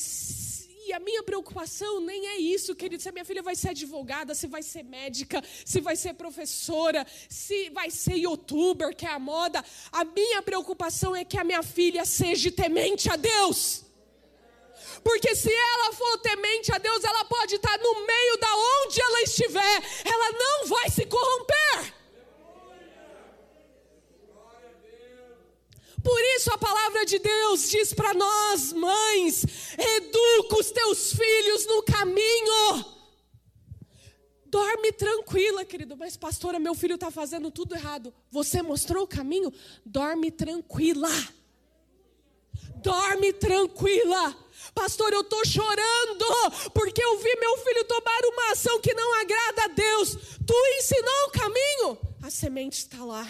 a 0.93 0.99
minha 0.99 1.23
preocupação 1.23 1.99
nem 1.99 2.27
é 2.27 2.37
isso, 2.37 2.75
querido, 2.75 3.01
se 3.01 3.09
a 3.09 3.11
minha 3.11 3.25
filha 3.25 3.41
vai 3.41 3.55
ser 3.55 3.69
advogada, 3.69 4.35
se 4.35 4.47
vai 4.47 4.61
ser 4.61 4.83
médica, 4.83 5.43
se 5.65 5.81
vai 5.81 5.95
ser 5.95 6.13
professora, 6.13 7.05
se 7.29 7.69
vai 7.69 7.89
ser 7.89 8.15
youtuber, 8.15 8.95
que 8.95 9.05
é 9.05 9.09
a 9.09 9.19
moda. 9.19 9.63
A 9.91 10.03
minha 10.03 10.41
preocupação 10.41 11.15
é 11.15 11.23
que 11.23 11.37
a 11.37 11.43
minha 11.43 11.63
filha 11.63 12.05
seja 12.05 12.51
temente 12.51 13.09
a 13.09 13.15
Deus. 13.15 13.83
Porque 15.03 15.35
se 15.35 15.53
ela 15.53 15.93
for 15.93 16.17
temente 16.19 16.73
a 16.73 16.77
Deus, 16.77 17.03
ela 17.03 17.25
pode 17.25 17.55
estar 17.55 17.77
no 17.79 18.05
meio 18.05 18.37
da 18.37 18.55
onde 18.55 19.01
ela 19.01 19.21
estiver, 19.23 19.83
ela 20.05 20.31
não 20.31 20.67
vai 20.67 20.89
se 20.89 21.05
corromper. 21.05 22.02
Por 26.03 26.19
isso 26.35 26.51
a 26.51 26.57
palavra 26.57 27.05
de 27.05 27.17
Deus 27.17 27.69
diz 27.69 27.93
para 27.93 28.13
nós, 28.13 28.73
mães: 28.73 29.45
educa 29.77 30.59
os 30.59 30.69
teus 30.69 31.13
filhos 31.13 31.65
no 31.65 31.81
caminho. 31.83 32.93
Dorme 34.45 34.91
tranquila, 34.91 35.65
querido. 35.65 35.97
Mas, 35.97 36.15
pastora, 36.15 36.59
meu 36.59 36.75
filho 36.75 36.95
está 36.95 37.09
fazendo 37.09 37.49
tudo 37.49 37.73
errado. 37.73 38.13
Você 38.29 38.61
mostrou 38.61 39.03
o 39.03 39.07
caminho? 39.07 39.51
Dorme 39.83 40.29
tranquila. 40.29 41.09
Dorme 42.75 43.33
tranquila. 43.33 44.35
Pastor, 44.75 45.11
eu 45.13 45.21
estou 45.21 45.43
chorando 45.45 46.25
porque 46.73 47.03
eu 47.03 47.17
vi 47.17 47.35
meu 47.39 47.57
filho 47.57 47.83
tomar 47.85 48.19
uma 48.25 48.51
ação 48.51 48.79
que 48.79 48.93
não 48.93 49.21
agrada 49.21 49.63
a 49.63 49.67
Deus. 49.69 50.17
Tu 50.45 50.53
ensinou 50.77 51.27
o 51.27 51.31
caminho? 51.31 51.97
A 52.21 52.29
semente 52.29 52.77
está 52.77 53.03
lá. 53.03 53.27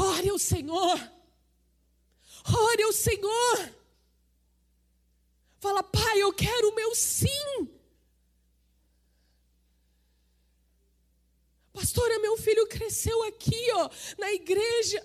Ore 0.00 0.30
ao 0.30 0.38
Senhor. 0.38 1.12
Ore 2.46 2.82
ao 2.82 2.92
Senhor. 2.92 3.74
Fala, 5.60 5.82
Pai, 5.82 6.20
eu 6.20 6.32
quero 6.32 6.70
o 6.70 6.74
meu 6.74 6.94
sim. 6.94 7.68
Pastora, 11.72 12.18
meu 12.18 12.36
filho 12.36 12.66
cresceu 12.66 13.22
aqui, 13.24 13.70
ó, 13.74 13.90
na 14.18 14.32
igreja. 14.32 15.02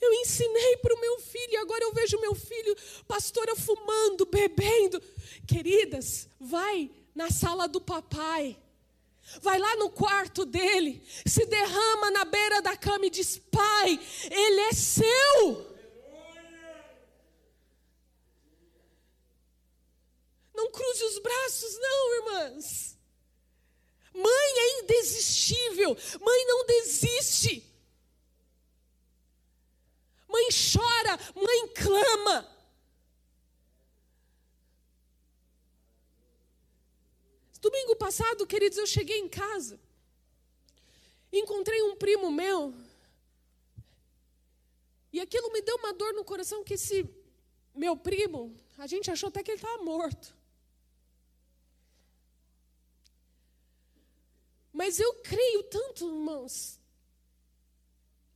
Eu 0.00 0.12
ensinei 0.14 0.76
para 0.78 0.94
o 0.94 1.00
meu 1.00 1.20
filho 1.20 1.52
e 1.52 1.56
agora 1.56 1.84
eu 1.84 1.92
vejo 1.92 2.20
meu 2.20 2.34
filho, 2.34 2.76
pastora, 3.06 3.54
fumando, 3.54 4.26
bebendo. 4.26 5.00
Queridas, 5.46 6.28
vai 6.40 6.90
na 7.14 7.30
sala 7.30 7.68
do 7.68 7.80
papai. 7.80 8.60
Vai 9.40 9.58
lá 9.58 9.76
no 9.76 9.90
quarto 9.90 10.44
dele, 10.44 11.02
se 11.26 11.46
derrama 11.46 12.10
na 12.10 12.24
beira 12.24 12.60
da 12.60 12.76
cama 12.76 13.06
e 13.06 13.10
diz: 13.10 13.38
Pai, 13.38 13.98
ele 14.30 14.60
é 14.60 14.72
seu. 14.72 15.72
Não 20.54 20.70
cruze 20.70 21.04
os 21.04 21.18
braços, 21.18 21.78
não, 21.78 22.14
irmãs. 22.14 22.98
Mãe 24.14 24.58
é 24.58 24.80
indesistível. 24.80 25.96
Mãe 26.20 26.46
não 26.46 26.66
desiste. 26.66 27.66
Mãe 30.28 30.48
chora, 30.50 31.18
mãe 31.34 31.68
clama. 31.68 32.51
Domingo 37.66 37.94
passado, 37.94 38.44
queridos, 38.44 38.76
eu 38.76 38.86
cheguei 38.86 39.18
em 39.20 39.28
casa. 39.28 39.78
Encontrei 41.32 41.80
um 41.84 41.94
primo 41.94 42.28
meu. 42.28 42.74
E 45.12 45.20
aquilo 45.20 45.52
me 45.52 45.62
deu 45.62 45.76
uma 45.76 45.92
dor 45.92 46.12
no 46.12 46.24
coração 46.24 46.64
que 46.64 46.74
esse 46.74 47.08
meu 47.72 47.96
primo, 47.96 48.40
a 48.76 48.86
gente 48.92 49.10
achou 49.12 49.28
até 49.28 49.42
que 49.44 49.52
ele 49.52 49.58
estava 49.58 49.80
morto. 49.84 50.34
Mas 54.72 54.98
eu 54.98 55.14
creio 55.30 55.62
tanto, 55.62 56.06
irmãos, 56.06 56.80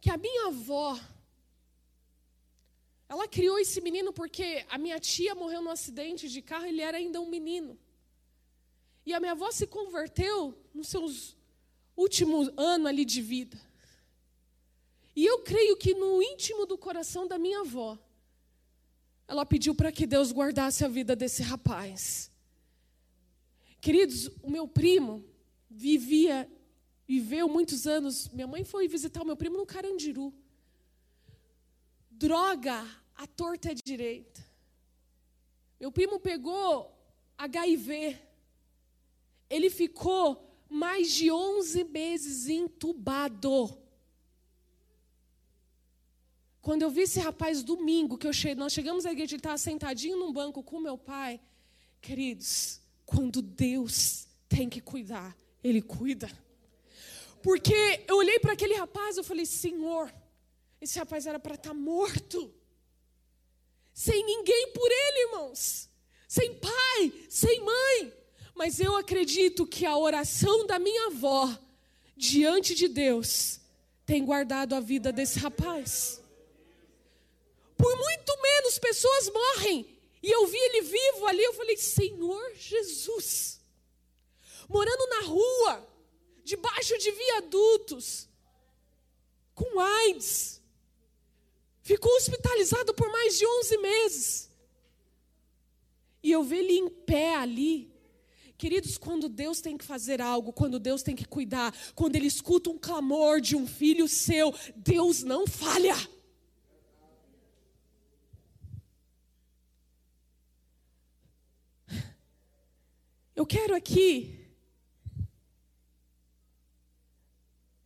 que 0.00 0.08
a 0.08 0.16
minha 0.16 0.46
avó, 0.46 0.96
ela 3.08 3.26
criou 3.26 3.58
esse 3.58 3.80
menino 3.80 4.12
porque 4.12 4.64
a 4.68 4.78
minha 4.78 5.00
tia 5.00 5.34
morreu 5.34 5.60
num 5.62 5.70
acidente 5.70 6.28
de 6.28 6.40
carro, 6.40 6.66
ele 6.66 6.82
era 6.82 6.98
ainda 6.98 7.20
um 7.20 7.28
menino. 7.28 7.76
E 9.06 9.14
a 9.14 9.20
minha 9.20 9.32
avó 9.32 9.52
se 9.52 9.68
converteu 9.68 10.58
nos 10.74 10.88
seus 10.88 11.36
últimos 11.96 12.50
anos 12.56 12.88
ali 12.88 13.04
de 13.04 13.22
vida. 13.22 13.58
E 15.14 15.24
eu 15.24 15.38
creio 15.38 15.76
que 15.76 15.94
no 15.94 16.20
íntimo 16.20 16.66
do 16.66 16.76
coração 16.76 17.26
da 17.26 17.38
minha 17.38 17.60
avó, 17.60 17.96
ela 19.28 19.46
pediu 19.46 19.74
para 19.74 19.92
que 19.92 20.06
Deus 20.06 20.32
guardasse 20.32 20.84
a 20.84 20.88
vida 20.88 21.14
desse 21.14 21.42
rapaz. 21.42 22.30
Queridos, 23.80 24.26
o 24.42 24.50
meu 24.50 24.66
primo 24.66 25.24
vivia, 25.70 26.50
viveu 27.06 27.48
muitos 27.48 27.86
anos. 27.86 28.28
Minha 28.28 28.48
mãe 28.48 28.64
foi 28.64 28.88
visitar 28.88 29.22
o 29.22 29.24
meu 29.24 29.36
primo 29.36 29.56
no 29.56 29.64
Carandiru. 29.64 30.34
Droga, 32.10 32.84
a 33.14 33.26
torta 33.26 33.70
é 33.70 33.74
direita. 33.74 34.44
Meu 35.78 35.92
primo 35.92 36.18
pegou 36.18 36.92
HIV. 37.38 38.25
Ele 39.48 39.70
ficou 39.70 40.46
mais 40.68 41.12
de 41.12 41.30
11 41.30 41.84
meses 41.84 42.48
entubado. 42.48 43.76
Quando 46.60 46.82
eu 46.82 46.90
vi 46.90 47.02
esse 47.02 47.20
rapaz 47.20 47.62
domingo, 47.62 48.18
que 48.18 48.26
eu 48.26 48.32
che... 48.32 48.54
nós 48.54 48.72
chegamos 48.72 49.06
à 49.06 49.12
igreja, 49.12 49.34
ele 49.34 49.38
estava 49.38 49.56
sentadinho 49.56 50.18
num 50.18 50.32
banco 50.32 50.62
com 50.62 50.80
meu 50.80 50.98
pai. 50.98 51.40
Queridos, 52.00 52.80
quando 53.04 53.40
Deus 53.40 54.26
tem 54.48 54.68
que 54.68 54.80
cuidar, 54.80 55.36
Ele 55.62 55.80
cuida. 55.80 56.28
Porque 57.42 58.04
eu 58.08 58.16
olhei 58.16 58.40
para 58.40 58.54
aquele 58.54 58.74
rapaz, 58.74 59.16
eu 59.16 59.22
falei, 59.22 59.46
Senhor, 59.46 60.12
esse 60.80 60.98
rapaz 60.98 61.26
era 61.26 61.38
para 61.38 61.54
estar 61.54 61.70
tá 61.70 61.74
morto. 61.74 62.52
Sem 63.92 64.24
ninguém 64.24 64.72
por 64.72 64.90
ele, 64.90 65.28
irmãos. 65.28 65.88
Sem 66.28 66.52
pai, 66.54 67.12
sem 67.28 67.60
mãe. 67.60 68.12
Mas 68.56 68.80
eu 68.80 68.96
acredito 68.96 69.66
que 69.66 69.84
a 69.84 69.96
oração 69.96 70.66
da 70.66 70.78
minha 70.78 71.08
avó 71.08 71.46
diante 72.16 72.74
de 72.74 72.88
Deus 72.88 73.60
tem 74.06 74.24
guardado 74.24 74.74
a 74.74 74.80
vida 74.80 75.12
desse 75.12 75.38
rapaz. 75.38 76.22
Por 77.76 77.94
muito 77.94 78.40
menos 78.40 78.78
pessoas 78.78 79.28
morrem. 79.28 79.86
E 80.22 80.30
eu 80.30 80.46
vi 80.46 80.56
ele 80.56 80.80
vivo 80.80 81.26
ali, 81.26 81.44
eu 81.44 81.52
falei: 81.52 81.76
Senhor 81.76 82.54
Jesus, 82.54 83.60
morando 84.66 85.06
na 85.10 85.20
rua, 85.20 85.86
debaixo 86.42 86.96
de 86.96 87.10
viadutos, 87.10 88.26
com 89.54 89.78
AIDS, 89.78 90.62
ficou 91.82 92.10
hospitalizado 92.16 92.94
por 92.94 93.10
mais 93.12 93.36
de 93.36 93.46
11 93.46 93.76
meses. 93.76 94.50
E 96.22 96.32
eu 96.32 96.42
vi 96.42 96.56
ele 96.56 96.72
em 96.72 96.88
pé 96.88 97.36
ali. 97.36 97.95
Queridos, 98.58 98.96
quando 98.96 99.28
Deus 99.28 99.60
tem 99.60 99.76
que 99.76 99.84
fazer 99.84 100.20
algo, 100.22 100.52
quando 100.52 100.78
Deus 100.78 101.02
tem 101.02 101.14
que 101.14 101.26
cuidar, 101.26 101.74
quando 101.94 102.16
Ele 102.16 102.26
escuta 102.26 102.70
um 102.70 102.78
clamor 102.78 103.40
de 103.40 103.54
um 103.54 103.66
filho 103.66 104.08
seu, 104.08 104.54
Deus 104.74 105.22
não 105.22 105.46
falha. 105.46 105.96
Eu 113.34 113.44
quero 113.44 113.74
aqui 113.74 114.46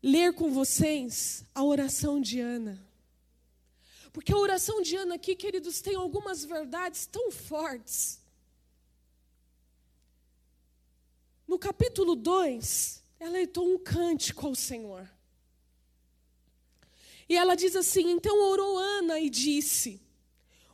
ler 0.00 0.32
com 0.32 0.52
vocês 0.52 1.44
a 1.52 1.64
oração 1.64 2.20
de 2.20 2.38
Ana. 2.38 2.80
Porque 4.12 4.32
a 4.32 4.36
oração 4.36 4.80
de 4.80 4.94
Ana 4.94 5.16
aqui, 5.16 5.34
queridos, 5.34 5.80
tem 5.80 5.96
algumas 5.96 6.44
verdades 6.44 7.06
tão 7.06 7.32
fortes. 7.32 8.19
No 11.50 11.58
capítulo 11.58 12.14
2, 12.14 13.02
ela 13.18 13.32
leitou 13.32 13.68
um 13.68 13.76
cântico 13.76 14.46
ao 14.46 14.54
Senhor. 14.54 15.10
E 17.28 17.36
ela 17.36 17.56
diz 17.56 17.74
assim: 17.74 18.08
Então 18.08 18.40
orou 18.48 18.78
Ana 18.78 19.18
e 19.18 19.28
disse: 19.28 20.00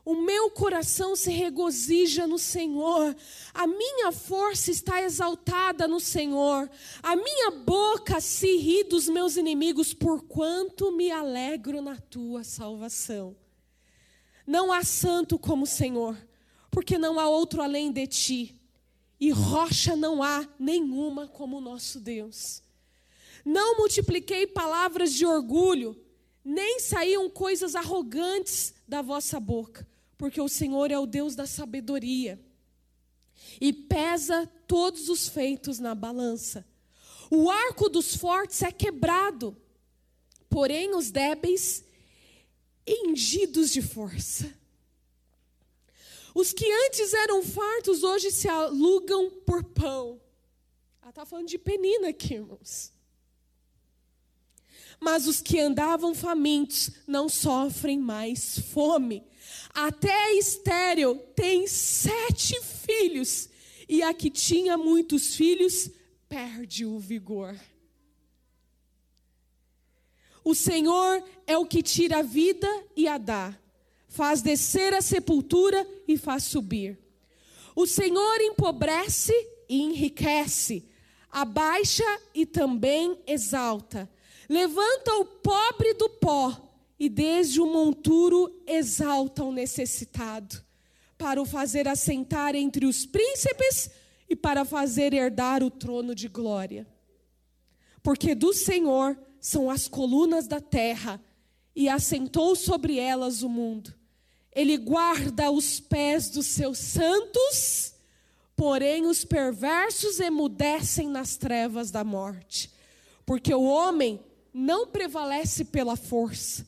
o 0.04 0.14
meu 0.14 0.50
coração 0.50 1.16
se 1.16 1.30
regozija 1.30 2.26
no 2.26 2.38
Senhor, 2.38 3.16
a 3.54 3.66
minha 3.66 4.12
força 4.12 4.70
está 4.70 5.00
exaltada 5.00 5.88
no 5.88 5.98
Senhor, 5.98 6.70
a 7.02 7.16
minha 7.16 7.52
boca 7.52 8.20
se 8.20 8.58
ri 8.58 8.84
dos 8.84 9.08
meus 9.08 9.38
inimigos, 9.38 9.94
porquanto 9.94 10.92
me 10.92 11.10
alegro 11.10 11.80
na 11.80 11.96
tua 11.96 12.44
salvação. 12.44 13.34
Não 14.46 14.70
há 14.70 14.84
santo 14.84 15.38
como 15.38 15.64
o 15.64 15.66
Senhor, 15.66 16.14
porque 16.70 16.98
não 16.98 17.18
há 17.18 17.26
outro 17.30 17.62
além 17.62 17.90
de 17.90 18.06
ti, 18.06 18.60
e 19.18 19.30
rocha 19.30 19.96
não 19.96 20.22
há 20.22 20.46
nenhuma 20.58 21.26
como 21.26 21.58
o 21.58 21.60
nosso 21.60 22.00
Deus. 22.00 22.62
Não 23.44 23.76
multipliquei 23.78 24.46
palavras 24.46 25.12
de 25.12 25.24
orgulho, 25.24 25.98
nem 26.44 26.80
saíam 26.80 27.30
coisas 27.30 27.74
arrogantes 27.74 28.74
da 28.86 29.02
vossa 29.02 29.38
boca 29.40 29.86
porque 30.18 30.40
o 30.40 30.48
Senhor 30.48 30.90
é 30.90 30.98
o 30.98 31.06
Deus 31.06 31.34
da 31.34 31.46
sabedoria 31.46 32.40
e 33.60 33.72
pesa 33.72 34.46
todos 34.66 35.08
os 35.08 35.28
feitos 35.28 35.78
na 35.78 35.94
balança. 35.94 36.66
O 37.30 37.50
arco 37.50 37.88
dos 37.88 38.16
fortes 38.16 38.62
é 38.62 38.72
quebrado, 38.72 39.56
porém 40.48 40.94
os 40.94 41.10
débeis 41.10 41.84
engidos 42.86 43.70
de 43.72 43.82
força. 43.82 44.52
Os 46.36 46.52
que 46.52 46.70
antes 46.86 47.14
eram 47.14 47.42
fartos 47.42 48.02
hoje 48.02 48.30
se 48.30 48.46
alugam 48.46 49.30
por 49.46 49.64
pão. 49.64 50.20
Ela 51.00 51.08
está 51.08 51.24
falando 51.24 51.48
de 51.48 51.56
penina 51.56 52.08
aqui, 52.08 52.34
irmãos. 52.34 52.92
Mas 55.00 55.26
os 55.26 55.40
que 55.40 55.58
andavam 55.58 56.14
famintos 56.14 56.90
não 57.06 57.26
sofrem 57.26 57.98
mais 57.98 58.58
fome. 58.58 59.24
Até 59.72 60.34
estéreo 60.34 61.16
tem 61.34 61.66
sete 61.66 62.60
filhos, 62.84 63.48
e 63.88 64.02
a 64.02 64.12
que 64.12 64.28
tinha 64.28 64.76
muitos 64.76 65.36
filhos 65.36 65.88
perde 66.28 66.84
o 66.84 66.98
vigor. 66.98 67.58
O 70.44 70.54
Senhor 70.54 71.24
é 71.46 71.56
o 71.56 71.64
que 71.64 71.82
tira 71.82 72.18
a 72.18 72.22
vida 72.22 72.68
e 72.94 73.08
a 73.08 73.16
dá, 73.16 73.58
faz 74.08 74.42
descer 74.42 74.94
a 74.94 75.00
sepultura 75.00 75.86
e 76.06 76.16
faz 76.16 76.44
subir. 76.44 76.98
O 77.74 77.86
Senhor 77.86 78.40
empobrece 78.40 79.32
e 79.68 79.82
enriquece, 79.82 80.88
abaixa 81.30 82.04
e 82.34 82.46
também 82.46 83.18
exalta. 83.26 84.10
Levanta 84.48 85.14
o 85.16 85.24
pobre 85.24 85.92
do 85.94 86.08
pó 86.08 86.66
e 86.98 87.08
desde 87.08 87.60
o 87.60 87.66
monturo 87.66 88.62
exalta 88.66 89.44
o 89.44 89.52
necessitado, 89.52 90.64
para 91.18 91.40
o 91.40 91.44
fazer 91.44 91.86
assentar 91.86 92.54
entre 92.54 92.86
os 92.86 93.04
príncipes 93.04 93.90
e 94.28 94.34
para 94.34 94.64
fazer 94.64 95.12
herdar 95.12 95.62
o 95.62 95.70
trono 95.70 96.14
de 96.14 96.28
glória. 96.28 96.86
Porque 98.02 98.34
do 98.34 98.52
Senhor 98.52 99.18
são 99.40 99.70
as 99.70 99.86
colunas 99.86 100.46
da 100.46 100.60
terra, 100.60 101.22
e 101.76 101.90
assentou 101.90 102.56
sobre 102.56 102.98
elas 102.98 103.42
o 103.42 103.48
mundo. 103.50 103.94
Ele 104.50 104.78
guarda 104.78 105.50
os 105.50 105.78
pés 105.78 106.30
dos 106.30 106.46
seus 106.46 106.78
santos, 106.78 107.92
porém 108.56 109.04
os 109.04 109.22
perversos 109.22 110.18
emudecem 110.18 111.06
nas 111.06 111.36
trevas 111.36 111.90
da 111.90 112.02
morte. 112.02 112.70
Porque 113.26 113.54
o 113.54 113.64
homem 113.64 114.18
não 114.54 114.86
prevalece 114.86 115.66
pela 115.66 115.96
força, 115.96 116.66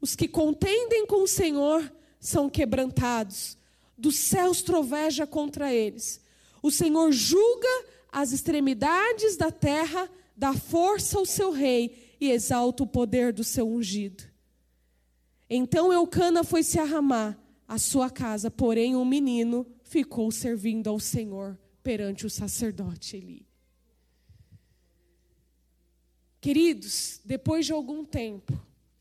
os 0.00 0.16
que 0.16 0.26
contendem 0.26 1.06
com 1.06 1.22
o 1.24 1.28
Senhor 1.28 1.92
são 2.18 2.48
quebrantados, 2.48 3.58
dos 3.98 4.16
céus 4.16 4.62
troveja 4.62 5.26
contra 5.26 5.74
eles. 5.74 6.22
O 6.62 6.70
Senhor 6.70 7.12
julga 7.12 7.68
as 8.10 8.32
extremidades 8.32 9.36
da 9.36 9.50
terra, 9.50 10.08
dá 10.34 10.54
força 10.54 11.18
ao 11.18 11.26
seu 11.26 11.50
rei 11.50 12.16
e 12.18 12.30
exalta 12.30 12.82
o 12.84 12.86
poder 12.86 13.32
do 13.32 13.44
seu 13.44 13.68
ungido. 13.68 14.27
Então 15.48 15.92
Eucana 15.92 16.44
foi 16.44 16.62
se 16.62 16.78
arramar 16.78 17.38
à 17.66 17.78
sua 17.78 18.10
casa, 18.10 18.50
porém 18.50 18.94
o 18.96 19.04
menino 19.04 19.66
ficou 19.82 20.30
servindo 20.30 20.88
ao 20.88 21.00
Senhor 21.00 21.58
perante 21.82 22.26
o 22.26 22.30
sacerdote 22.30 23.16
Eli. 23.16 23.48
Queridos, 26.40 27.20
depois 27.24 27.66
de 27.66 27.72
algum 27.72 28.04
tempo, 28.04 28.58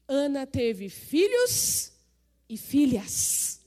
Ana 0.07 0.47
teve 0.47 0.89
filhos 0.89 1.91
e 2.49 2.57
filhas. 2.57 3.61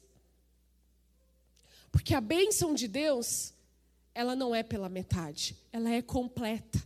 Porque 1.93 2.15
a 2.15 2.21
bênção 2.21 2.75
de 2.75 2.89
Deus, 2.89 3.53
ela 4.15 4.35
não 4.35 4.55
é 4.55 4.63
pela 4.63 4.89
metade, 4.89 5.57
ela 5.73 5.91
é 5.91 6.01
completa. 6.01 6.83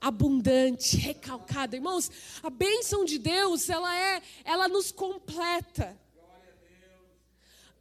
Abundante, 0.00 0.96
recalcada. 0.96 1.76
Irmãos, 1.76 2.10
a 2.42 2.50
bênção 2.50 3.04
de 3.04 3.18
Deus, 3.18 3.68
ela 3.68 3.94
é, 3.96 4.22
ela 4.44 4.68
nos 4.68 4.92
completa. 4.92 5.98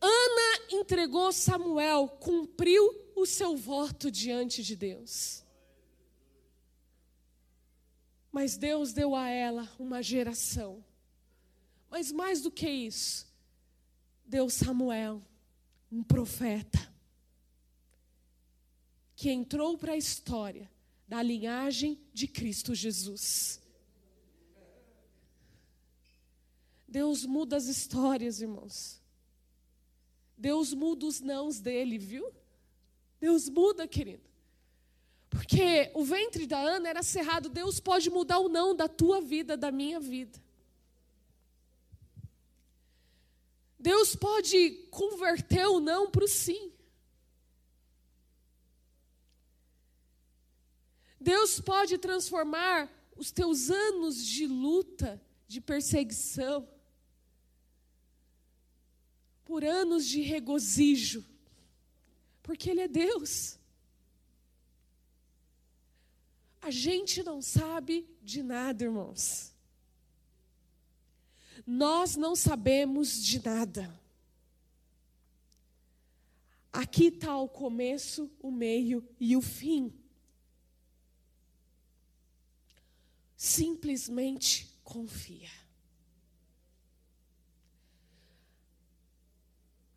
Ana 0.02 0.66
entregou 0.70 1.32
Samuel, 1.32 2.08
cumpriu 2.20 3.12
o 3.16 3.26
seu 3.26 3.56
voto 3.56 4.12
diante 4.12 4.64
de 4.64 4.76
Deus. 4.76 5.44
Mas 8.32 8.58
Deus 8.58 8.92
deu 8.94 9.16
a 9.16 9.30
ela 9.30 9.70
uma 9.80 10.04
geração. 10.04 10.84
Mas 11.90 12.12
mais 12.12 12.42
do 12.42 12.52
que 12.52 12.70
isso, 12.70 13.26
deu 14.26 14.50
Samuel, 14.50 15.22
um 15.92 16.04
profeta, 16.04 16.94
que 19.16 19.32
entrou 19.32 19.78
para 19.78 19.94
a 19.94 19.98
história 19.98 20.70
da 21.08 21.22
linhagem 21.22 22.00
de 22.14 22.28
Cristo 22.28 22.74
Jesus. 22.74 23.62
Deus 26.88 27.26
muda 27.26 27.58
as 27.58 27.66
histórias, 27.66 28.42
irmãos. 28.42 29.02
Deus 30.38 30.74
muda 30.74 31.06
os 31.06 31.22
nãos 31.22 31.60
dele, 31.60 31.98
viu? 31.98 32.34
Deus 33.20 33.50
muda, 33.50 33.88
querido. 33.88 34.24
Porque 35.30 35.92
o 35.94 36.04
ventre 36.04 36.48
da 36.48 36.60
Ana 36.60 36.90
era 36.90 37.04
cerrado. 37.04 37.50
Deus 37.50 37.80
pode 37.80 38.10
mudar 38.10 38.40
o 38.40 38.50
não 38.50 38.76
da 38.76 38.88
tua 38.88 39.22
vida, 39.22 39.58
da 39.58 39.72
minha 39.72 40.00
vida. 40.00 40.42
Deus 43.78 44.16
pode 44.16 44.88
converter 44.90 45.68
o 45.68 45.80
não 45.80 46.10
para 46.10 46.24
o 46.24 46.28
sim. 46.28 46.72
Deus 51.26 51.60
pode 51.60 51.98
transformar 51.98 52.88
os 53.18 53.32
teus 53.32 53.72
anos 53.72 54.24
de 54.24 54.46
luta, 54.46 55.20
de 55.48 55.60
perseguição, 55.60 56.70
por 59.44 59.66
anos 59.66 60.06
de 60.06 60.22
regozijo, 60.22 61.26
porque 62.44 62.70
Ele 62.70 62.82
é 62.82 62.88
Deus. 62.88 63.58
A 66.62 66.70
gente 66.70 67.24
não 67.24 67.42
sabe 67.42 68.08
de 68.22 68.44
nada, 68.44 68.84
irmãos. 68.84 69.52
Nós 71.66 72.16
não 72.16 72.36
sabemos 72.36 73.20
de 73.20 73.44
nada. 73.44 74.00
Aqui 76.72 77.06
está 77.06 77.36
o 77.36 77.50
começo, 77.50 78.30
o 78.40 78.52
meio 78.52 79.04
e 79.20 79.36
o 79.36 79.42
fim. 79.42 80.05
Simplesmente 83.46 84.68
confia. 84.84 85.52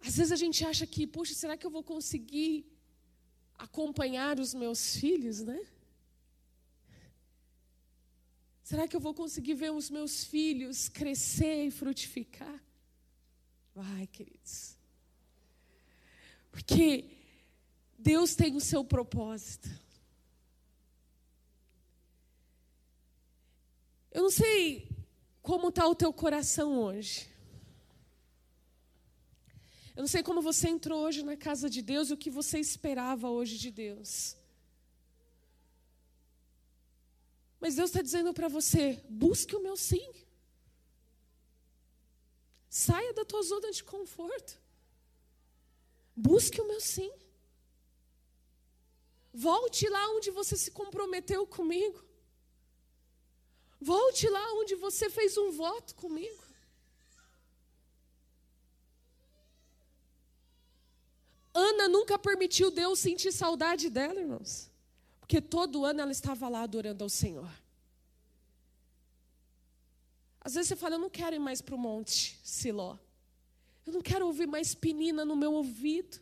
Às 0.07 0.19
vezes 0.19 0.33
a 0.33 0.37
gente 0.37 0.67
acha 0.67 0.87
que, 0.87 1.07
puxa, 1.07 1.33
será 1.33 1.57
que 1.57 1.67
eu 1.67 1.71
vou 1.71 1.83
conseguir 1.83 2.71
acompanhar 3.57 4.39
os 4.39 4.53
meus 4.53 4.97
filhos, 4.97 5.41
né? 5.41 5.59
Será 8.63 8.87
que 8.87 8.95
eu 8.95 9.01
vou 9.01 9.15
conseguir 9.15 9.55
ver 9.55 9.73
os 9.73 9.89
meus 9.89 10.25
filhos 10.25 10.91
crescer 10.91 11.65
e 11.65 11.71
frutificar? 11.71 12.63
Vai, 13.75 14.07
queridos. 14.09 14.77
Porque 16.51 16.87
Deus 17.99 18.35
tem 18.35 18.55
o 18.55 18.61
seu 18.61 18.85
propósito. 18.85 19.88
Eu 24.11 24.23
não 24.23 24.31
sei 24.31 24.89
como 25.43 25.69
está 25.69 25.87
o 25.87 25.95
teu 25.95 26.13
coração 26.13 26.81
hoje. 26.81 27.29
Eu 29.95 30.03
não 30.03 30.09
sei 30.09 30.23
como 30.23 30.41
você 30.41 30.69
entrou 30.69 31.01
hoje 31.01 31.23
na 31.23 31.37
casa 31.37 31.69
de 31.69 31.83
Deus 31.83 32.09
e 32.09 32.13
o 32.13 32.17
que 32.17 32.31
você 32.31 32.59
esperava 32.59 33.29
hoje 33.29 33.59
de 33.59 33.71
Deus. 33.71 34.37
Mas 37.61 37.75
Deus 37.75 37.91
está 37.91 38.01
dizendo 38.01 38.33
para 38.33 38.49
você: 38.49 39.03
busque 39.09 39.57
o 39.57 39.63
meu 39.63 39.77
sim. 39.77 40.09
Saia 42.71 43.13
da 43.13 43.25
tua 43.25 43.43
zona 43.43 43.73
de 43.73 43.83
conforto. 43.83 44.61
Busque 46.15 46.61
o 46.61 46.69
meu 46.69 46.81
sim. 46.81 47.11
Volte 49.33 49.89
lá 49.89 50.11
onde 50.11 50.31
você 50.31 50.57
se 50.57 50.71
comprometeu 50.71 51.47
comigo. 51.47 52.08
Volte 53.81 54.29
lá 54.29 54.55
onde 54.55 54.75
você 54.75 55.09
fez 55.09 55.37
um 55.39 55.51
voto 55.51 55.95
comigo. 55.95 56.43
Ana 61.55 61.89
nunca 61.89 62.19
permitiu 62.19 62.71
Deus 62.71 62.99
sentir 62.99 63.33
saudade 63.33 63.91
dela, 63.91 64.21
irmãos. 64.21 64.71
Porque 65.21 65.41
todo 65.41 65.85
ano 65.85 66.01
ela 66.01 66.13
estava 66.13 66.49
lá 66.49 66.63
adorando 66.63 67.05
ao 67.05 67.11
Senhor. 67.11 67.51
Às 70.41 70.55
vezes 70.55 70.69
você 70.69 70.77
fala, 70.77 70.95
eu 70.95 71.01
não 71.01 71.11
quero 71.11 71.37
ir 71.37 71.41
mais 71.41 71.61
para 71.61 71.75
o 71.75 71.79
monte 71.79 72.39
Siló. 72.43 72.97
Eu 73.87 73.93
não 73.93 74.01
quero 74.01 74.27
ouvir 74.27 74.47
mais 74.47 74.75
penina 74.75 75.25
no 75.25 75.37
meu 75.37 75.53
ouvido. 75.53 76.21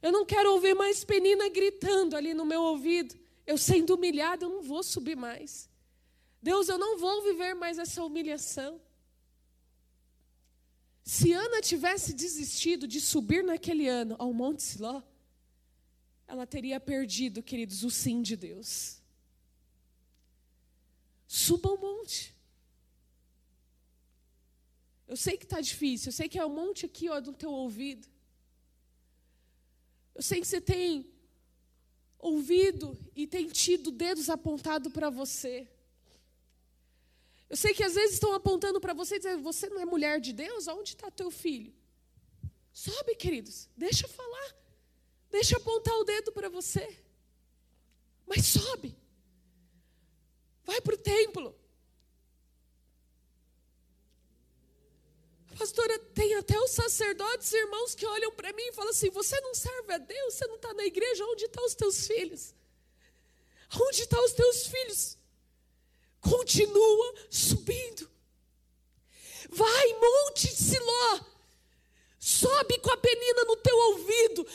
Eu 0.00 0.12
não 0.12 0.24
quero 0.24 0.52
ouvir 0.52 0.74
mais 0.74 1.04
penina 1.04 1.48
gritando 1.48 2.16
ali 2.16 2.32
no 2.34 2.44
meu 2.44 2.62
ouvido. 2.62 3.18
Eu 3.46 3.58
sendo 3.58 3.94
humilhada, 3.94 4.44
eu 4.44 4.48
não 4.48 4.62
vou 4.62 4.82
subir 4.82 5.16
mais. 5.16 5.68
Deus, 6.40 6.68
eu 6.68 6.78
não 6.78 6.98
vou 6.98 7.22
viver 7.22 7.54
mais 7.54 7.78
essa 7.78 8.04
humilhação. 8.04 8.80
Se 11.02 11.32
Ana 11.32 11.60
tivesse 11.60 12.12
desistido 12.12 12.86
de 12.86 13.00
subir 13.00 13.42
naquele 13.42 13.88
ano 13.88 14.14
ao 14.18 14.32
Monte 14.32 14.62
Siló, 14.62 15.02
ela 16.26 16.46
teria 16.46 16.78
perdido, 16.78 17.42
queridos, 17.42 17.82
o 17.82 17.90
sim 17.90 18.20
de 18.20 18.36
Deus. 18.36 19.00
Suba 21.26 21.70
o 21.70 21.78
monte. 21.78 22.34
Eu 25.06 25.16
sei 25.16 25.38
que 25.38 25.44
está 25.44 25.60
difícil, 25.60 26.08
eu 26.08 26.12
sei 26.12 26.28
que 26.28 26.38
é 26.38 26.44
um 26.44 26.54
monte 26.54 26.84
aqui 26.84 27.08
ó, 27.08 27.18
no 27.20 27.32
teu 27.32 27.50
ouvido. 27.50 28.06
Eu 30.14 30.22
sei 30.22 30.40
que 30.40 30.46
você 30.46 30.60
tem 30.60 31.10
ouvido 32.18 32.98
e 33.16 33.26
tem 33.26 33.48
tido 33.48 33.90
dedos 33.90 34.28
apontados 34.28 34.92
para 34.92 35.08
você. 35.08 35.66
Eu 37.48 37.56
sei 37.56 37.72
que 37.72 37.82
às 37.82 37.94
vezes 37.94 38.14
estão 38.14 38.32
apontando 38.34 38.80
para 38.80 38.92
você 38.92 39.16
e 39.16 39.18
dizendo: 39.18 39.42
Você 39.42 39.68
não 39.68 39.80
é 39.80 39.84
mulher 39.84 40.20
de 40.20 40.32
Deus? 40.32 40.66
Onde 40.68 40.90
está 40.90 41.10
teu 41.10 41.30
filho? 41.30 41.72
Sobe, 42.72 43.14
queridos, 43.14 43.68
deixa 43.76 44.06
falar. 44.06 44.56
Deixa 45.30 45.54
eu 45.54 45.58
apontar 45.58 45.94
o 45.94 46.04
dedo 46.04 46.30
para 46.32 46.48
você. 46.48 46.98
Mas 48.26 48.46
sobe. 48.46 48.96
Vai 50.64 50.80
para 50.80 50.94
o 50.94 50.98
templo. 50.98 51.58
Pastora, 55.58 55.98
tem 56.14 56.34
até 56.34 56.56
os 56.60 56.70
sacerdotes, 56.70 57.52
irmãos, 57.52 57.94
que 57.94 58.06
olham 58.06 58.30
para 58.32 58.52
mim 58.52 58.62
e 58.62 58.72
falam 58.72 58.90
assim: 58.90 59.10
Você 59.10 59.40
não 59.40 59.54
serve 59.54 59.92
a 59.92 59.98
Deus, 59.98 60.34
você 60.34 60.46
não 60.46 60.56
está 60.56 60.72
na 60.74 60.84
igreja, 60.84 61.24
onde 61.24 61.46
estão 61.46 61.64
os 61.64 61.74
teus 61.74 62.06
filhos? 62.06 62.54
Onde 63.74 64.02
estão 64.02 64.24
os 64.24 64.32
teus 64.32 64.66
filhos? 64.66 65.17
Continua 66.20 67.14
subindo. 67.30 68.08
Vai, 69.50 69.92
monte 69.94 70.48
de 70.48 70.62
Siló. 70.62 71.20
Sobe 72.18 72.78
com 72.80 72.90
a 72.90 72.96
penina 72.96 73.44
no 73.44 73.56
teu 73.56 73.76
ouvido. 73.76 74.46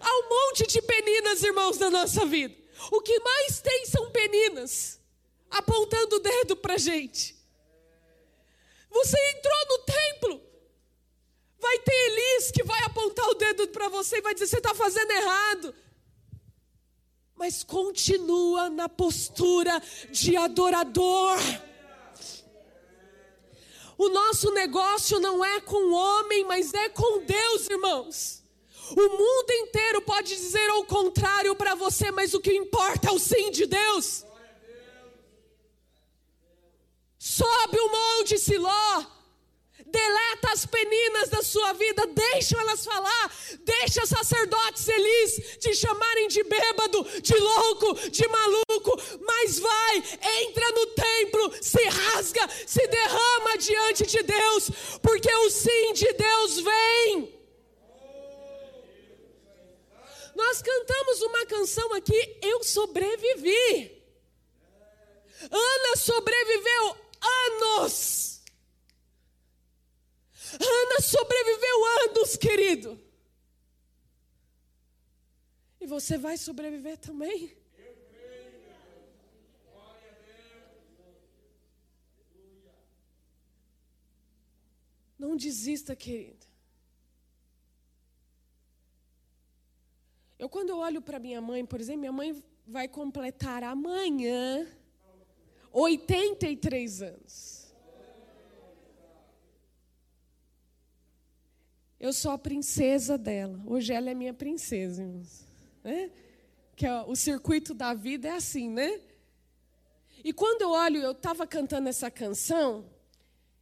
Há 0.00 0.18
um 0.18 0.28
monte 0.28 0.66
de 0.66 0.82
peninas, 0.82 1.42
irmãos, 1.42 1.78
na 1.78 1.90
nossa 1.90 2.24
vida. 2.26 2.54
O 2.90 3.00
que 3.00 3.18
mais 3.20 3.60
tem 3.60 3.86
são 3.86 4.10
peninas 4.10 5.00
apontando 5.50 6.16
o 6.16 6.20
dedo 6.20 6.56
para 6.56 6.76
gente. 6.76 7.36
Você 8.90 9.16
entrou 9.30 9.66
no 9.68 9.78
templo. 9.84 10.42
Vai 11.58 11.78
ter 11.78 11.92
Elis 11.92 12.50
que 12.50 12.62
vai 12.62 12.82
apontar 12.82 13.26
o 13.28 13.34
dedo 13.34 13.68
para 13.68 13.88
você 13.88 14.18
e 14.18 14.22
vai 14.22 14.34
dizer: 14.34 14.46
você 14.46 14.58
está 14.58 14.74
fazendo 14.74 15.10
errado. 15.10 15.74
Mas 17.44 17.62
continua 17.62 18.70
na 18.70 18.88
postura 18.88 19.78
de 20.10 20.34
adorador. 20.34 21.36
O 23.98 24.08
nosso 24.08 24.50
negócio 24.52 25.20
não 25.20 25.44
é 25.44 25.60
com 25.60 25.76
o 25.76 25.92
homem, 25.92 26.42
mas 26.44 26.72
é 26.72 26.88
com 26.88 27.22
Deus, 27.22 27.68
irmãos. 27.68 28.42
O 28.92 29.08
mundo 29.10 29.50
inteiro 29.50 30.00
pode 30.00 30.34
dizer 30.34 30.70
o 30.70 30.86
contrário 30.86 31.54
para 31.54 31.74
você, 31.74 32.10
mas 32.10 32.32
o 32.32 32.40
que 32.40 32.50
importa 32.50 33.08
é 33.08 33.12
o 33.12 33.18
sim 33.18 33.50
de 33.50 33.66
Deus. 33.66 34.24
Sobe 37.18 37.78
o 37.78 37.90
monte 37.90 38.38
Siló. 38.38 39.04
Deleta 39.94 40.52
as 40.52 40.66
peninas 40.66 41.28
da 41.28 41.40
sua 41.40 41.72
vida, 41.74 42.04
deixa 42.08 42.58
elas 42.58 42.84
falar, 42.84 43.32
deixa 43.60 44.04
sacerdotes 44.04 44.88
elis 44.88 45.56
te 45.60 45.72
chamarem 45.72 46.26
de 46.26 46.42
bêbado, 46.42 47.04
de 47.22 47.36
louco, 47.36 48.10
de 48.10 48.26
maluco, 48.26 49.00
mas 49.20 49.60
vai, 49.60 49.96
entra 50.42 50.68
no 50.72 50.86
templo, 50.86 51.54
se 51.62 51.80
rasga, 51.84 52.48
se 52.66 52.84
derrama 52.88 53.56
diante 53.56 54.04
de 54.06 54.20
Deus, 54.24 54.70
porque 55.00 55.32
o 55.32 55.50
sim 55.50 55.92
de 55.92 56.12
Deus 56.12 56.58
vem. 56.58 57.32
Nós 60.34 60.60
cantamos 60.60 61.22
uma 61.22 61.46
canção 61.46 61.94
aqui, 61.94 62.36
Eu 62.42 62.64
Sobrevivi. 62.64 64.02
Ana 65.52 65.96
sobreviveu 65.96 66.96
anos. 67.22 68.33
Ana 70.60 71.00
sobreviveu 71.00 71.84
anos, 71.84 72.36
querido. 72.36 73.00
E 75.80 75.86
você 75.86 76.16
vai 76.16 76.36
sobreviver 76.36 76.98
também? 76.98 77.56
Não 85.18 85.36
desista, 85.36 85.94
querido. 85.96 86.46
Eu, 90.38 90.48
quando 90.48 90.70
eu 90.70 90.78
olho 90.78 91.00
para 91.00 91.18
minha 91.18 91.40
mãe, 91.40 91.64
por 91.64 91.80
exemplo, 91.80 92.00
minha 92.00 92.12
mãe 92.12 92.44
vai 92.66 92.88
completar 92.88 93.62
amanhã 93.62 94.66
83 95.72 97.02
anos. 97.02 97.63
Eu 102.04 102.12
sou 102.12 102.32
a 102.32 102.36
princesa 102.36 103.16
dela. 103.16 103.58
Hoje 103.64 103.90
ela 103.90 104.10
é 104.10 104.14
minha 104.14 104.34
princesa, 104.34 105.02
irmãos. 105.02 105.42
Né? 105.82 106.10
Que 106.76 106.84
é, 106.84 107.00
o 107.00 107.16
circuito 107.16 107.72
da 107.72 107.94
vida 107.94 108.28
é 108.28 108.32
assim, 108.32 108.68
né? 108.68 109.00
E 110.22 110.30
quando 110.30 110.60
eu 110.60 110.68
olho, 110.72 111.00
eu 111.00 111.12
estava 111.12 111.46
cantando 111.46 111.88
essa 111.88 112.10
canção, 112.10 112.84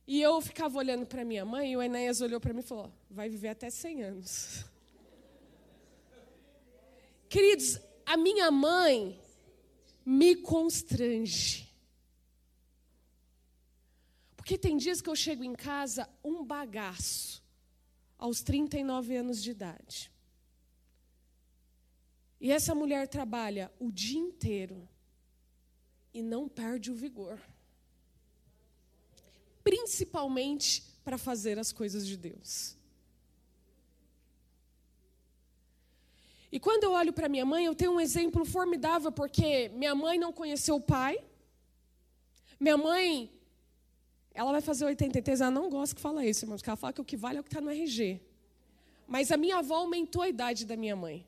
e 0.08 0.20
eu 0.20 0.40
ficava 0.40 0.76
olhando 0.76 1.06
para 1.06 1.24
minha 1.24 1.44
mãe, 1.44 1.70
e 1.70 1.76
o 1.76 1.82
Enéas 1.82 2.20
olhou 2.20 2.40
para 2.40 2.52
mim 2.52 2.58
e 2.58 2.64
falou: 2.64 2.92
vai 3.08 3.28
viver 3.28 3.50
até 3.50 3.70
100 3.70 4.02
anos. 4.02 4.64
Queridos, 7.30 7.78
a 8.04 8.16
minha 8.16 8.50
mãe 8.50 9.22
me 10.04 10.34
constrange. 10.34 11.72
Porque 14.36 14.58
tem 14.58 14.76
dias 14.76 15.00
que 15.00 15.08
eu 15.08 15.14
chego 15.14 15.44
em 15.44 15.54
casa 15.54 16.10
um 16.24 16.44
bagaço, 16.44 17.41
aos 18.22 18.40
39 18.40 19.16
anos 19.16 19.42
de 19.42 19.50
idade. 19.50 20.08
E 22.40 22.52
essa 22.52 22.72
mulher 22.72 23.08
trabalha 23.08 23.68
o 23.80 23.90
dia 23.90 24.20
inteiro 24.20 24.88
e 26.14 26.22
não 26.22 26.48
perde 26.48 26.92
o 26.92 26.94
vigor. 26.94 27.36
Principalmente 29.64 30.84
para 31.02 31.18
fazer 31.18 31.58
as 31.58 31.72
coisas 31.72 32.06
de 32.06 32.16
Deus. 32.16 32.76
E 36.52 36.60
quando 36.60 36.84
eu 36.84 36.92
olho 36.92 37.12
para 37.12 37.28
minha 37.28 37.44
mãe, 37.44 37.64
eu 37.64 37.74
tenho 37.74 37.90
um 37.90 38.00
exemplo 38.00 38.44
formidável, 38.44 39.10
porque 39.10 39.68
minha 39.70 39.96
mãe 39.96 40.16
não 40.16 40.32
conheceu 40.32 40.76
o 40.76 40.80
pai. 40.80 41.18
Minha 42.60 42.76
mãe, 42.76 43.32
ela 44.34 44.52
vai 44.52 44.60
fazer 44.60 44.84
83, 44.84 45.40
ela 45.40 45.50
não 45.50 45.68
gosta 45.68 45.94
que 45.94 46.00
fala 46.00 46.24
isso, 46.24 46.44
irmãos, 46.44 46.60
porque 46.60 46.70
ela 46.70 46.76
fala 46.76 46.92
que 46.92 47.00
o 47.00 47.04
que 47.04 47.16
vale 47.16 47.38
é 47.38 47.40
o 47.40 47.44
que 47.44 47.48
está 47.48 47.60
no 47.60 47.70
RG. 47.70 48.20
Mas 49.06 49.30
a 49.30 49.36
minha 49.36 49.58
avó 49.58 49.76
aumentou 49.76 50.22
a 50.22 50.28
idade 50.28 50.64
da 50.64 50.76
minha 50.76 50.96
mãe. 50.96 51.26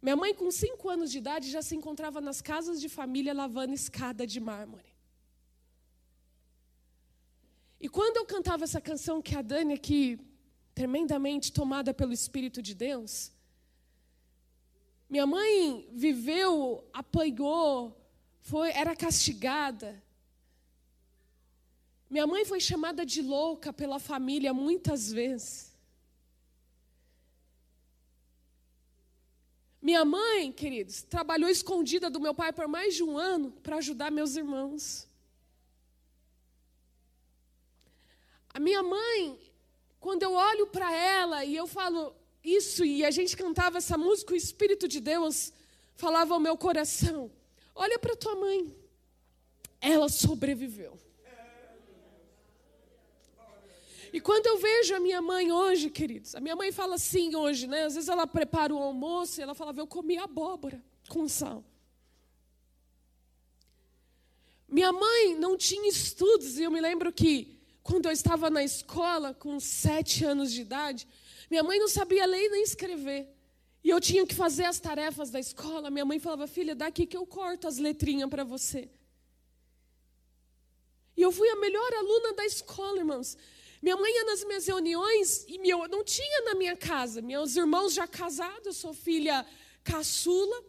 Minha 0.00 0.16
mãe, 0.16 0.34
com 0.34 0.50
cinco 0.50 0.88
anos 0.88 1.10
de 1.12 1.18
idade, 1.18 1.50
já 1.50 1.62
se 1.62 1.76
encontrava 1.76 2.20
nas 2.20 2.40
casas 2.40 2.80
de 2.80 2.88
família 2.88 3.32
lavando 3.34 3.74
escada 3.74 4.26
de 4.26 4.40
mármore. 4.40 4.92
E 7.80 7.88
quando 7.88 8.16
eu 8.16 8.24
cantava 8.24 8.64
essa 8.64 8.80
canção 8.80 9.20
que 9.20 9.36
a 9.36 9.42
Dani 9.42 9.74
aqui, 9.74 10.18
tremendamente 10.74 11.52
tomada 11.52 11.92
pelo 11.92 12.12
Espírito 12.12 12.62
de 12.62 12.74
Deus, 12.74 13.32
minha 15.08 15.26
mãe 15.26 15.86
viveu, 15.92 16.88
apanhou, 16.92 18.00
foi, 18.40 18.70
era 18.70 18.96
castigada. 18.96 20.02
Minha 22.12 22.26
mãe 22.26 22.44
foi 22.44 22.60
chamada 22.60 23.06
de 23.06 23.22
louca 23.22 23.72
pela 23.72 23.98
família 23.98 24.52
muitas 24.52 25.10
vezes. 25.10 25.72
Minha 29.80 30.04
mãe, 30.04 30.52
queridos, 30.52 31.00
trabalhou 31.00 31.48
escondida 31.48 32.10
do 32.10 32.20
meu 32.20 32.34
pai 32.34 32.52
por 32.52 32.68
mais 32.68 32.94
de 32.94 33.02
um 33.02 33.16
ano 33.16 33.50
para 33.62 33.76
ajudar 33.76 34.10
meus 34.10 34.36
irmãos. 34.36 35.08
A 38.52 38.60
minha 38.60 38.82
mãe, 38.82 39.40
quando 39.98 40.22
eu 40.22 40.34
olho 40.34 40.66
para 40.66 40.92
ela 40.92 41.46
e 41.46 41.56
eu 41.56 41.66
falo, 41.66 42.14
isso 42.44 42.84
e 42.84 43.06
a 43.06 43.10
gente 43.10 43.34
cantava 43.34 43.78
essa 43.78 43.96
música, 43.96 44.34
o 44.34 44.36
Espírito 44.36 44.86
de 44.86 45.00
Deus 45.00 45.50
falava 45.94 46.34
ao 46.34 46.40
meu 46.40 46.58
coração: 46.58 47.32
Olha 47.74 47.98
para 47.98 48.14
tua 48.14 48.36
mãe, 48.36 48.76
ela 49.80 50.10
sobreviveu. 50.10 51.00
E 54.12 54.20
quando 54.20 54.46
eu 54.46 54.58
vejo 54.58 54.94
a 54.94 55.00
minha 55.00 55.22
mãe 55.22 55.50
hoje, 55.50 55.88
queridos, 55.88 56.34
a 56.34 56.40
minha 56.40 56.54
mãe 56.54 56.70
fala 56.70 56.96
assim 56.96 57.34
hoje, 57.34 57.66
né? 57.66 57.84
Às 57.84 57.94
vezes 57.94 58.10
ela 58.10 58.26
prepara 58.26 58.74
o 58.74 58.78
almoço 58.78 59.40
e 59.40 59.42
ela 59.42 59.54
falava: 59.54 59.80
Eu 59.80 59.86
comi 59.86 60.18
abóbora 60.18 60.82
com 61.08 61.26
sal. 61.26 61.64
Minha 64.68 64.92
mãe 64.92 65.34
não 65.36 65.56
tinha 65.56 65.88
estudos, 65.88 66.58
e 66.58 66.62
eu 66.62 66.70
me 66.70 66.80
lembro 66.80 67.12
que 67.12 67.58
quando 67.82 68.06
eu 68.06 68.12
estava 68.12 68.50
na 68.50 68.62
escola, 68.62 69.34
com 69.34 69.58
sete 69.58 70.24
anos 70.24 70.52
de 70.52 70.60
idade, 70.60 71.08
minha 71.50 71.62
mãe 71.62 71.78
não 71.78 71.88
sabia 71.88 72.26
ler 72.26 72.48
nem 72.50 72.62
escrever. 72.62 73.28
E 73.84 73.90
eu 73.90 74.00
tinha 74.00 74.26
que 74.26 74.34
fazer 74.34 74.64
as 74.64 74.78
tarefas 74.78 75.30
da 75.30 75.40
escola. 75.40 75.90
Minha 75.90 76.04
mãe 76.04 76.18
falava, 76.18 76.46
filha, 76.46 76.74
daqui 76.74 77.04
que 77.04 77.16
eu 77.16 77.26
corto 77.26 77.66
as 77.66 77.78
letrinhas 77.78 78.30
para 78.30 78.44
você. 78.44 78.88
E 81.16 81.22
eu 81.22 81.32
fui 81.32 81.48
a 81.48 81.56
melhor 81.56 81.92
aluna 81.94 82.32
da 82.32 82.46
escola, 82.46 82.98
irmãos. 82.98 83.36
Minha 83.82 83.96
mãe 83.96 84.14
ia 84.14 84.24
nas 84.24 84.44
minhas 84.44 84.66
reuniões 84.66 85.44
e 85.48 85.58
meu, 85.58 85.88
não 85.88 86.04
tinha 86.04 86.42
na 86.44 86.54
minha 86.54 86.76
casa. 86.76 87.20
Meus 87.20 87.56
irmãos 87.56 87.92
já 87.92 88.06
casados, 88.06 88.76
sou 88.76 88.94
filha 88.94 89.44
caçula, 89.82 90.64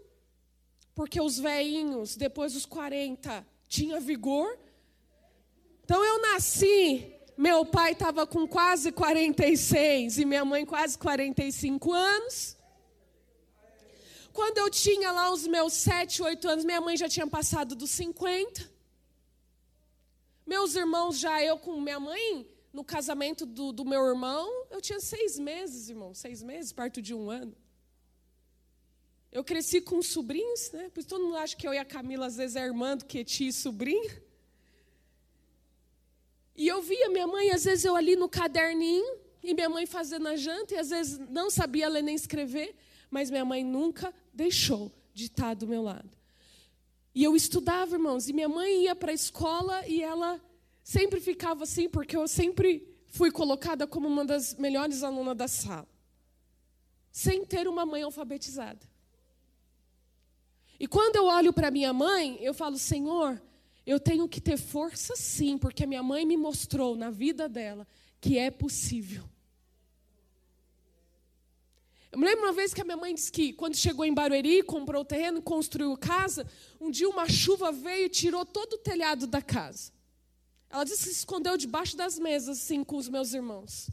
porque 0.96 1.22
os 1.22 1.38
velhinhos, 1.38 2.16
depois 2.16 2.54
dos 2.54 2.66
40, 2.66 3.46
tinha 3.68 4.00
vigor. 4.00 4.58
Então 5.84 6.04
eu 6.04 6.22
nasci 6.22 7.14
meu 7.38 7.66
pai 7.66 7.94
estava 7.94 8.28
com 8.28 8.48
quase 8.48 8.92
46 8.92 10.20
e 10.20 10.26
minha 10.26 10.46
mãe 10.46 10.66
quase 10.66 10.98
45 10.98 11.92
anos. 11.92 12.56
Quando 14.32 14.60
eu 14.60 14.70
tinha 14.70 15.12
lá 15.12 15.32
os 15.32 15.46
meus 15.48 15.74
7, 15.74 16.22
8 16.22 16.48
anos, 16.48 16.66
minha 16.66 16.82
mãe 16.82 16.96
já 16.96 17.10
tinha 17.10 17.26
passado 17.26 17.76
dos 17.76 17.90
50. 17.92 18.70
Meus 20.46 20.76
irmãos 20.76 21.18
já, 21.18 21.44
eu 21.44 21.58
com 21.58 21.80
minha 21.82 22.00
mãe, 22.00 22.48
no 22.74 22.84
casamento 22.84 23.46
do, 23.46 23.72
do 23.72 23.86
meu 23.86 24.04
irmão, 24.08 24.66
eu 24.72 24.82
tinha 24.82 25.00
seis 25.00 25.38
meses, 25.38 25.90
irmão, 25.90 26.14
seis 26.16 26.42
meses, 26.42 26.74
perto 26.74 27.00
de 27.00 27.14
um 27.14 27.30
ano. 27.30 27.56
Eu 29.32 29.44
cresci 29.44 29.80
com 29.80 30.02
sobrinhos, 30.02 30.72
né? 30.72 30.90
Por 30.90 31.00
isso 31.00 31.10
todo 31.10 31.24
mundo 31.24 31.38
acha 31.38 31.56
que 31.56 31.68
eu 31.68 31.74
e 31.74 31.78
a 31.78 31.86
Camila 31.86 32.26
às 32.26 32.36
vezes 32.36 32.56
é 32.56 32.64
irmã 32.64 32.98
do 32.98 33.06
que 33.06 33.24
tia 33.24 33.50
e 33.50 33.54
sobrinho. 33.54 34.22
E 36.56 36.68
eu 36.68 36.82
via 36.82 37.10
minha 37.10 37.28
mãe, 37.28 37.52
às 37.52 37.64
vezes 37.64 37.86
eu 37.86 37.96
ali 37.96 38.16
no 38.16 38.28
caderninho, 38.28 39.20
e 39.44 39.54
minha 39.54 39.70
mãe 39.70 39.86
fazendo 39.86 40.28
a 40.28 40.36
janta, 40.36 40.74
e 40.74 40.78
às 40.78 40.90
vezes 40.90 41.20
não 41.30 41.50
sabia 41.50 41.90
ler 41.90 42.02
nem 42.02 42.16
escrever, 42.16 42.76
mas 43.10 43.30
minha 43.30 43.46
mãe 43.46 43.64
nunca 43.64 44.14
deixou 44.34 44.92
de 45.14 45.26
estar 45.26 45.54
do 45.56 45.68
meu 45.68 45.84
lado. 45.84 46.10
E 47.14 47.24
eu 47.24 47.36
estudava, 47.36 47.96
irmãos, 47.96 48.28
e 48.28 48.34
minha 48.34 48.50
mãe 48.50 48.86
ia 48.86 48.96
para 48.96 49.12
a 49.12 49.16
escola 49.16 49.88
e 49.88 50.02
ela 50.02 50.42
sempre 50.84 51.20
ficava 51.20 51.64
assim, 51.64 51.88
porque 51.88 52.16
eu 52.16 52.28
sempre 52.28 52.86
fui 53.08 53.32
colocada 53.32 53.88
como 53.88 54.08
uma 54.08 54.26
das 54.26 54.56
melhores 54.56 55.04
alunas 55.04 55.38
da 55.38 55.48
sala, 55.48 55.88
sem 57.12 57.46
ter 57.46 57.68
uma 57.68 57.86
mãe 57.86 58.04
alfabetizada. 58.04 58.82
E 60.80 60.88
quando 60.88 61.16
eu 61.16 61.26
olho 61.26 61.54
para 61.54 61.72
minha 61.72 61.94
mãe, 61.94 62.38
eu 62.42 62.54
falo, 62.54 62.78
Senhor, 62.78 63.42
eu 63.86 64.00
tenho 64.00 64.28
que 64.28 64.42
ter 64.42 64.58
força 64.58 65.16
sim, 65.16 65.58
porque 65.58 65.86
minha 65.86 66.04
mãe 66.04 66.26
me 66.26 66.36
mostrou 66.36 66.96
na 66.96 67.10
vida 67.10 67.48
dela 67.48 67.88
que 68.20 68.38
é 68.38 68.50
possível. 68.50 69.24
Eu 72.12 72.20
me 72.20 72.26
lembro 72.26 72.46
uma 72.46 72.54
vez 72.54 72.74
que 72.74 72.82
a 72.82 72.84
minha 72.86 72.96
mãe 72.96 73.14
disse 73.14 73.32
que 73.32 73.54
quando 73.54 73.76
chegou 73.76 74.06
em 74.06 74.14
Barueri, 74.14 74.62
comprou 74.62 75.02
o 75.02 75.06
terreno, 75.06 75.42
construiu 75.42 75.98
casa, 75.98 76.48
um 76.80 76.92
dia 76.92 77.10
uma 77.10 77.28
chuva 77.28 77.72
veio 77.72 78.06
e 78.06 78.10
tirou 78.10 78.46
todo 78.46 78.74
o 78.74 78.78
telhado 78.78 79.26
da 79.26 79.42
casa. 79.42 79.92
Ela 80.74 80.84
disse 80.84 81.04
que 81.04 81.10
se 81.10 81.20
escondeu 81.20 81.56
debaixo 81.56 81.96
das 81.96 82.20
mesas, 82.20 82.58
assim, 82.58 82.84
com 82.84 82.98
os 82.98 83.08
meus 83.08 83.34
irmãos. 83.34 83.90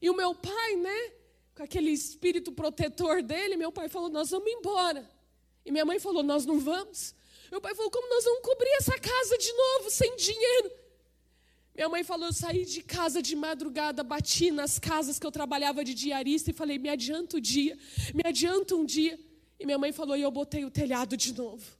E 0.00 0.08
o 0.08 0.16
meu 0.16 0.34
pai, 0.34 0.76
né, 0.76 1.12
com 1.54 1.62
aquele 1.64 1.90
espírito 1.90 2.52
protetor 2.52 3.22
dele, 3.22 3.56
meu 3.56 3.70
pai 3.70 3.90
falou: 3.90 4.08
Nós 4.08 4.30
vamos 4.30 4.50
embora. 4.50 5.06
E 5.66 5.70
minha 5.70 5.84
mãe 5.84 5.98
falou: 5.98 6.22
Nós 6.22 6.46
não 6.46 6.58
vamos. 6.58 7.14
Meu 7.50 7.60
pai 7.60 7.74
falou: 7.74 7.90
como 7.90 8.08
nós 8.08 8.24
vamos 8.24 8.42
cobrir 8.42 8.70
essa 8.78 8.96
casa 8.96 9.36
de 9.36 9.52
novo, 9.52 9.90
sem 9.90 10.14
dinheiro? 10.16 10.70
Minha 11.74 11.88
mãe 11.88 12.04
falou: 12.04 12.26
eu 12.26 12.32
saí 12.32 12.64
de 12.64 12.82
casa 12.82 13.20
de 13.20 13.34
madrugada, 13.34 14.04
bati 14.04 14.50
nas 14.52 14.78
casas 14.78 15.18
que 15.18 15.26
eu 15.26 15.32
trabalhava 15.32 15.84
de 15.84 15.92
diarista 15.92 16.50
e 16.50 16.54
falei: 16.54 16.78
me 16.78 16.88
adianta 16.88 17.36
o 17.36 17.40
dia, 17.40 17.76
me 18.14 18.22
adianta 18.24 18.76
um 18.76 18.84
dia. 18.84 19.18
E 19.58 19.66
minha 19.66 19.78
mãe 19.78 19.92
falou: 19.92 20.16
e 20.16 20.22
eu 20.22 20.30
botei 20.30 20.64
o 20.64 20.70
telhado 20.70 21.16
de 21.16 21.34
novo. 21.34 21.79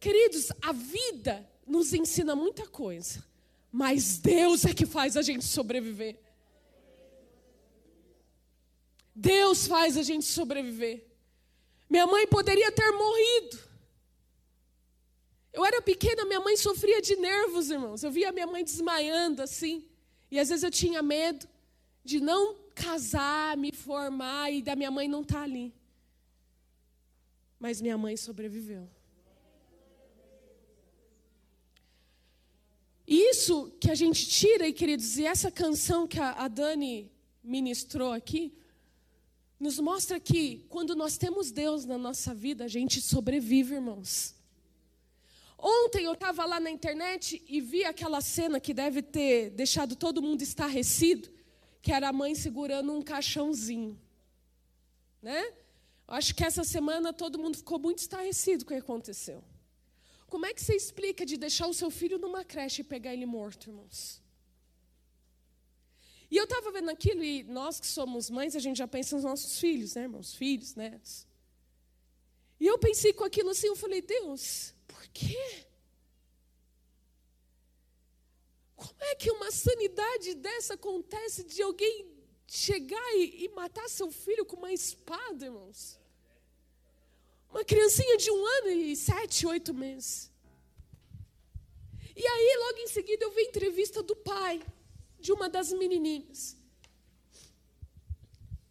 Queridos, 0.00 0.52
a 0.62 0.72
vida 0.72 1.48
nos 1.66 1.92
ensina 1.92 2.36
muita 2.36 2.66
coisa, 2.66 3.24
mas 3.70 4.18
Deus 4.18 4.64
é 4.64 4.72
que 4.72 4.86
faz 4.86 5.16
a 5.16 5.22
gente 5.22 5.44
sobreviver. 5.44 6.16
Deus 9.14 9.66
faz 9.66 9.96
a 9.96 10.02
gente 10.02 10.24
sobreviver. 10.24 11.04
Minha 11.90 12.06
mãe 12.06 12.26
poderia 12.26 12.70
ter 12.70 12.90
morrido. 12.92 13.58
Eu 15.52 15.64
era 15.64 15.82
pequena, 15.82 16.24
minha 16.24 16.40
mãe 16.40 16.56
sofria 16.56 17.02
de 17.02 17.16
nervos, 17.16 17.68
irmãos. 17.68 18.04
Eu 18.04 18.12
via 18.12 18.30
minha 18.30 18.46
mãe 18.46 18.62
desmaiando 18.62 19.42
assim. 19.42 19.88
E 20.30 20.38
às 20.38 20.50
vezes 20.50 20.62
eu 20.62 20.70
tinha 20.70 21.02
medo 21.02 21.48
de 22.04 22.20
não 22.20 22.54
casar, 22.74 23.56
me 23.56 23.72
formar 23.72 24.52
e 24.52 24.62
da 24.62 24.76
minha 24.76 24.90
mãe 24.90 25.08
não 25.08 25.22
estar 25.22 25.38
tá 25.38 25.42
ali. 25.42 25.74
Mas 27.58 27.80
minha 27.80 27.98
mãe 27.98 28.16
sobreviveu. 28.16 28.88
Isso 33.08 33.72
que 33.80 33.90
a 33.90 33.94
gente 33.94 34.28
tira, 34.28 34.68
e 34.68 34.72
queridos, 34.72 35.16
e 35.16 35.24
essa 35.24 35.50
canção 35.50 36.06
que 36.06 36.20
a, 36.20 36.46
Dani 36.46 37.10
ministrou 37.42 38.12
aqui, 38.12 38.52
nos 39.58 39.78
mostra 39.78 40.20
que 40.20 40.66
quando 40.68 40.94
nós 40.94 41.16
temos 41.16 41.50
Deus 41.50 41.86
na 41.86 41.96
nossa 41.96 42.34
vida, 42.34 42.66
a 42.66 42.68
gente 42.68 43.00
sobrevive, 43.00 43.76
irmãos. 43.76 44.34
Ontem 45.58 46.04
eu 46.04 46.12
estava 46.12 46.44
lá 46.44 46.60
na 46.60 46.70
internet 46.70 47.42
e 47.48 47.62
vi 47.62 47.82
aquela 47.82 48.20
cena 48.20 48.60
que 48.60 48.74
deve 48.74 49.00
ter 49.00 49.50
deixado 49.50 49.96
todo 49.96 50.20
mundo 50.20 50.42
estarrecido, 50.42 51.30
que 51.80 51.90
era 51.90 52.10
a 52.10 52.12
mãe 52.12 52.34
segurando 52.34 52.92
um 52.92 53.00
caixãozinho. 53.00 53.98
Né? 55.22 55.50
Acho 56.06 56.34
que 56.34 56.44
essa 56.44 56.62
semana 56.62 57.12
todo 57.12 57.38
mundo 57.38 57.56
ficou 57.56 57.78
muito 57.78 58.00
estarrecido 58.00 58.66
com 58.66 58.72
o 58.72 58.76
que 58.76 58.82
aconteceu. 58.82 59.42
Como 60.28 60.44
é 60.44 60.52
que 60.52 60.62
você 60.62 60.74
explica 60.74 61.24
de 61.24 61.36
deixar 61.36 61.66
o 61.66 61.74
seu 61.74 61.90
filho 61.90 62.18
numa 62.18 62.44
creche 62.44 62.82
e 62.82 62.84
pegar 62.84 63.12
ele 63.12 63.26
morto, 63.26 63.70
irmãos? 63.70 64.22
E 66.30 66.36
eu 66.36 66.44
estava 66.44 66.70
vendo 66.70 66.90
aquilo, 66.90 67.24
e 67.24 67.42
nós 67.44 67.80
que 67.80 67.86
somos 67.86 68.28
mães, 68.28 68.54
a 68.54 68.58
gente 68.58 68.76
já 68.76 68.86
pensa 68.86 69.16
nos 69.16 69.24
nossos 69.24 69.58
filhos, 69.58 69.94
né, 69.94 70.02
irmãos? 70.02 70.34
Filhos, 70.34 70.74
netos. 70.74 71.26
E 72.60 72.66
eu 72.66 72.78
pensei 72.78 73.12
com 73.12 73.24
aquilo 73.24 73.50
assim, 73.50 73.68
eu 73.68 73.76
falei, 73.76 74.02
Deus, 74.02 74.74
por 74.86 75.06
quê? 75.08 75.66
Como 78.76 79.02
é 79.02 79.14
que 79.14 79.30
uma 79.30 79.50
sanidade 79.50 80.34
dessa 80.34 80.74
acontece 80.74 81.42
de 81.44 81.62
alguém 81.62 82.06
chegar 82.46 83.14
e, 83.14 83.44
e 83.44 83.48
matar 83.48 83.88
seu 83.88 84.10
filho 84.10 84.44
com 84.44 84.56
uma 84.56 84.72
espada, 84.72 85.46
irmãos? 85.46 85.97
Uma 87.50 87.64
criancinha 87.64 88.16
de 88.16 88.30
um 88.30 88.46
ano 88.46 88.68
e 88.68 88.94
sete, 88.94 89.46
oito 89.46 89.72
meses. 89.72 90.30
E 92.14 92.26
aí, 92.26 92.56
logo 92.66 92.78
em 92.78 92.88
seguida, 92.88 93.24
eu 93.24 93.30
vi 93.30 93.42
a 93.42 93.48
entrevista 93.48 94.02
do 94.02 94.14
pai 94.14 94.60
de 95.18 95.32
uma 95.32 95.48
das 95.48 95.72
menininhas. 95.72 96.56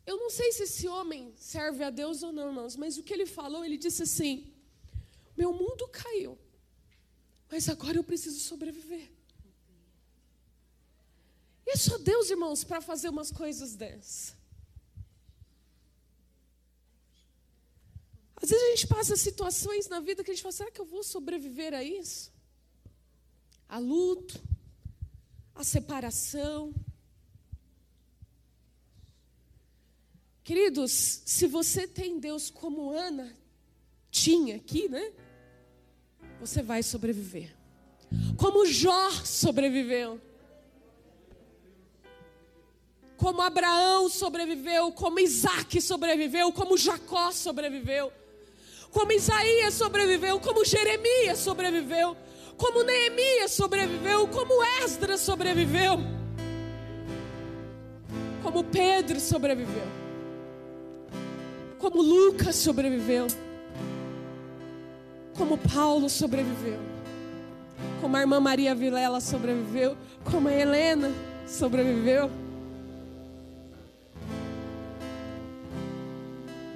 Eu 0.06 0.18
não 0.18 0.30
sei 0.30 0.52
se 0.52 0.64
esse 0.64 0.88
homem 0.88 1.34
serve 1.36 1.84
a 1.84 1.90
Deus 1.90 2.24
ou 2.24 2.32
não, 2.32 2.48
irmãos, 2.48 2.76
mas 2.76 2.98
o 2.98 3.04
que 3.04 3.14
ele 3.14 3.26
falou, 3.26 3.66
ele 3.66 3.78
disse 3.78 4.04
assim: 4.04 4.54
Meu 5.36 5.52
mundo 5.52 5.88
caiu, 5.88 6.38
mas 7.50 7.68
agora 7.68 7.98
eu 7.98 8.04
preciso 8.04 8.40
sobreviver. 8.40 9.12
E 11.66 11.72
é 11.72 11.76
só 11.76 11.98
Deus, 11.98 12.30
irmãos, 12.30 12.64
para 12.64 12.80
fazer 12.80 13.10
umas 13.10 13.32
coisas 13.32 13.76
dessas. 13.76 14.37
Às 18.42 18.50
vezes 18.50 18.66
a 18.66 18.70
gente 18.70 18.88
passa 18.88 19.16
situações 19.16 19.88
na 19.88 20.00
vida 20.00 20.24
que 20.24 20.32
a 20.32 20.34
gente 20.34 20.44
fala: 20.44 20.52
será 20.52 20.72
que 20.72 20.80
eu 20.80 20.86
vou 20.86 21.04
sobreviver 21.04 21.74
a 21.74 21.84
isso? 21.84 22.32
A 23.68 23.80
luto, 23.80 24.40
a 25.56 25.64
separação. 25.64 26.74
Queridos, 30.44 31.22
se 31.26 31.46
você 31.48 31.86
tem 31.88 32.20
Deus 32.20 32.50
como 32.50 32.92
Ana 32.92 33.36
tinha 34.10 34.56
aqui, 34.56 34.88
né? 34.88 35.12
Você 36.40 36.62
vai 36.62 36.82
sobreviver. 36.84 37.54
Como 38.38 38.66
Jó 38.66 39.10
sobreviveu. 39.26 40.22
Como 43.18 43.42
Abraão 43.42 44.08
sobreviveu, 44.08 44.92
como 44.92 45.20
Isaac 45.20 45.82
sobreviveu, 45.82 46.54
como 46.54 46.78
Jacó 46.78 47.32
sobreviveu, 47.32 48.14
como 48.92 49.12
Isaías 49.12 49.74
sobreviveu, 49.74 50.40
como 50.40 50.66
Jeremias 50.66 51.40
sobreviveu 51.40 52.16
como 52.58 52.84
Neemias 52.84 53.52
sobreviveu, 53.52 54.28
como 54.28 54.64
Esdras 54.84 55.22
sobreviveu, 55.22 56.00
como 58.42 58.64
Pedro 58.64 59.20
sobreviveu, 59.20 59.88
como 61.78 62.02
Lucas 62.02 62.56
sobreviveu, 62.56 63.28
como 65.38 65.58
Paulo 65.58 66.10
sobreviveu, 66.10 66.80
como 68.02 68.18
a 68.18 68.22
irmã 68.22 68.40
Maria 68.40 68.74
Vilela 68.74 69.22
sobreviveu, 69.22 69.96
como 70.24 70.48
a 70.50 70.54
Helena 70.54 71.12
sobreviveu. 71.46 72.47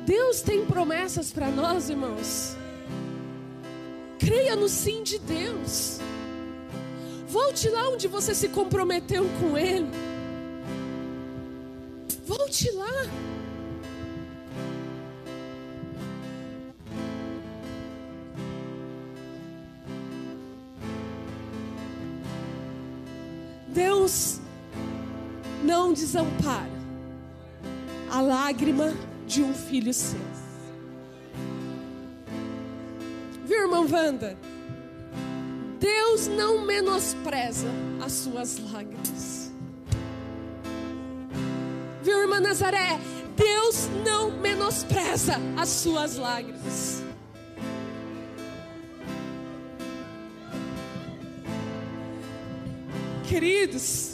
Deus 0.06 0.42
tem 0.42 0.66
promessas 0.66 1.32
para 1.32 1.50
nós, 1.50 1.90
irmãos. 1.90 2.56
Creia 4.20 4.56
no 4.56 4.68
sim 4.68 5.04
de 5.04 5.20
Deus. 5.20 6.00
Volte 7.28 7.70
lá 7.70 7.90
onde 7.90 8.08
você 8.08 8.36
se 8.36 8.50
comprometeu 8.50 9.26
com 9.40 9.58
Ele. 9.58 9.90
Volte 12.26 12.70
lá. 12.72 13.08
Deus 23.68 24.40
não 25.64 25.94
desampara 25.94 26.70
a 28.10 28.20
lágrima 28.20 28.94
de 29.32 29.42
um 29.42 29.54
filho 29.54 29.94
seu. 29.94 30.20
irmã 33.50 33.80
Wanda? 33.90 34.38
Deus 35.80 36.28
não 36.28 36.66
menospreza 36.66 37.70
as 38.04 38.12
suas 38.12 38.60
lágrimas. 38.60 39.52
Viu, 42.04 42.20
irmã 42.20 42.42
Nazaré? 42.42 43.00
Deus 43.38 43.88
não 44.06 44.32
menospreza 44.32 45.38
as 45.58 45.70
suas 45.70 46.18
lágrimas. 46.18 47.02
Queridos, 53.30 54.11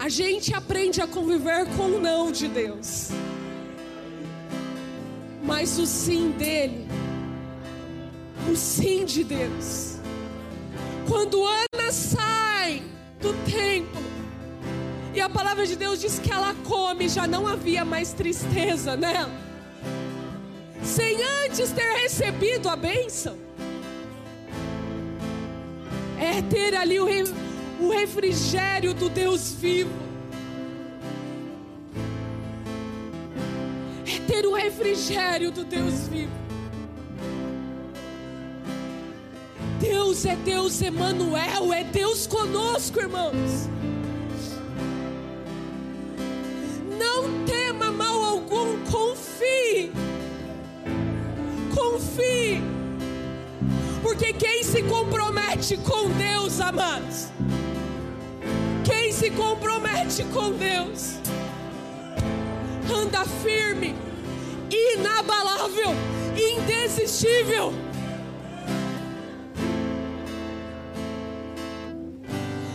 a 0.00 0.08
gente 0.08 0.52
aprende 0.52 1.00
a 1.00 1.06
conviver 1.06 1.66
com 1.76 1.84
o 1.96 2.00
não 2.00 2.32
de 2.32 2.48
Deus 2.48 3.10
mas 5.50 5.78
o 5.78 5.86
sim 5.86 6.30
dele, 6.30 6.86
o 8.50 8.54
sim 8.54 9.04
de 9.04 9.24
Deus. 9.24 9.96
Quando 11.08 11.44
Ana 11.44 11.90
sai 11.90 12.82
do 13.20 13.32
templo, 13.50 14.00
e 15.12 15.20
a 15.20 15.28
palavra 15.28 15.66
de 15.66 15.74
Deus 15.74 16.00
diz 16.00 16.18
que 16.20 16.32
ela 16.32 16.54
come, 16.64 17.08
já 17.08 17.26
não 17.26 17.48
havia 17.48 17.84
mais 17.84 18.12
tristeza 18.12 18.96
nela, 18.96 19.32
sem 20.84 21.18
antes 21.44 21.72
ter 21.72 21.92
recebido 21.94 22.68
a 22.68 22.76
bênção. 22.76 23.36
É 26.16 26.42
ter 26.42 26.76
ali 26.76 27.00
o 27.00 27.06
refrigério 27.88 28.92
do 28.92 29.08
Deus 29.08 29.52
vivo. 29.52 30.10
ter 34.30 34.46
o 34.46 34.54
refrigério 34.54 35.50
do 35.50 35.64
Deus 35.64 36.06
vivo. 36.06 36.32
Deus 39.80 40.24
é 40.24 40.36
Deus 40.36 40.80
Emanuel, 40.80 41.72
é 41.72 41.82
Deus 41.82 42.26
conosco, 42.28 43.00
irmãos. 43.00 43.68
Não 46.96 47.44
tema 47.44 47.90
mal 47.90 48.22
algum, 48.22 48.78
confie. 48.84 49.90
Confie. 51.74 52.62
Porque 54.02 54.32
quem 54.32 54.62
se 54.62 54.82
compromete 54.84 55.76
com 55.78 56.08
Deus, 56.10 56.60
amados, 56.60 57.28
se 59.20 59.30
compromete 59.32 60.24
com 60.32 60.50
Deus, 60.52 61.16
anda 62.90 63.22
firme 63.26 63.94
inabalável, 64.70 65.90
indesistível. 66.34 67.74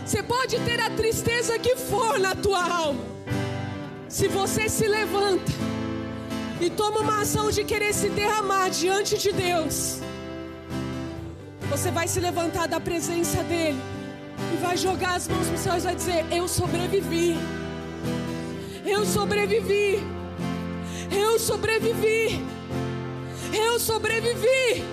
Você 0.04 0.22
pode 0.22 0.60
ter 0.60 0.78
a 0.80 0.88
tristeza 0.90 1.58
que 1.58 1.74
for 1.74 2.20
na 2.20 2.36
tua 2.36 2.62
alma. 2.62 3.02
Se 4.08 4.28
você 4.28 4.68
se 4.68 4.86
levanta 4.86 5.50
e 6.60 6.70
toma 6.70 7.00
uma 7.00 7.22
ação 7.22 7.50
de 7.50 7.64
querer 7.64 7.92
se 7.92 8.08
derramar 8.08 8.68
diante 8.68 9.18
de 9.18 9.32
Deus, 9.32 9.98
você 11.68 11.90
vai 11.90 12.06
se 12.06 12.20
levantar 12.20 12.68
da 12.68 12.78
presença 12.78 13.42
dEle 13.42 13.95
e 14.52 14.56
vai 14.56 14.76
jogar 14.76 15.16
as 15.16 15.28
mãos 15.28 15.48
nos 15.48 15.60
céus 15.60 15.82
e 15.82 15.86
vai 15.86 15.94
dizer: 15.94 16.24
Eu 16.30 16.48
sobrevivi. 16.48 17.36
Eu 18.84 19.04
sobrevivi. 19.04 20.02
Eu 21.10 21.38
sobrevivi. 21.38 22.44
Eu 23.52 23.78
sobrevivi. 23.78 24.84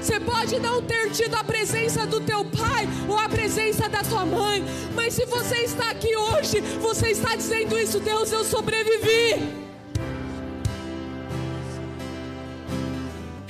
Você 0.00 0.18
pode 0.18 0.58
não 0.58 0.82
ter 0.82 1.10
tido 1.10 1.34
a 1.36 1.44
presença 1.44 2.06
do 2.06 2.20
teu 2.20 2.44
pai 2.44 2.88
ou 3.08 3.16
a 3.18 3.28
presença 3.28 3.88
da 3.88 4.02
tua 4.02 4.26
mãe, 4.26 4.64
mas 4.94 5.14
se 5.14 5.24
você 5.26 5.56
está 5.58 5.90
aqui 5.90 6.16
hoje, 6.16 6.60
você 6.80 7.10
está 7.10 7.36
dizendo 7.36 7.78
isso, 7.78 8.00
Deus, 8.00 8.32
eu 8.32 8.42
sobrevivi. 8.44 9.69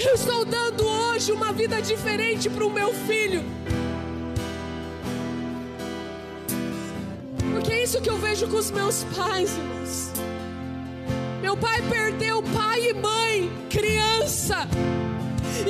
Eu 0.03 0.15
estou 0.15 0.47
dando 0.47 0.87
hoje 0.87 1.31
uma 1.31 1.53
vida 1.53 1.83
diferente 1.83 2.49
para 2.49 2.65
o 2.65 2.71
meu 2.71 2.95
filho. 2.95 3.45
Porque 7.53 7.71
é 7.71 7.83
isso 7.83 8.01
que 8.01 8.09
eu 8.09 8.17
vejo 8.17 8.49
com 8.49 8.57
os 8.57 8.71
meus 8.71 9.05
pais, 9.05 9.59
irmãos. 9.59 10.13
Meu 11.43 11.55
pai 11.55 11.83
perdeu 11.83 12.43
pai 12.43 12.89
e 12.89 12.95
mãe, 12.95 13.53
criança. 13.69 14.67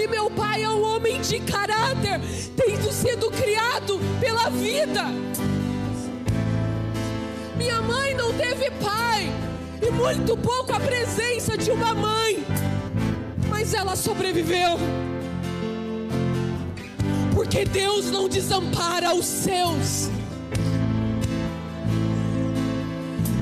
E 0.01 0.07
meu 0.07 0.31
pai 0.31 0.63
é 0.63 0.69
um 0.69 0.85
homem 0.85 1.21
de 1.21 1.41
caráter, 1.41 2.21
tendo 2.57 2.93
sido 2.93 3.33
criado 3.33 3.99
pela 4.21 4.49
vida. 4.49 5.07
Minha 7.57 7.83
mãe 7.83 8.15
não 8.15 8.33
teve 8.33 8.71
pai, 8.81 9.29
e 9.83 9.91
muito 9.91 10.37
pouco 10.37 10.73
a 10.73 10.79
presença 10.79 11.59
de 11.59 11.73
uma 11.73 11.95
mãe, 11.95 12.45
mas 13.71 13.75
ela 13.75 13.95
sobreviveu. 13.95 14.79
Porque 17.33 17.65
Deus 17.65 18.11
não 18.11 18.29
desampara 18.29 19.15
os 19.15 19.25
seus. 19.25 20.11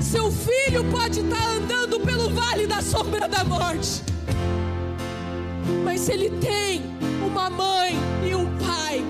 Seu 0.03 0.31
filho 0.31 0.85
pode 0.91 1.21
estar 1.21 1.49
andando 1.49 2.01
pelo 2.01 2.29
vale 2.29 2.67
da 2.67 2.83
sombra 2.83 3.27
da 3.27 3.43
morte 3.43 4.03
mas 5.85 6.09
ele 6.09 6.31
tem 6.31 6.83
uma 7.27 7.51
mãe 7.51 7.95
e 8.27 8.35
um 8.35 8.47
pai 8.59 9.03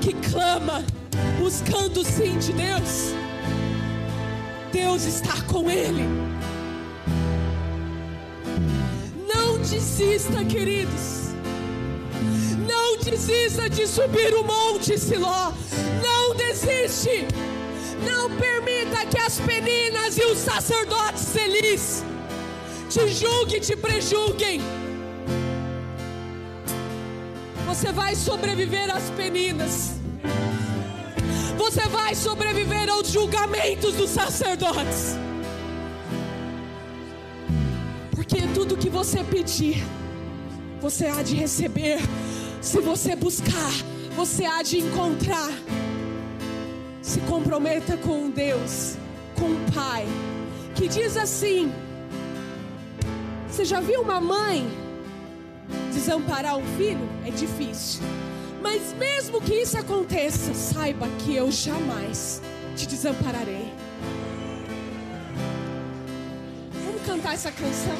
que 0.00 0.14
clama, 0.30 0.82
buscando 1.38 2.04
sim 2.04 2.38
de 2.38 2.52
Deus, 2.52 3.14
Deus 4.72 5.04
está 5.04 5.40
com 5.42 5.70
ele. 5.70 6.35
Desista, 9.68 10.44
queridos. 10.44 11.34
Não 12.66 12.96
desista 12.98 13.68
de 13.68 13.86
subir 13.86 14.34
o 14.34 14.44
monte 14.44 14.98
Siló. 14.98 15.52
Não 16.02 16.34
desiste. 16.36 17.26
Não 18.04 18.30
permita 18.36 19.06
que 19.06 19.18
as 19.18 19.38
peninas 19.40 20.16
e 20.18 20.24
os 20.24 20.38
sacerdotes 20.38 21.22
selis 21.22 22.04
te 22.88 23.08
julguem, 23.08 23.60
te 23.60 23.76
prejulguem. 23.76 24.60
Você 27.66 27.90
vai 27.92 28.14
sobreviver 28.14 28.94
às 28.94 29.10
peninas. 29.10 29.94
Você 31.56 31.88
vai 31.88 32.14
sobreviver 32.14 32.88
aos 32.88 33.08
julgamentos 33.08 33.94
dos 33.94 34.10
sacerdotes. 34.10 35.16
Porque 38.28 38.46
tudo 38.54 38.76
que 38.76 38.88
você 38.88 39.22
pedir, 39.22 39.84
você 40.80 41.06
há 41.06 41.22
de 41.22 41.36
receber. 41.36 41.98
Se 42.60 42.80
você 42.80 43.14
buscar, 43.14 43.72
você 44.16 44.44
há 44.44 44.62
de 44.62 44.78
encontrar. 44.78 45.50
Se 47.00 47.20
comprometa 47.20 47.96
com 47.96 48.28
Deus, 48.30 48.96
com 49.38 49.46
o 49.46 49.72
Pai, 49.72 50.06
que 50.74 50.88
diz 50.88 51.16
assim: 51.16 51.72
Você 53.48 53.64
já 53.64 53.80
viu 53.80 54.00
uma 54.02 54.20
mãe? 54.20 54.86
desamparar 56.06 56.56
um 56.56 56.64
filho 56.76 57.08
é 57.26 57.30
difícil. 57.30 58.02
Mas 58.62 58.94
mesmo 58.94 59.40
que 59.40 59.54
isso 59.54 59.76
aconteça, 59.76 60.54
saiba 60.54 61.08
que 61.18 61.34
eu 61.34 61.50
jamais 61.50 62.40
te 62.76 62.86
desampararei. 62.86 63.72
Cantar 67.26 67.34
essa 67.34 67.50
canção? 67.50 67.96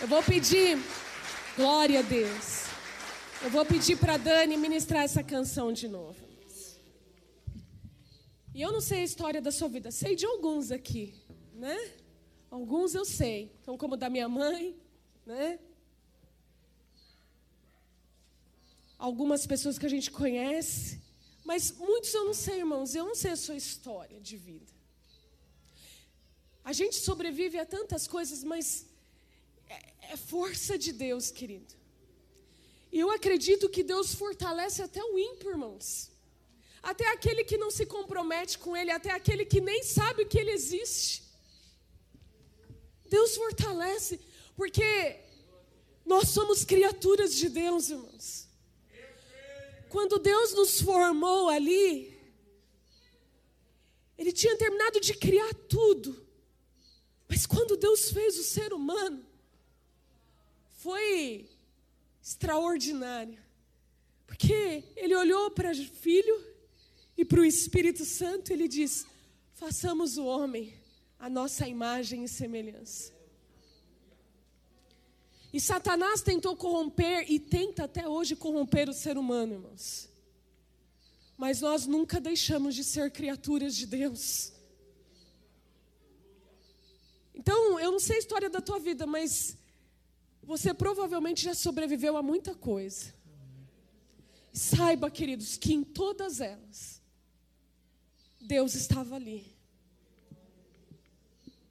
Eu 0.00 0.06
vou 0.06 0.22
pedir, 0.22 0.78
glória 1.56 1.98
a 1.98 2.02
Deus. 2.02 2.66
Eu 3.42 3.50
vou 3.50 3.66
pedir 3.66 3.96
para 3.96 4.16
Dani 4.16 4.56
ministrar 4.56 5.02
essa 5.02 5.22
canção 5.22 5.72
de 5.72 5.88
novo. 5.88 6.16
E 8.54 8.62
eu 8.62 8.72
não 8.72 8.80
sei 8.80 9.00
a 9.00 9.04
história 9.04 9.40
da 9.40 9.50
sua 9.50 9.68
vida, 9.68 9.90
sei 9.90 10.14
de 10.14 10.26
alguns 10.26 10.70
aqui, 10.70 11.14
né? 11.54 11.76
Alguns 12.50 12.94
eu 12.94 13.04
sei, 13.04 13.52
então 13.60 13.76
como 13.76 13.96
da 13.96 14.10
minha 14.10 14.28
mãe, 14.28 14.76
né? 15.24 15.58
Algumas 19.08 19.42
pessoas 19.52 19.78
que 19.78 19.86
a 19.90 19.94
gente 19.94 20.10
conhece, 20.10 21.00
mas 21.50 21.62
muitos 21.88 22.12
eu 22.18 22.24
não 22.28 22.36
sei, 22.44 22.58
irmãos, 22.64 22.94
eu 22.94 23.06
não 23.10 23.16
sei 23.22 23.32
a 23.32 23.42
sua 23.44 23.56
história 23.64 24.20
de 24.28 24.36
vida. 24.36 24.72
A 26.70 26.72
gente 26.80 26.96
sobrevive 27.08 27.56
a 27.58 27.66
tantas 27.76 28.06
coisas, 28.14 28.44
mas 28.52 28.86
é, 29.76 29.78
é 30.12 30.16
força 30.32 30.76
de 30.84 30.92
Deus, 30.92 31.30
querido. 31.38 31.72
E 32.92 32.98
eu 33.04 33.10
acredito 33.10 33.72
que 33.74 33.82
Deus 33.92 34.08
fortalece 34.22 34.80
até 34.82 35.02
o 35.02 35.18
ímpio, 35.18 35.50
irmãos 35.56 36.10
até 36.82 37.06
aquele 37.08 37.44
que 37.44 37.58
não 37.58 37.70
se 37.70 37.84
compromete 37.84 38.58
com 38.58 38.76
Ele, 38.76 38.90
até 38.90 39.10
aquele 39.10 39.44
que 39.44 39.60
nem 39.60 39.82
sabe 39.82 40.24
que 40.24 40.38
Ele 40.38 40.50
existe. 40.50 41.22
Deus 43.08 43.36
fortalece, 43.36 44.20
porque 44.56 45.18
nós 46.06 46.28
somos 46.28 46.64
criaturas 46.64 47.34
de 47.34 47.48
Deus, 47.48 47.90
irmãos. 47.90 48.48
Quando 49.90 50.18
Deus 50.18 50.54
nos 50.54 50.80
formou 50.80 51.48
ali, 51.48 52.16
Ele 54.16 54.32
tinha 54.32 54.56
terminado 54.56 55.00
de 55.00 55.12
criar 55.14 55.52
tudo, 55.68 56.24
mas 57.28 57.44
quando 57.44 57.76
Deus 57.76 58.10
fez 58.10 58.38
o 58.38 58.44
ser 58.44 58.72
humano, 58.72 59.22
foi 60.78 61.50
extraordinário, 62.22 63.38
porque 64.26 64.84
Ele 64.96 65.14
olhou 65.14 65.50
para 65.50 65.72
o 65.72 65.74
filho 65.74 66.50
e 67.20 67.24
para 67.24 67.40
o 67.40 67.44
Espírito 67.44 68.04
Santo 68.04 68.50
ele 68.50 68.66
diz: 68.66 69.06
façamos 69.52 70.16
o 70.16 70.24
homem 70.24 70.72
a 71.18 71.28
nossa 71.28 71.68
imagem 71.68 72.24
e 72.24 72.28
semelhança. 72.28 73.19
E 75.52 75.60
Satanás 75.60 76.22
tentou 76.22 76.56
corromper 76.56 77.30
e 77.30 77.40
tenta 77.40 77.84
até 77.84 78.08
hoje 78.08 78.36
corromper 78.36 78.88
o 78.88 78.92
ser 78.92 79.18
humano, 79.18 79.54
irmãos. 79.54 80.08
Mas 81.36 81.60
nós 81.60 81.86
nunca 81.86 82.20
deixamos 82.20 82.74
de 82.74 82.84
ser 82.84 83.10
criaturas 83.10 83.74
de 83.74 83.86
Deus. 83.86 84.52
Então, 87.34 87.80
eu 87.80 87.90
não 87.90 87.98
sei 87.98 88.16
a 88.16 88.18
história 88.20 88.50
da 88.50 88.60
tua 88.60 88.78
vida, 88.78 89.06
mas 89.06 89.56
você 90.42 90.72
provavelmente 90.72 91.42
já 91.42 91.54
sobreviveu 91.54 92.16
a 92.16 92.22
muita 92.22 92.54
coisa. 92.54 93.14
Saiba, 94.52 95.10
queridos, 95.10 95.56
que 95.56 95.72
em 95.72 95.82
todas 95.82 96.40
elas, 96.40 97.00
Deus 98.40 98.74
estava 98.74 99.16
ali. 99.16 99.56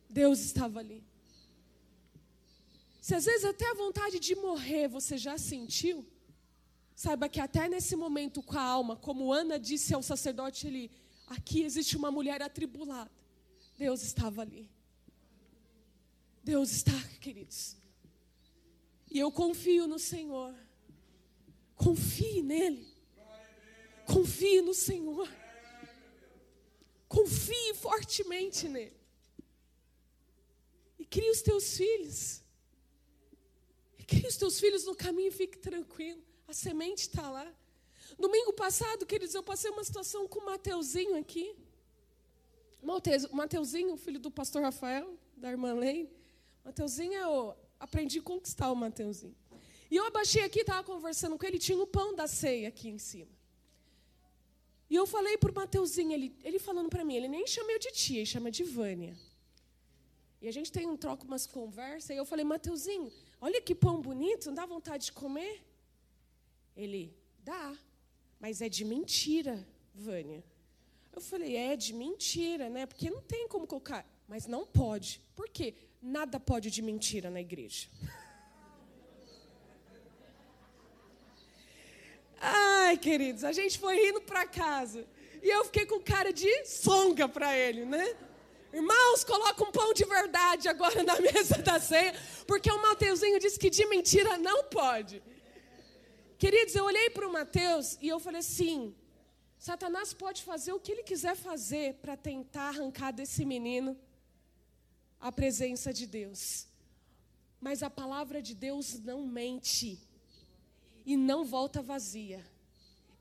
Deus 0.09 0.39
estava 0.39 0.79
ali. 0.79 1.08
Se 3.01 3.15
às 3.15 3.25
vezes 3.25 3.45
até 3.45 3.69
a 3.69 3.73
vontade 3.73 4.19
de 4.19 4.35
morrer 4.35 4.87
você 4.87 5.17
já 5.17 5.37
sentiu, 5.37 6.05
saiba 6.95 7.29
que 7.29 7.39
até 7.39 7.67
nesse 7.69 7.95
momento 7.95 8.43
com 8.43 8.57
a 8.57 8.61
alma, 8.61 8.95
como 8.95 9.31
Ana 9.31 9.57
disse 9.57 9.93
ao 9.93 10.03
sacerdote 10.03 10.67
ali, 10.67 10.91
aqui 11.27 11.63
existe 11.63 11.95
uma 11.95 12.11
mulher 12.11 12.41
atribulada. 12.41 13.11
Deus 13.77 14.03
estava 14.03 14.41
ali. 14.41 14.69
Deus 16.43 16.71
está, 16.71 16.99
queridos. 17.21 17.77
E 19.09 19.17
eu 19.17 19.31
confio 19.31 19.87
no 19.87 19.97
Senhor. 19.97 20.53
Confie 21.75 22.41
nele. 22.41 22.87
Confie 24.05 24.61
no 24.61 24.73
Senhor. 24.73 25.29
Confie 27.07 27.73
fortemente 27.75 28.67
nele. 28.67 28.99
E 30.97 31.05
crie 31.05 31.29
os 31.31 31.41
teus 31.41 31.77
filhos. 31.77 32.43
E 34.11 34.15
crie 34.17 34.27
os 34.27 34.37
teus 34.37 34.59
filhos 34.59 34.85
no 34.85 34.95
caminho 34.95 35.27
e 35.27 35.31
fique 35.31 35.57
tranquilo. 35.57 36.21
A 36.47 36.53
semente 36.53 37.01
está 37.01 37.29
lá. 37.29 37.47
Domingo 38.17 38.51
passado, 38.53 39.05
queridos, 39.05 39.35
eu 39.35 39.43
passei 39.43 39.69
uma 39.69 39.83
situação 39.83 40.27
com 40.27 40.39
o 40.39 40.45
Mateuzinho 40.45 41.15
aqui. 41.15 41.55
Mateuzinho, 43.31 43.95
filho 43.97 44.19
do 44.19 44.31
pastor 44.31 44.63
Rafael, 44.63 45.15
da 45.37 45.51
irmã 45.51 45.73
Leine. 45.73 46.09
Mateuzinho, 46.65 47.13
eu 47.13 47.55
aprendi 47.79 48.17
a 48.17 48.23
conquistar 48.23 48.71
o 48.71 48.75
Mateuzinho. 48.75 49.35
E 49.91 49.95
eu 49.95 50.05
abaixei 50.05 50.43
aqui, 50.43 50.61
estava 50.61 50.83
conversando 50.83 51.37
com 51.37 51.45
ele, 51.45 51.59
tinha 51.59 51.77
o 51.77 51.85
pão 51.85 52.15
da 52.15 52.27
ceia 52.27 52.67
aqui 52.67 52.89
em 52.89 52.97
cima. 52.97 53.31
E 54.89 54.95
eu 54.95 55.05
falei 55.05 55.37
para 55.37 55.51
o 55.51 55.53
Mateuzinho, 55.53 56.13
ele, 56.13 56.35
ele 56.43 56.57
falando 56.57 56.89
para 56.89 57.03
mim, 57.03 57.15
ele 57.15 57.27
nem 57.27 57.45
chama 57.45 57.71
eu 57.71 57.79
de 57.79 57.91
tia, 57.91 58.17
ele 58.17 58.25
chama 58.25 58.49
de 58.49 58.63
Vânia. 58.63 59.15
E 60.41 60.47
a 60.47 60.51
gente 60.51 60.71
tem 60.71 60.87
um 60.87 60.97
troco 60.97 61.25
umas 61.25 61.45
conversas, 61.45 62.09
e 62.11 62.15
eu 62.15 62.25
falei, 62.25 62.43
Mateuzinho, 62.43 63.11
olha 63.41 63.61
que 63.61 63.73
pão 63.75 64.01
bonito, 64.01 64.47
não 64.47 64.53
dá 64.53 64.65
vontade 64.65 65.05
de 65.05 65.11
comer? 65.11 65.63
Ele, 66.75 67.13
dá, 67.43 67.77
mas 68.39 68.61
é 68.61 68.69
de 68.69 68.85
mentira, 68.85 69.67
Vânia. 69.93 70.43
Eu 71.11 71.21
falei, 71.21 71.55
é 71.55 71.75
de 71.75 71.93
mentira, 71.93 72.69
né? 72.69 72.85
Porque 72.85 73.09
não 73.09 73.21
tem 73.21 73.47
como 73.47 73.67
colocar. 73.67 74.05
Mas 74.27 74.45
não 74.45 74.65
pode. 74.65 75.21
Por 75.35 75.49
quê? 75.49 75.73
Nada 76.01 76.39
pode 76.39 76.71
de 76.71 76.81
mentira 76.81 77.29
na 77.29 77.41
igreja. 77.41 77.89
Ai, 82.39 82.97
queridos, 82.97 83.43
a 83.43 83.51
gente 83.51 83.77
foi 83.77 84.09
indo 84.09 84.21
para 84.21 84.47
casa. 84.47 85.05
E 85.41 85.49
eu 85.49 85.65
fiquei 85.65 85.85
com 85.85 85.99
cara 85.99 86.31
de 86.31 86.65
songa 86.65 87.27
para 87.27 87.57
ele, 87.57 87.83
né? 87.85 88.15
Irmãos, 88.71 89.23
coloca 89.23 89.63
um 89.63 89.71
pão 89.71 89.93
de 89.93 90.05
verdade 90.05 90.69
agora 90.69 91.03
na 91.03 91.19
mesa 91.21 91.57
da 91.57 91.79
ceia, 91.79 92.13
porque 92.45 92.71
o 92.71 92.81
Mateuzinho 92.81 93.39
disse 93.39 93.57
que 93.57 93.69
de 93.69 93.85
mentira 93.87 94.37
não 94.37 94.65
pode. 94.65 95.23
Queridos, 96.37 96.75
eu 96.75 96.85
olhei 96.85 97.09
para 97.09 97.27
o 97.27 97.33
Mateus 97.33 97.97
e 97.99 98.07
eu 98.07 98.19
falei 98.19 98.39
assim: 98.39 98.95
Satanás 99.57 100.13
pode 100.13 100.43
fazer 100.43 100.71
o 100.71 100.79
que 100.79 100.91
ele 100.91 101.03
quiser 101.03 101.35
fazer 101.35 101.95
para 101.95 102.15
tentar 102.15 102.69
arrancar 102.69 103.11
desse 103.11 103.43
menino 103.43 103.97
a 105.19 105.31
presença 105.31 105.91
de 105.91 106.05
Deus. 106.05 106.67
Mas 107.59 107.83
a 107.83 107.89
palavra 107.89 108.41
de 108.41 108.55
Deus 108.55 108.99
não 108.99 109.25
mente 109.25 109.99
e 111.05 111.17
não 111.17 111.43
volta 111.43 111.81
vazia. 111.81 112.45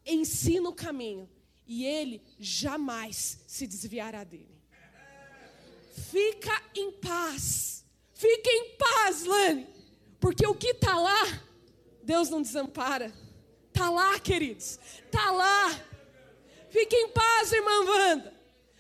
Ensina 0.07 0.69
o 0.69 0.75
caminho 0.75 1.29
e 1.67 1.85
ele 1.85 2.23
jamais 2.39 3.41
se 3.47 3.67
desviará 3.67 4.23
dele. 4.23 4.58
Fica 5.99 6.63
em 6.75 6.93
paz. 6.93 7.85
Fica 8.15 8.51
em 8.51 8.77
paz, 8.77 9.25
Lani. 9.25 9.67
Porque 10.21 10.47
o 10.47 10.55
que 10.55 10.69
está 10.69 10.97
lá, 10.97 11.41
Deus 12.03 12.29
não 12.31 12.43
desampara. 12.43 13.13
Está 13.69 13.91
lá, 13.91 14.19
queridos. 14.19 14.79
Está 15.05 15.31
lá. 15.31 15.71
Fique 16.71 16.97
em 16.97 17.09
paz, 17.09 17.53
irmã 17.53 17.85
Wanda. 17.85 18.35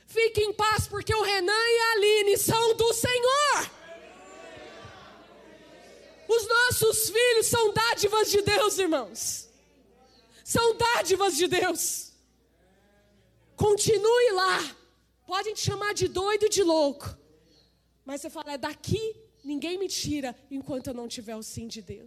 Fique 0.07 0.41
em 0.41 0.53
paz, 0.53 0.89
porque 0.89 1.15
o 1.15 1.23
Renan 1.23 1.53
e 1.53 1.79
a 1.79 1.93
Aline 1.93 2.39
são 2.39 2.75
do 2.75 2.93
Senhor. 2.95 3.71
Os 6.29 6.47
nossos 6.47 7.11
filhos 7.11 7.47
são 7.47 7.73
dádivas 7.73 8.31
de 8.31 8.43
Deus, 8.43 8.79
irmãos. 8.79 9.49
São 10.45 10.77
dádivas 10.77 11.37
de 11.37 11.47
Deus. 11.47 12.13
Continue 13.57 14.33
lá. 14.33 14.78
Podem 15.29 15.53
te 15.53 15.61
chamar 15.61 15.93
de 15.93 16.09
doido 16.09 16.47
e 16.47 16.49
de 16.49 16.63
louco. 16.63 17.07
Mas 18.03 18.23
você 18.23 18.31
fala, 18.31 18.55
é 18.55 18.59
daqui 18.59 19.15
ninguém 19.45 19.79
me 19.79 19.87
tira 19.87 20.35
enquanto 20.51 20.87
eu 20.87 20.95
não 20.95 21.07
tiver 21.07 21.37
o 21.37 21.43
sim 21.43 21.67
de 21.69 21.83
Deus. 21.83 22.07